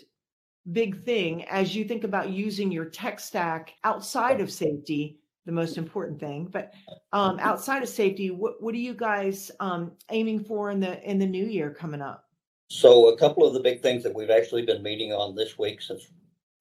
big 0.72 1.04
thing 1.04 1.46
as 1.46 1.76
you 1.76 1.86
think 1.86 2.04
about 2.04 2.30
using 2.30 2.72
your 2.72 2.86
tech 2.86 3.20
stack 3.20 3.74
outside 3.84 4.42
of 4.42 4.52
safety 4.52 5.20
the 5.50 5.56
most 5.56 5.78
important 5.78 6.20
thing. 6.20 6.46
But 6.46 6.74
um, 7.12 7.40
outside 7.40 7.82
of 7.82 7.90
safety, 7.90 8.30
what 8.30 8.62
what 8.62 8.76
are 8.76 8.80
you 8.80 8.94
guys 8.94 9.52
um, 9.60 9.94
aiming 10.12 10.44
for 10.44 10.70
in 10.70 10.80
the 10.80 11.02
in 11.10 11.18
the 11.18 11.26
new 11.26 11.46
year 11.46 11.72
coming 11.72 12.02
up? 12.02 12.26
So 12.70 13.08
a 13.08 13.18
couple 13.18 13.48
of 13.48 13.54
the 13.54 13.60
big 13.60 13.82
things 13.82 14.04
that 14.04 14.14
we've 14.14 14.30
actually 14.30 14.62
been 14.62 14.84
meeting 14.84 15.12
on 15.12 15.36
this 15.36 15.58
week 15.58 15.82
since 15.82 16.12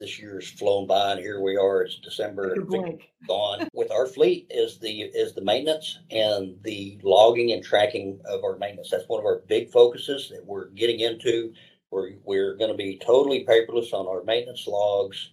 this 0.01 0.19
year's 0.19 0.51
flown 0.51 0.87
by 0.87 1.13
and 1.13 1.21
here 1.21 1.41
we 1.41 1.57
are 1.57 1.83
it's 1.83 1.99
december 1.99 2.53
and 2.53 3.01
gone 3.27 3.69
with 3.73 3.91
our 3.91 4.07
fleet 4.07 4.47
is 4.51 4.79
the 4.79 5.03
is 5.03 5.35
the 5.35 5.43
maintenance 5.43 5.99
and 6.11 6.57
the 6.63 6.99
logging 7.03 7.53
and 7.53 7.65
tracking 7.65 8.21
of 8.27 8.45
our 8.45 8.57
maintenance 8.59 8.91
that's 8.91 9.09
one 9.09 9.19
of 9.19 9.27
our 9.27 9.43
big 9.49 9.71
focuses 9.71 10.29
that 10.29 10.45
we're 10.45 10.69
getting 10.71 11.01
into 11.01 11.53
we're, 11.91 12.13
we're 12.25 12.55
going 12.57 12.71
to 12.71 12.77
be 12.77 13.01
totally 13.05 13.45
paperless 13.45 13.93
on 13.93 14.07
our 14.07 14.23
maintenance 14.23 14.67
logs 14.67 15.33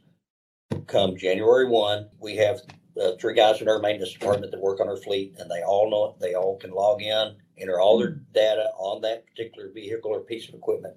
come 0.88 1.16
january 1.16 1.68
1 1.68 2.10
we 2.20 2.36
have 2.36 2.62
uh, 3.02 3.12
three 3.20 3.34
guys 3.34 3.62
in 3.62 3.70
our 3.70 3.80
maintenance 3.80 4.14
department 4.14 4.52
that 4.52 4.62
work 4.62 4.80
on 4.80 4.88
our 4.88 4.98
fleet, 4.98 5.36
and 5.38 5.50
they 5.52 5.62
all 5.64 5.90
know 5.90 6.06
it. 6.06 6.20
They 6.20 6.34
all 6.34 6.58
can 6.58 6.72
log 6.72 7.02
in, 7.02 7.36
enter 7.58 7.80
all 7.80 8.00
their 8.00 8.22
data 8.34 8.70
on 8.78 9.02
that 9.02 9.26
particular 9.28 9.70
vehicle 9.74 10.12
or 10.12 10.22
piece 10.22 10.48
of 10.48 10.56
equipment. 10.56 10.96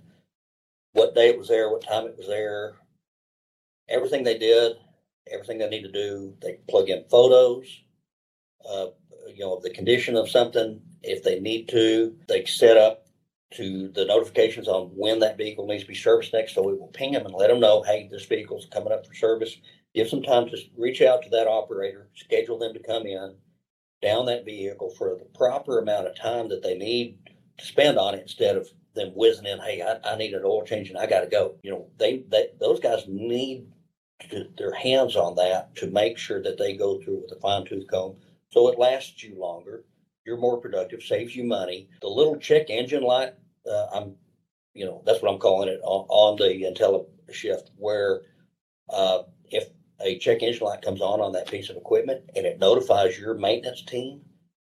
What 0.93 1.15
day 1.15 1.29
it 1.29 1.39
was 1.39 1.49
there, 1.49 1.71
what 1.71 1.83
time 1.83 2.07
it 2.07 2.17
was 2.17 2.29
there, 2.29 2.77
everything 3.89 4.25
they 4.25 4.39
did, 4.39 4.73
everything 5.31 5.59
they 5.59 5.69
need 5.69 5.83
to 5.83 5.93
do. 5.93 6.35
They 6.43 6.59
plug 6.69 6.89
in 6.89 7.05
photos, 7.11 7.67
uh, 8.69 8.87
you 9.29 9.41
know, 9.41 9.57
of 9.57 9.63
the 9.63 9.71
condition 9.71 10.17
of 10.17 10.29
something. 10.29 10.81
If 11.03 11.23
they 11.23 11.41
need 11.41 11.69
to, 11.69 12.17
they 12.29 12.45
set 12.45 12.77
up 12.77 13.07
to 13.53 13.89
the 13.89 14.05
notifications 14.05 14.69
on 14.69 14.89
when 14.89 15.21
that 15.21 15.39
vehicle 15.39 15.67
needs 15.67 15.85
to 15.85 15.89
be 15.89 15.95
serviced 15.95 16.35
next. 16.35 16.55
So 16.55 16.63
we 16.63 16.75
will 16.75 16.89
ping 16.89 17.13
them 17.13 17.25
and 17.25 17.35
let 17.35 17.49
them 17.49 17.61
know, 17.61 17.83
hey, 17.83 18.09
this 18.11 18.27
vehicle's 18.27 18.69
coming 18.71 18.93
up 18.93 19.07
for 19.07 19.15
service 19.15 19.57
give 19.95 20.09
some 20.09 20.23
time 20.23 20.49
to 20.49 20.57
reach 20.77 21.03
out 21.03 21.23
to 21.23 21.31
that 21.31 21.49
operator, 21.49 22.09
schedule 22.15 22.59
them 22.59 22.75
to 22.75 22.83
come 22.83 23.07
in, 23.07 23.35
down 24.01 24.27
that 24.27 24.45
vehicle 24.45 24.91
for 24.91 25.17
the 25.19 25.25
proper 25.37 25.81
amount 25.81 26.07
of 26.07 26.17
time 26.17 26.49
that 26.49 26.63
they 26.63 26.77
need 26.77 27.19
to 27.59 27.67
spend 27.67 27.99
on 27.99 28.15
it 28.15 28.23
instead 28.23 28.57
of 28.57 28.69
them 28.95 29.11
whizzing 29.15 29.47
in, 29.47 29.59
hey, 29.59 29.83
I, 29.83 30.13
I 30.13 30.17
need 30.17 30.35
an 30.35 30.45
oil 30.45 30.65
change 30.65 30.89
and 30.89 30.99
I 30.99 31.07
got 31.07 31.21
to 31.21 31.27
go. 31.27 31.57
You 31.63 31.73
know, 31.73 31.87
they, 31.99 32.23
they 32.29 32.51
those 32.61 32.81
guys 32.81 33.05
need 33.09 33.67
to, 34.31 34.49
their 34.57 34.75
hands 34.75 35.17
on 35.17 35.35
that 35.37 35.75
to 35.77 35.87
make 35.89 36.19
sure 36.19 36.43
that 36.43 36.59
they 36.59 36.77
go 36.77 37.01
through 37.01 37.23
with 37.23 37.33
a 37.33 37.41
fine 37.41 37.65
tooth 37.65 37.87
comb 37.91 38.17
so 38.51 38.69
it 38.69 38.79
lasts 38.79 39.23
you 39.23 39.39
longer. 39.39 39.85
You're 40.25 40.39
more 40.39 40.61
productive, 40.61 41.03
saves 41.03 41.35
you 41.35 41.45
money. 41.45 41.89
The 42.01 42.09
little 42.09 42.37
check 42.37 42.71
engine 42.71 43.03
light, 43.03 43.35
uh, 43.71 43.87
I'm, 43.93 44.17
you 44.75 44.85
know, 44.85 45.03
that's 45.07 45.23
what 45.23 45.33
I'm 45.33 45.39
calling 45.39 45.69
it 45.69 45.81
on, 45.83 46.07
on 46.09 46.37
the 46.37 46.65
IntelliShift, 46.65 47.71
where 47.77 48.23
uh, 48.91 49.23
if 49.51 49.69
a 50.01 50.19
check 50.19 50.43
engine 50.43 50.67
light 50.67 50.83
comes 50.83 51.01
on 51.01 51.21
on 51.21 51.33
that 51.33 51.51
piece 51.51 51.71
of 51.71 51.77
equipment 51.77 52.23
and 52.37 52.47
it 52.47 52.59
notifies 52.59 53.19
your 53.19 53.35
maintenance 53.35 53.83
team 53.83 54.23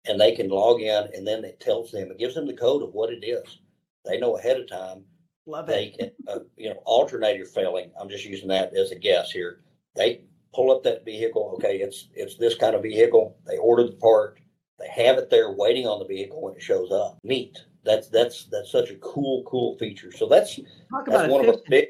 and 0.05 0.19
they 0.19 0.35
can 0.35 0.49
log 0.49 0.81
in 0.81 1.07
and 1.13 1.27
then 1.27 1.43
it 1.43 1.59
tells 1.59 1.91
them, 1.91 2.11
it 2.11 2.19
gives 2.19 2.35
them 2.35 2.47
the 2.47 2.53
code 2.53 2.83
of 2.83 2.93
what 2.93 3.11
it 3.11 3.25
is. 3.25 3.59
They 4.05 4.19
know 4.19 4.37
ahead 4.37 4.59
of 4.59 4.69
time 4.69 5.05
Love 5.47 5.65
they 5.67 5.95
it. 5.97 6.13
uh, 6.27 6.39
you 6.57 6.69
know, 6.69 6.75
alternator 6.85 7.45
failing. 7.45 7.89
I'm 7.99 8.09
just 8.09 8.25
using 8.25 8.49
that 8.49 8.75
as 8.75 8.91
a 8.91 8.95
guess 8.95 9.31
here. 9.31 9.61
They 9.95 10.21
pull 10.53 10.71
up 10.71 10.83
that 10.83 11.05
vehicle. 11.05 11.53
Okay, 11.55 11.77
it's 11.77 12.09
it's 12.13 12.35
this 12.35 12.55
kind 12.55 12.75
of 12.75 12.83
vehicle. 12.83 13.37
They 13.47 13.57
order 13.57 13.83
the 13.83 13.93
part. 13.93 14.39
They 14.77 14.89
have 14.89 15.17
it 15.17 15.29
there 15.29 15.53
waiting 15.53 15.87
on 15.87 15.99
the 15.99 16.05
vehicle 16.05 16.41
when 16.41 16.53
it 16.53 16.61
shows 16.61 16.91
up. 16.91 17.17
Neat. 17.23 17.57
That's 17.85 18.09
that's 18.09 18.45
that's 18.51 18.69
such 18.69 18.91
a 18.91 18.95
cool 18.95 19.43
cool 19.43 19.77
feature. 19.77 20.11
So 20.11 20.27
that's 20.27 20.57
Talk 20.91 21.05
that's 21.05 21.15
about 21.15 21.29
one 21.29 21.45
of 21.45 21.55
our 21.55 21.61
big 21.69 21.87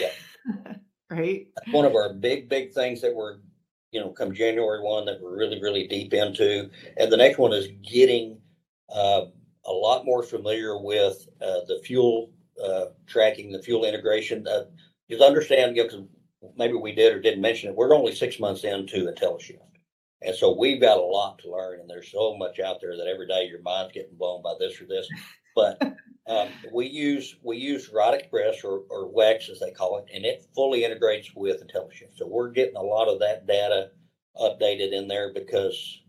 yeah 0.00 0.10
right? 1.10 1.46
that's 1.54 1.72
one 1.72 1.84
of 1.84 1.94
our 1.94 2.12
big 2.12 2.48
big 2.48 2.72
things 2.72 3.00
that 3.02 3.14
we're 3.14 3.36
you 3.92 4.00
know 4.00 4.10
come 4.10 4.34
January 4.34 4.82
one 4.82 5.04
that 5.06 5.20
we're 5.22 5.38
really 5.38 5.62
really 5.62 5.86
deep 5.86 6.12
into. 6.12 6.68
And 6.96 7.12
the 7.12 7.16
next 7.16 7.38
one 7.38 7.52
is 7.52 7.68
getting 7.88 8.40
uh, 8.92 9.26
a 9.64 9.72
lot 9.72 10.04
more 10.04 10.24
familiar 10.24 10.82
with 10.82 11.28
uh, 11.40 11.60
the 11.68 11.80
fuel 11.84 12.32
uh, 12.62 12.86
tracking, 13.06 13.52
the 13.52 13.62
fuel 13.62 13.84
integration. 13.84 14.46
Uh, 14.46 14.64
just 15.10 15.22
understand, 15.22 15.76
you 15.76 15.84
know, 15.84 15.88
'cause 15.88 16.02
maybe 16.56 16.74
we 16.74 16.92
did 16.92 17.14
or 17.14 17.20
didn't 17.20 17.40
mention 17.40 17.70
it. 17.70 17.76
We're 17.76 17.94
only 17.94 18.14
six 18.14 18.38
months 18.38 18.64
into 18.64 19.06
IntelliShift. 19.06 19.60
And 20.22 20.34
so 20.34 20.56
we've 20.56 20.80
got 20.80 20.98
a 20.98 21.02
lot 21.02 21.38
to 21.40 21.50
learn, 21.50 21.80
and 21.80 21.88
there's 21.88 22.10
so 22.10 22.36
much 22.36 22.58
out 22.58 22.80
there 22.80 22.96
that 22.96 23.06
every 23.06 23.26
day 23.26 23.46
your 23.46 23.62
mind's 23.62 23.92
getting 23.92 24.16
blown 24.16 24.42
by 24.42 24.54
this 24.58 24.80
or 24.80 24.86
this. 24.86 25.08
But 25.54 25.80
um, 26.26 26.48
we 26.72 26.86
use 26.86 27.36
we 27.42 27.58
use 27.58 27.90
Wright 27.90 28.14
Express 28.14 28.64
or, 28.64 28.82
or 28.90 29.12
WEX 29.12 29.48
as 29.50 29.60
they 29.60 29.70
call 29.70 29.98
it, 29.98 30.06
and 30.12 30.24
it 30.24 30.46
fully 30.54 30.84
integrates 30.84 31.34
with 31.34 31.62
IntelliShift. 31.66 32.16
So 32.16 32.26
we're 32.26 32.50
getting 32.50 32.76
a 32.76 32.82
lot 32.82 33.08
of 33.08 33.20
that 33.20 33.46
data 33.46 33.90
updated 34.36 34.92
in 34.92 35.06
there 35.08 35.32
because 35.32 36.00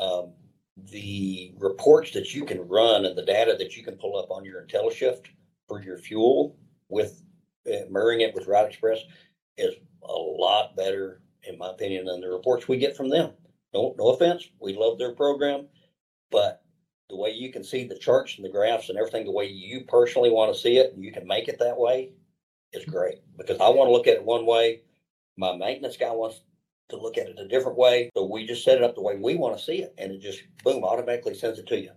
um, 0.00 0.32
the 0.92 1.52
reports 1.58 2.12
that 2.12 2.34
you 2.34 2.44
can 2.44 2.66
run 2.68 3.04
and 3.04 3.16
the 3.16 3.24
data 3.24 3.56
that 3.58 3.76
you 3.76 3.82
can 3.82 3.96
pull 3.96 4.18
up 4.18 4.30
on 4.30 4.44
your 4.44 4.62
IntelliShift 4.62 5.26
for 5.68 5.82
your 5.82 5.98
fuel 5.98 6.56
with 6.88 7.22
uh, 7.66 7.86
mirroring 7.90 8.20
it 8.20 8.34
with 8.34 8.46
Wright 8.46 8.68
Express 8.68 9.00
is 9.56 9.74
a 10.02 10.12
lot 10.12 10.76
better, 10.76 11.22
in 11.42 11.58
my 11.58 11.70
opinion, 11.70 12.06
than 12.06 12.20
the 12.20 12.28
reports 12.28 12.68
we 12.68 12.76
get 12.76 12.96
from 12.96 13.08
them. 13.08 13.32
No, 13.74 13.94
no 13.98 14.08
offense, 14.08 14.48
we 14.60 14.74
love 14.76 14.98
their 14.98 15.14
program, 15.14 15.66
but 16.30 16.62
the 17.08 17.16
way 17.16 17.30
you 17.30 17.52
can 17.52 17.62
see 17.62 17.84
the 17.84 17.98
charts 17.98 18.36
and 18.36 18.44
the 18.44 18.50
graphs 18.50 18.88
and 18.88 18.98
everything, 18.98 19.24
the 19.24 19.32
way 19.32 19.46
you 19.46 19.84
personally 19.86 20.30
want 20.30 20.52
to 20.52 20.60
see 20.60 20.78
it, 20.78 20.92
and 20.94 21.04
you 21.04 21.12
can 21.12 21.26
make 21.26 21.48
it 21.48 21.58
that 21.58 21.76
way, 21.76 22.12
is 22.72 22.84
great. 22.84 23.18
Because 23.36 23.60
I 23.60 23.68
want 23.68 23.88
to 23.88 23.92
look 23.92 24.06
at 24.06 24.14
it 24.14 24.24
one 24.24 24.46
way, 24.46 24.82
my 25.36 25.56
maintenance 25.56 25.96
guy 25.96 26.10
wants 26.10 26.40
to 26.88 26.96
look 26.96 27.18
at 27.18 27.28
it 27.28 27.38
a 27.38 27.48
different 27.48 27.76
way. 27.76 28.10
So 28.16 28.24
we 28.24 28.46
just 28.46 28.64
set 28.64 28.78
it 28.78 28.82
up 28.84 28.94
the 28.94 29.02
way 29.02 29.16
we 29.16 29.36
want 29.36 29.56
to 29.56 29.62
see 29.62 29.82
it, 29.82 29.94
and 29.98 30.12
it 30.12 30.20
just 30.20 30.42
boom 30.64 30.84
automatically 30.84 31.34
sends 31.34 31.58
it 31.58 31.66
to 31.68 31.80
you. 31.80 31.90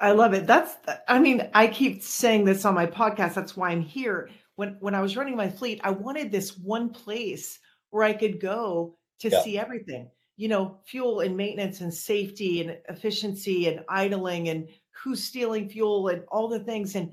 I 0.00 0.12
love 0.12 0.32
it. 0.34 0.46
That's 0.46 0.76
I 1.08 1.18
mean, 1.18 1.48
I 1.54 1.66
keep 1.66 2.02
saying 2.02 2.44
this 2.44 2.64
on 2.64 2.74
my 2.74 2.86
podcast. 2.86 3.34
That's 3.34 3.56
why 3.56 3.70
I'm 3.70 3.82
here. 3.82 4.30
When 4.56 4.76
when 4.80 4.94
I 4.94 5.00
was 5.00 5.16
running 5.16 5.36
my 5.36 5.48
fleet, 5.50 5.80
I 5.84 5.90
wanted 5.90 6.30
this 6.30 6.56
one 6.58 6.90
place 6.90 7.58
where 7.90 8.04
I 8.04 8.12
could 8.12 8.40
go 8.40 8.96
to 9.20 9.28
Yeah. 9.30 9.42
see 9.42 9.58
everything. 9.58 10.10
You 10.36 10.48
know, 10.48 10.78
fuel 10.86 11.20
and 11.20 11.36
maintenance 11.36 11.80
and 11.80 11.92
safety 11.92 12.60
and 12.60 12.78
efficiency 12.88 13.66
and 13.66 13.84
idling 13.88 14.48
and 14.50 14.68
who's 15.02 15.22
stealing 15.24 15.68
fuel 15.68 16.08
and 16.08 16.22
all 16.28 16.48
the 16.48 16.60
things 16.60 16.94
and 16.94 17.12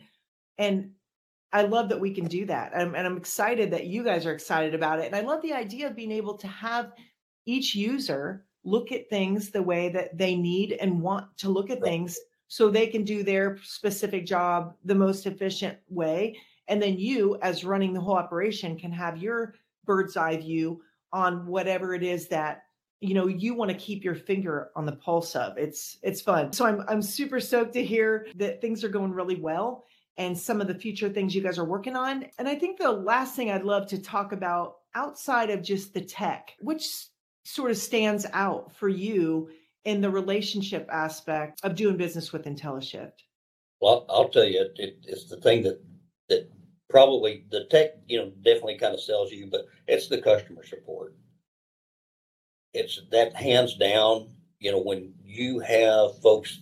and 0.58 0.92
I 1.54 1.64
love 1.64 1.90
that 1.90 2.00
we 2.00 2.14
can 2.14 2.26
do 2.26 2.46
that. 2.48 2.74
And, 2.76 2.96
and 2.96 3.08
I'm 3.08 3.18
excited 3.18 3.72
that 3.72 3.88
you 3.88 4.04
guys 4.04 4.26
are 4.26 4.34
excited 4.34 4.76
about 4.76 5.00
it. 5.00 5.06
And 5.08 5.16
I 5.16 5.22
love 5.22 5.42
the 5.42 5.54
idea 5.54 5.88
of 5.88 5.96
being 5.96 6.12
able 6.12 6.38
to 6.38 6.48
have 6.48 6.92
each 7.46 7.76
user 7.76 8.46
look 8.64 8.92
at 8.92 9.10
things 9.10 9.52
the 9.52 9.62
way 9.64 9.90
that 9.90 10.18
they 10.18 10.36
need 10.36 10.74
and 10.74 11.02
want 11.02 11.26
to 11.38 11.50
look 11.50 11.70
at 11.70 11.80
Right. 11.82 11.92
things 11.92 12.20
so 12.48 12.70
they 12.70 12.88
can 12.88 13.04
do 13.04 13.24
their 13.24 13.58
specific 13.64 14.26
job 14.26 14.76
the 14.84 14.96
most 14.96 15.26
efficient 15.26 15.78
way. 15.90 16.38
And 16.68 16.82
then 16.82 16.98
you, 16.98 17.38
as 17.42 17.64
running 17.64 17.94
the 17.94 18.02
whole 18.02 18.16
operation, 18.16 18.78
can 18.78 18.92
have 18.92 19.18
your 19.18 19.56
bird's 19.86 20.18
eye 20.18 20.38
view 20.38 20.82
on 21.14 21.46
whatever 21.46 21.94
it 21.94 22.04
is 22.04 22.28
that 22.28 22.64
you 23.02 23.14
know 23.14 23.28
you 23.28 23.54
want 23.54 23.70
to 23.70 23.78
keep 23.78 24.04
your 24.04 24.16
finger 24.16 24.72
on 24.76 24.86
the 24.86 24.96
pulse 24.96 25.36
of. 25.36 25.58
It's 25.58 25.98
it's 26.02 26.22
fun. 26.22 26.52
So 26.54 26.66
I'm 26.66 26.84
I'm 26.88 27.02
super 27.02 27.40
stoked 27.40 27.74
to 27.74 27.84
hear 27.84 28.28
that 28.36 28.62
things 28.62 28.84
are 28.84 28.90
going 28.90 29.12
really 29.12 29.36
well 29.36 29.86
and 30.18 30.38
some 30.38 30.62
of 30.62 30.68
the 30.68 30.76
future 30.76 31.10
things 31.10 31.36
you 31.36 31.42
guys 31.42 31.60
are 31.60 31.66
working 31.66 31.96
on. 31.96 32.26
And 32.40 32.48
I 32.48 32.56
think 32.56 32.80
the 32.80 32.92
last 32.92 33.36
thing 33.36 33.52
I'd 33.52 33.64
love 33.64 33.88
to 33.88 34.02
talk 34.02 34.32
about 34.32 34.78
outside 34.94 35.50
of 35.50 35.62
just 35.62 35.94
the 35.94 36.02
tech, 36.02 36.54
which 36.60 37.08
sort 37.44 37.70
of 37.70 37.78
stands 37.78 38.26
out 38.34 38.74
for 38.76 38.88
you 38.88 39.50
in 39.86 40.02
the 40.02 40.10
relationship 40.10 40.88
aspect 40.92 41.62
of 41.64 41.76
doing 41.76 41.96
business 41.96 42.34
with 42.34 42.46
IntelliShift. 42.46 43.14
Well, 43.82 44.06
I'll 44.10 44.30
tell 44.30 44.44
you, 44.44 44.62
it, 44.62 44.74
it, 44.78 44.98
it's 45.08 45.30
the 45.30 45.38
thing 45.38 45.64
that 45.64 45.80
that 46.30 46.50
probably 46.90 47.46
the 47.52 47.66
tech, 47.66 47.92
you 48.08 48.18
know, 48.18 48.32
definitely 48.42 48.78
kind 48.78 48.94
of 48.94 49.02
sells 49.02 49.32
you, 49.32 49.48
but 49.48 49.66
it's 49.88 50.08
the 50.08 50.22
customer 50.22 50.66
support. 50.66 51.16
It's 52.74 53.02
that 53.12 53.36
hands 53.36 53.76
down. 53.78 54.30
You 54.60 54.72
know, 54.72 54.82
when 54.82 55.14
you 55.24 55.60
have 55.60 56.20
folks 56.20 56.60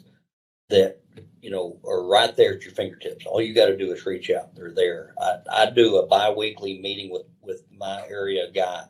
that 0.70 1.02
you 1.42 1.50
know 1.50 1.80
are 1.86 2.06
right 2.06 2.36
there 2.36 2.54
at 2.54 2.64
your 2.64 2.74
fingertips, 2.74 3.26
all 3.26 3.42
you 3.42 3.54
got 3.54 3.68
to 3.68 3.78
do 3.78 3.92
is 3.94 4.06
reach 4.06 4.30
out. 4.30 4.56
They're 4.56 4.74
there. 4.74 5.14
I, 5.20 5.38
I 5.52 5.70
do 5.70 5.98
a 5.98 6.08
biweekly 6.08 6.80
meeting 6.82 7.10
with 7.10 7.24
with 7.42 7.64
my 7.72 8.04
area 8.10 8.52
guy, 8.52 8.84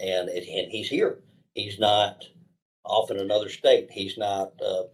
and 0.00 0.28
it, 0.28 0.46
and 0.48 0.70
he's 0.70 0.88
here. 0.88 1.20
He's 1.54 1.78
not 1.78 2.24
off 2.84 3.10
in 3.10 3.18
another 3.18 3.48
state. 3.48 3.90
He's 3.90 4.18
not. 4.18 4.52
Uh, 4.60 4.84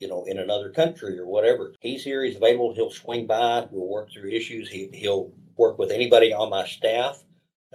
you 0.00 0.08
know, 0.08 0.24
in 0.24 0.38
another 0.38 0.70
country 0.70 1.18
or 1.18 1.26
whatever. 1.26 1.72
He's 1.80 2.04
here, 2.04 2.22
he's 2.24 2.36
available, 2.36 2.74
he'll 2.74 2.90
swing 2.90 3.26
by, 3.26 3.66
we'll 3.70 3.88
work 3.88 4.10
through 4.12 4.30
issues. 4.30 4.68
He, 4.68 4.90
he'll 4.92 5.32
work 5.56 5.78
with 5.78 5.90
anybody 5.90 6.32
on 6.32 6.50
my 6.50 6.66
staff. 6.66 7.22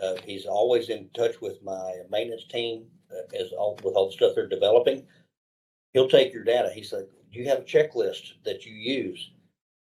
Uh, 0.02 0.16
he's 0.24 0.46
always 0.46 0.90
in 0.90 1.10
touch 1.16 1.42
with 1.42 1.62
my 1.64 1.94
maintenance 2.12 2.46
team 2.46 2.86
uh, 3.12 3.36
as 3.36 3.52
all, 3.52 3.80
with 3.84 3.96
all 3.96 4.08
the 4.08 4.14
stuff 4.14 4.34
they're 4.36 4.48
developing. 4.48 5.06
He'll 5.94 6.10
take 6.10 6.34
your 6.34 6.44
data. 6.44 6.72
He 6.74 6.84
said, 6.84 7.08
Do 7.32 7.40
you 7.40 7.50
have 7.50 7.60
a 7.60 7.64
checklist 7.64 8.34
that 8.46 8.66
you 8.66 8.74
use? 8.74 9.32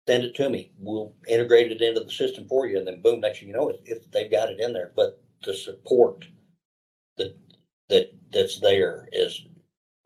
Send 0.07 0.23
it 0.23 0.37
to 0.37 0.49
me. 0.49 0.71
We'll 0.79 1.13
integrate 1.27 1.73
it 1.73 1.83
into 1.83 2.01
the 2.01 2.13
system 2.13 2.47
for 2.47 2.67
you. 2.69 2.79
And 2.79 2.87
then 2.87 3.03
boom, 3.03 3.21
next 3.21 3.41
thing 3.41 3.49
you 3.49 3.55
know, 3.55 3.73
it, 3.85 4.13
they've 4.13 4.31
got 4.31 4.51
it 4.51 4.61
in 4.61 4.73
there. 4.73 4.93
But 4.95 5.21
the 5.43 5.53
support 5.53 6.25
that 7.17 7.37
that 7.89 8.13
that's 8.33 8.61
there 8.61 9.09
is 9.13 9.47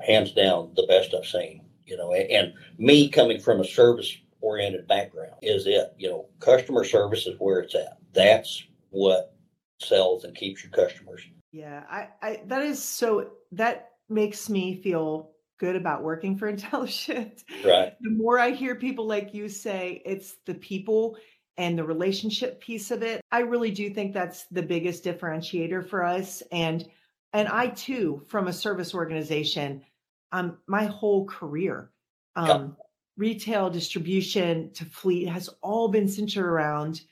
hands 0.07 0.33
down 0.33 0.73
the 0.75 0.87
best 0.87 1.15
I've 1.15 1.27
seen 1.27 1.63
you 1.91 1.97
know, 1.97 2.13
and, 2.15 2.31
and 2.31 2.55
me 2.79 3.09
coming 3.09 3.41
from 3.41 3.61
a 3.61 3.65
service 3.65 4.17
oriented 4.41 4.87
background 4.87 5.35
is 5.43 5.67
it, 5.67 5.93
you 5.99 6.09
know, 6.09 6.27
customer 6.39 6.85
service 6.85 7.27
is 7.27 7.35
where 7.39 7.61
it's 7.61 7.75
at. 7.75 7.99
That's 8.15 8.65
what 8.91 9.35
sells 9.81 10.25
and 10.25 10.35
keeps 10.35 10.63
your 10.63 10.71
customers. 10.71 11.21
Yeah, 11.53 11.83
I, 11.91 12.09
I 12.23 12.43
that 12.47 12.63
is 12.63 12.83
so 12.83 13.31
that 13.53 13.91
makes 14.09 14.49
me 14.49 14.81
feel 14.81 15.33
good 15.59 15.75
about 15.77 16.05
working 16.05 16.39
for 16.39 16.49
intelligent. 16.49 17.43
Right. 17.65 17.95
The 18.01 18.11
more 18.11 18.39
I 18.39 18.53
hear 18.53 18.77
people 18.77 19.07
like 19.07 19.35
you 19.35 19.49
say 19.49 20.01
it's 20.07 20.37
the 20.47 20.55
people 20.55 21.19
and 21.59 21.77
the 21.77 21.85
relationship 21.85 22.61
piece 22.61 22.91
of 22.91 23.03
it, 23.03 23.21
I 23.33 23.41
really 23.41 23.73
do 23.73 23.93
think 23.93 24.15
that's 24.15 24.45
the 24.47 24.63
biggest 24.63 25.05
differentiator 25.05 25.89
for 25.89 26.05
us. 26.05 26.43
And 26.53 26.89
and 27.33 27.49
I 27.49 27.69
too, 27.69 28.25
from 28.29 28.49
a 28.49 28.53
service 28.53 28.95
organization, 28.95 29.83
um, 30.33 30.59
my 30.67 30.85
whole 30.85 31.27
career, 31.27 31.91
um, 32.37 32.49
Yeah. 32.49 32.69
retail 33.17 33.71
distribution 33.71 34.73
to 34.73 34.85
fleet 34.85 35.27
has 35.29 35.49
all 35.63 35.89
been 35.89 36.09
centered 36.09 36.47
around 36.47 37.03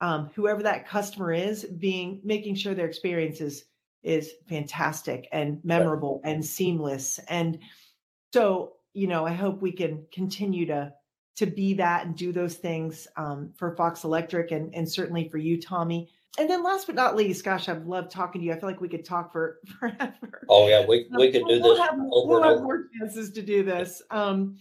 um, 0.00 0.30
whoever 0.34 0.62
that 0.64 0.88
customer 0.88 1.32
is, 1.32 1.64
being 1.64 2.20
making 2.24 2.54
sure 2.56 2.74
their 2.74 2.88
experience 2.88 3.40
is 3.40 3.64
is 4.02 4.32
fantastic 4.48 5.28
and 5.30 5.64
memorable 5.64 6.20
and 6.24 6.44
seamless. 6.44 7.20
And 7.28 7.60
so, 8.34 8.72
you 8.94 9.06
know, 9.06 9.24
I 9.24 9.32
hope 9.32 9.62
we 9.62 9.70
can 9.72 10.06
continue 10.12 10.66
to 10.66 10.92
to 11.36 11.46
be 11.46 11.74
that 11.74 12.04
and 12.04 12.16
do 12.16 12.32
those 12.32 12.56
things 12.56 13.06
um, 13.16 13.52
for 13.56 13.76
Fox 13.76 14.04
Electric 14.04 14.50
and 14.50 14.74
and 14.74 14.90
certainly 14.90 15.28
for 15.28 15.38
you, 15.38 15.60
Tommy. 15.60 16.10
And 16.38 16.48
then 16.48 16.62
last 16.62 16.86
but 16.86 16.96
not 16.96 17.14
least, 17.14 17.44
gosh, 17.44 17.68
I've 17.68 17.86
loved 17.86 18.10
talking 18.10 18.40
to 18.40 18.46
you. 18.46 18.52
I 18.52 18.58
feel 18.58 18.68
like 18.68 18.80
we 18.80 18.88
could 18.88 19.04
talk 19.04 19.32
for 19.32 19.58
forever. 19.80 20.46
Oh 20.48 20.66
yeah, 20.66 20.86
we, 20.86 21.06
we 21.10 21.30
could 21.30 21.46
do 21.46 21.60
We'll 21.60 21.74
this 21.74 21.78
have, 21.78 21.94
over 22.10 22.28
we'll 22.28 22.42
have 22.42 22.62
more 22.62 22.88
chances 22.98 23.30
to 23.32 23.42
do 23.42 23.62
this. 23.62 24.02
Um, 24.10 24.56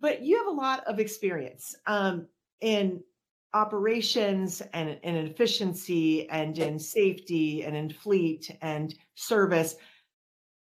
but 0.00 0.22
you 0.22 0.36
have 0.38 0.46
a 0.46 0.50
lot 0.50 0.84
of 0.84 1.00
experience 1.00 1.74
um, 1.86 2.26
in 2.60 3.02
operations 3.54 4.62
and 4.72 4.98
in 5.02 5.16
efficiency 5.16 6.28
and 6.30 6.58
in 6.58 6.78
safety 6.78 7.64
and 7.64 7.74
in 7.74 7.90
fleet 7.90 8.50
and 8.60 8.94
service. 9.14 9.76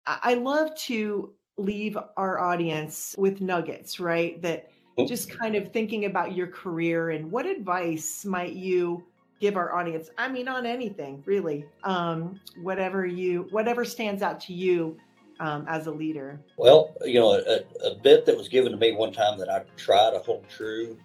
I 0.06 0.34
love 0.34 0.74
to 0.76 1.34
leave 1.56 1.96
our 2.16 2.38
audience 2.38 3.14
with 3.18 3.40
nuggets, 3.40 3.98
right? 4.00 4.40
That 4.42 4.70
Mhm. 4.98 5.08
just 5.08 5.30
kind 5.30 5.56
of 5.56 5.72
thinking 5.72 6.04
about 6.04 6.34
your 6.36 6.46
career 6.46 7.10
and 7.10 7.30
what 7.30 7.46
advice 7.46 8.24
might 8.24 8.52
you 8.52 9.04
give 9.40 9.56
our 9.56 9.74
audience 9.74 10.10
i 10.18 10.28
mean 10.28 10.48
on 10.48 10.64
anything 10.66 11.22
really 11.26 11.64
um 11.82 12.40
whatever 12.62 13.04
you 13.06 13.46
whatever 13.50 13.84
stands 13.84 14.22
out 14.22 14.40
to 14.40 14.52
you 14.52 14.96
um 15.40 15.64
as 15.68 15.86
a 15.86 15.90
leader 15.90 16.40
Well, 16.56 16.94
you 17.04 17.18
know, 17.18 17.32
a, 17.32 17.86
a 17.86 17.94
bit 17.96 18.24
that 18.26 18.36
was 18.36 18.48
given 18.48 18.70
to 18.72 18.78
me 18.78 18.92
one 18.92 19.12
time 19.12 19.38
that 19.38 19.48
I 19.48 19.62
try 19.76 20.10
to 20.12 20.18
hold 20.20 20.48
true, 20.48 20.96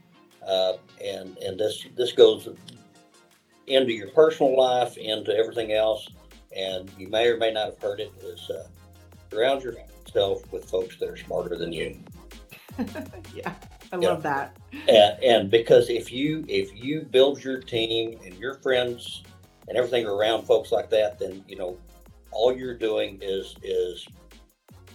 uh, 0.47 0.73
and 1.03 1.35
and 1.39 1.59
this 1.59 1.85
this 1.95 2.11
goes 2.11 2.47
into 3.67 3.93
your 3.93 4.09
personal 4.09 4.57
life, 4.57 4.97
into 4.97 5.35
everything 5.35 5.73
else. 5.73 6.07
And 6.55 6.91
you 6.97 7.07
may 7.07 7.27
or 7.27 7.37
may 7.37 7.51
not 7.51 7.65
have 7.65 7.79
heard 7.79 7.99
it 7.99 8.11
is 8.23 8.49
uh, 8.49 8.67
surround 9.31 9.63
yourself 9.63 10.51
with 10.51 10.69
folks 10.69 10.97
that 10.97 11.09
are 11.09 11.17
smarter 11.17 11.55
than 11.57 11.71
you. 11.71 11.97
yeah, 13.35 13.53
I 13.91 13.97
yeah. 13.97 14.09
love 14.09 14.23
that. 14.23 14.57
And, 14.87 15.23
and 15.23 15.51
because 15.51 15.89
if 15.89 16.11
you 16.11 16.45
if 16.47 16.75
you 16.75 17.01
build 17.01 17.43
your 17.43 17.59
team 17.59 18.19
and 18.23 18.35
your 18.35 18.55
friends 18.55 19.23
and 19.67 19.77
everything 19.77 20.05
around 20.05 20.43
folks 20.43 20.71
like 20.71 20.89
that, 20.91 21.19
then 21.19 21.43
you 21.47 21.55
know 21.55 21.77
all 22.31 22.55
you're 22.55 22.77
doing 22.77 23.19
is 23.21 23.55
is 23.63 24.07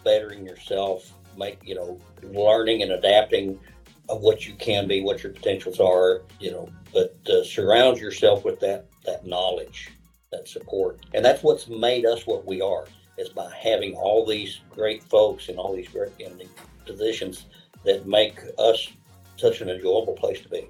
bettering 0.04 0.46
yourself, 0.46 1.12
make 1.36 1.58
you 1.64 1.74
know 1.74 1.98
learning 2.22 2.82
and 2.82 2.92
adapting 2.92 3.58
of 4.08 4.20
what 4.20 4.46
you 4.46 4.54
can 4.54 4.86
be, 4.86 5.00
what 5.00 5.22
your 5.22 5.32
potentials 5.32 5.80
are, 5.80 6.22
you 6.38 6.50
know, 6.50 6.68
but 6.92 7.16
uh, 7.30 7.42
surround 7.42 7.98
yourself 7.98 8.44
with 8.44 8.60
that 8.60 8.86
that 9.04 9.26
knowledge, 9.26 9.90
that 10.30 10.46
support, 10.46 11.00
and 11.14 11.24
that's 11.24 11.42
what's 11.42 11.68
made 11.68 12.06
us 12.06 12.26
what 12.26 12.46
we 12.46 12.60
are. 12.60 12.86
Is 13.16 13.28
by 13.28 13.48
having 13.56 13.94
all 13.94 14.26
these 14.26 14.60
great 14.70 15.02
folks 15.04 15.48
and 15.48 15.56
all 15.56 15.74
these 15.74 15.88
great 15.88 16.10
in 16.18 16.36
the 16.36 16.46
positions 16.84 17.46
that 17.84 18.06
make 18.06 18.40
us 18.58 18.92
such 19.36 19.60
an 19.60 19.68
enjoyable 19.68 20.14
place 20.14 20.40
to 20.40 20.48
be. 20.48 20.68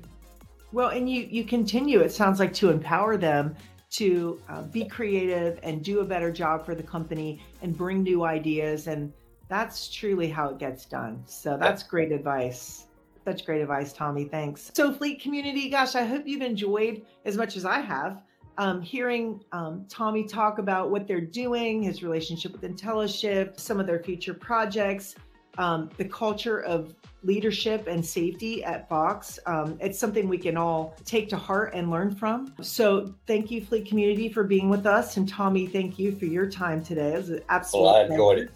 Well, 0.73 0.89
and 0.89 1.09
you 1.09 1.29
you 1.31 1.45
continue. 1.45 2.01
It 2.01 2.12
sounds 2.12 2.41
like 2.41 2.53
to 2.55 2.71
empower 2.71 3.17
them 3.17 3.55
to 3.91 4.41
uh, 4.49 4.62
be 4.62 4.85
creative 4.87 5.61
and 5.62 5.85
do 5.85 6.01
a 6.01 6.05
better 6.05 6.33
job 6.33 6.67
for 6.67 6.75
the 6.75 6.83
company 6.83 7.41
and 7.62 7.77
bring 7.77 8.03
new 8.03 8.25
ideas 8.25 8.89
and 8.89 9.12
that's 9.49 9.89
truly 9.89 10.29
how 10.29 10.49
it 10.49 10.59
gets 10.59 10.85
done. 10.85 11.23
So 11.27 11.57
that's 11.61 11.83
great 11.83 12.11
advice. 12.11 12.87
Such 13.25 13.47
great 13.47 13.61
advice, 13.61 13.93
Tommy. 13.93 14.25
Thanks. 14.25 14.71
So, 14.75 14.93
Fleet 14.93 15.21
community, 15.21 15.71
gosh, 15.71 15.95
I 15.95 16.03
hope 16.05 16.27
you've 16.27 16.43
enjoyed 16.43 17.03
as 17.25 17.37
much 17.37 17.57
as 17.57 17.65
I 17.65 17.81
have 17.81 18.23
um, 18.59 18.81
hearing 18.81 19.43
um, 19.53 19.85
Tommy 19.89 20.25
talk 20.25 20.59
about 20.59 20.91
what 20.91 21.09
they're 21.09 21.21
doing, 21.21 21.83
his 21.83 22.03
relationship 22.03 22.53
with 22.53 22.62
IntelliShift, 22.62 23.59
some 23.59 23.81
of 23.81 23.87
their 23.87 24.03
future 24.03 24.35
projects, 24.35 25.17
um, 25.59 25.91
the 25.97 26.05
culture 26.05 26.61
of 26.61 26.95
leadership 27.23 27.87
and 27.87 28.05
safety 28.05 28.63
at 28.65 28.89
Fox. 28.89 29.39
Um, 29.47 29.79
it's 29.81 29.99
something 29.99 30.29
we 30.29 30.39
can 30.39 30.57
all 30.57 30.95
take 31.05 31.29
to 31.31 31.37
heart 31.37 31.73
and 31.75 31.91
learn 31.91 32.15
from. 32.15 32.55
So, 32.61 33.15
thank 33.27 33.51
you, 33.51 33.65
Fleet 33.65 33.87
community, 33.87 34.29
for 34.29 34.45
being 34.45 34.69
with 34.69 34.87
us. 34.87 35.17
And 35.17 35.29
Tommy, 35.29 35.67
thank 35.67 35.99
you 35.99 36.13
for 36.17 36.27
your 36.27 36.49
time 36.51 36.83
today. 36.83 37.15
It 37.15 37.17
was 37.17 37.31
an 37.31 37.41
absolute 37.49 37.83
Well, 37.83 37.97
I 37.97 38.03
enjoyed 38.03 38.39
it. 38.39 38.51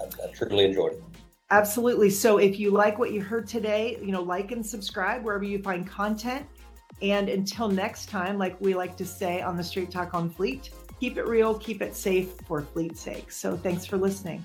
I, 0.00 0.24
I 0.24 0.32
truly 0.32 0.64
enjoyed 0.64 0.92
it. 0.92 1.02
Absolutely. 1.50 2.08
So 2.08 2.38
if 2.38 2.58
you 2.58 2.70
like 2.70 2.98
what 2.98 3.12
you 3.12 3.20
heard 3.20 3.46
today, 3.46 3.98
you 4.00 4.10
know, 4.10 4.22
like 4.22 4.52
and 4.52 4.64
subscribe 4.64 5.22
wherever 5.22 5.44
you 5.44 5.62
find 5.62 5.86
content. 5.86 6.46
And 7.02 7.28
until 7.28 7.68
next 7.68 8.08
time, 8.08 8.38
like 8.38 8.58
we 8.58 8.74
like 8.74 8.96
to 8.96 9.04
say 9.04 9.42
on 9.42 9.58
the 9.58 9.64
Straight 9.64 9.90
Talk 9.90 10.14
on 10.14 10.30
Fleet, 10.30 10.70
keep 10.98 11.18
it 11.18 11.26
real, 11.26 11.58
keep 11.58 11.82
it 11.82 11.94
safe 11.94 12.30
for 12.46 12.62
fleet's 12.62 13.00
sake. 13.00 13.30
So 13.30 13.56
thanks 13.56 13.84
for 13.84 13.98
listening. 13.98 14.42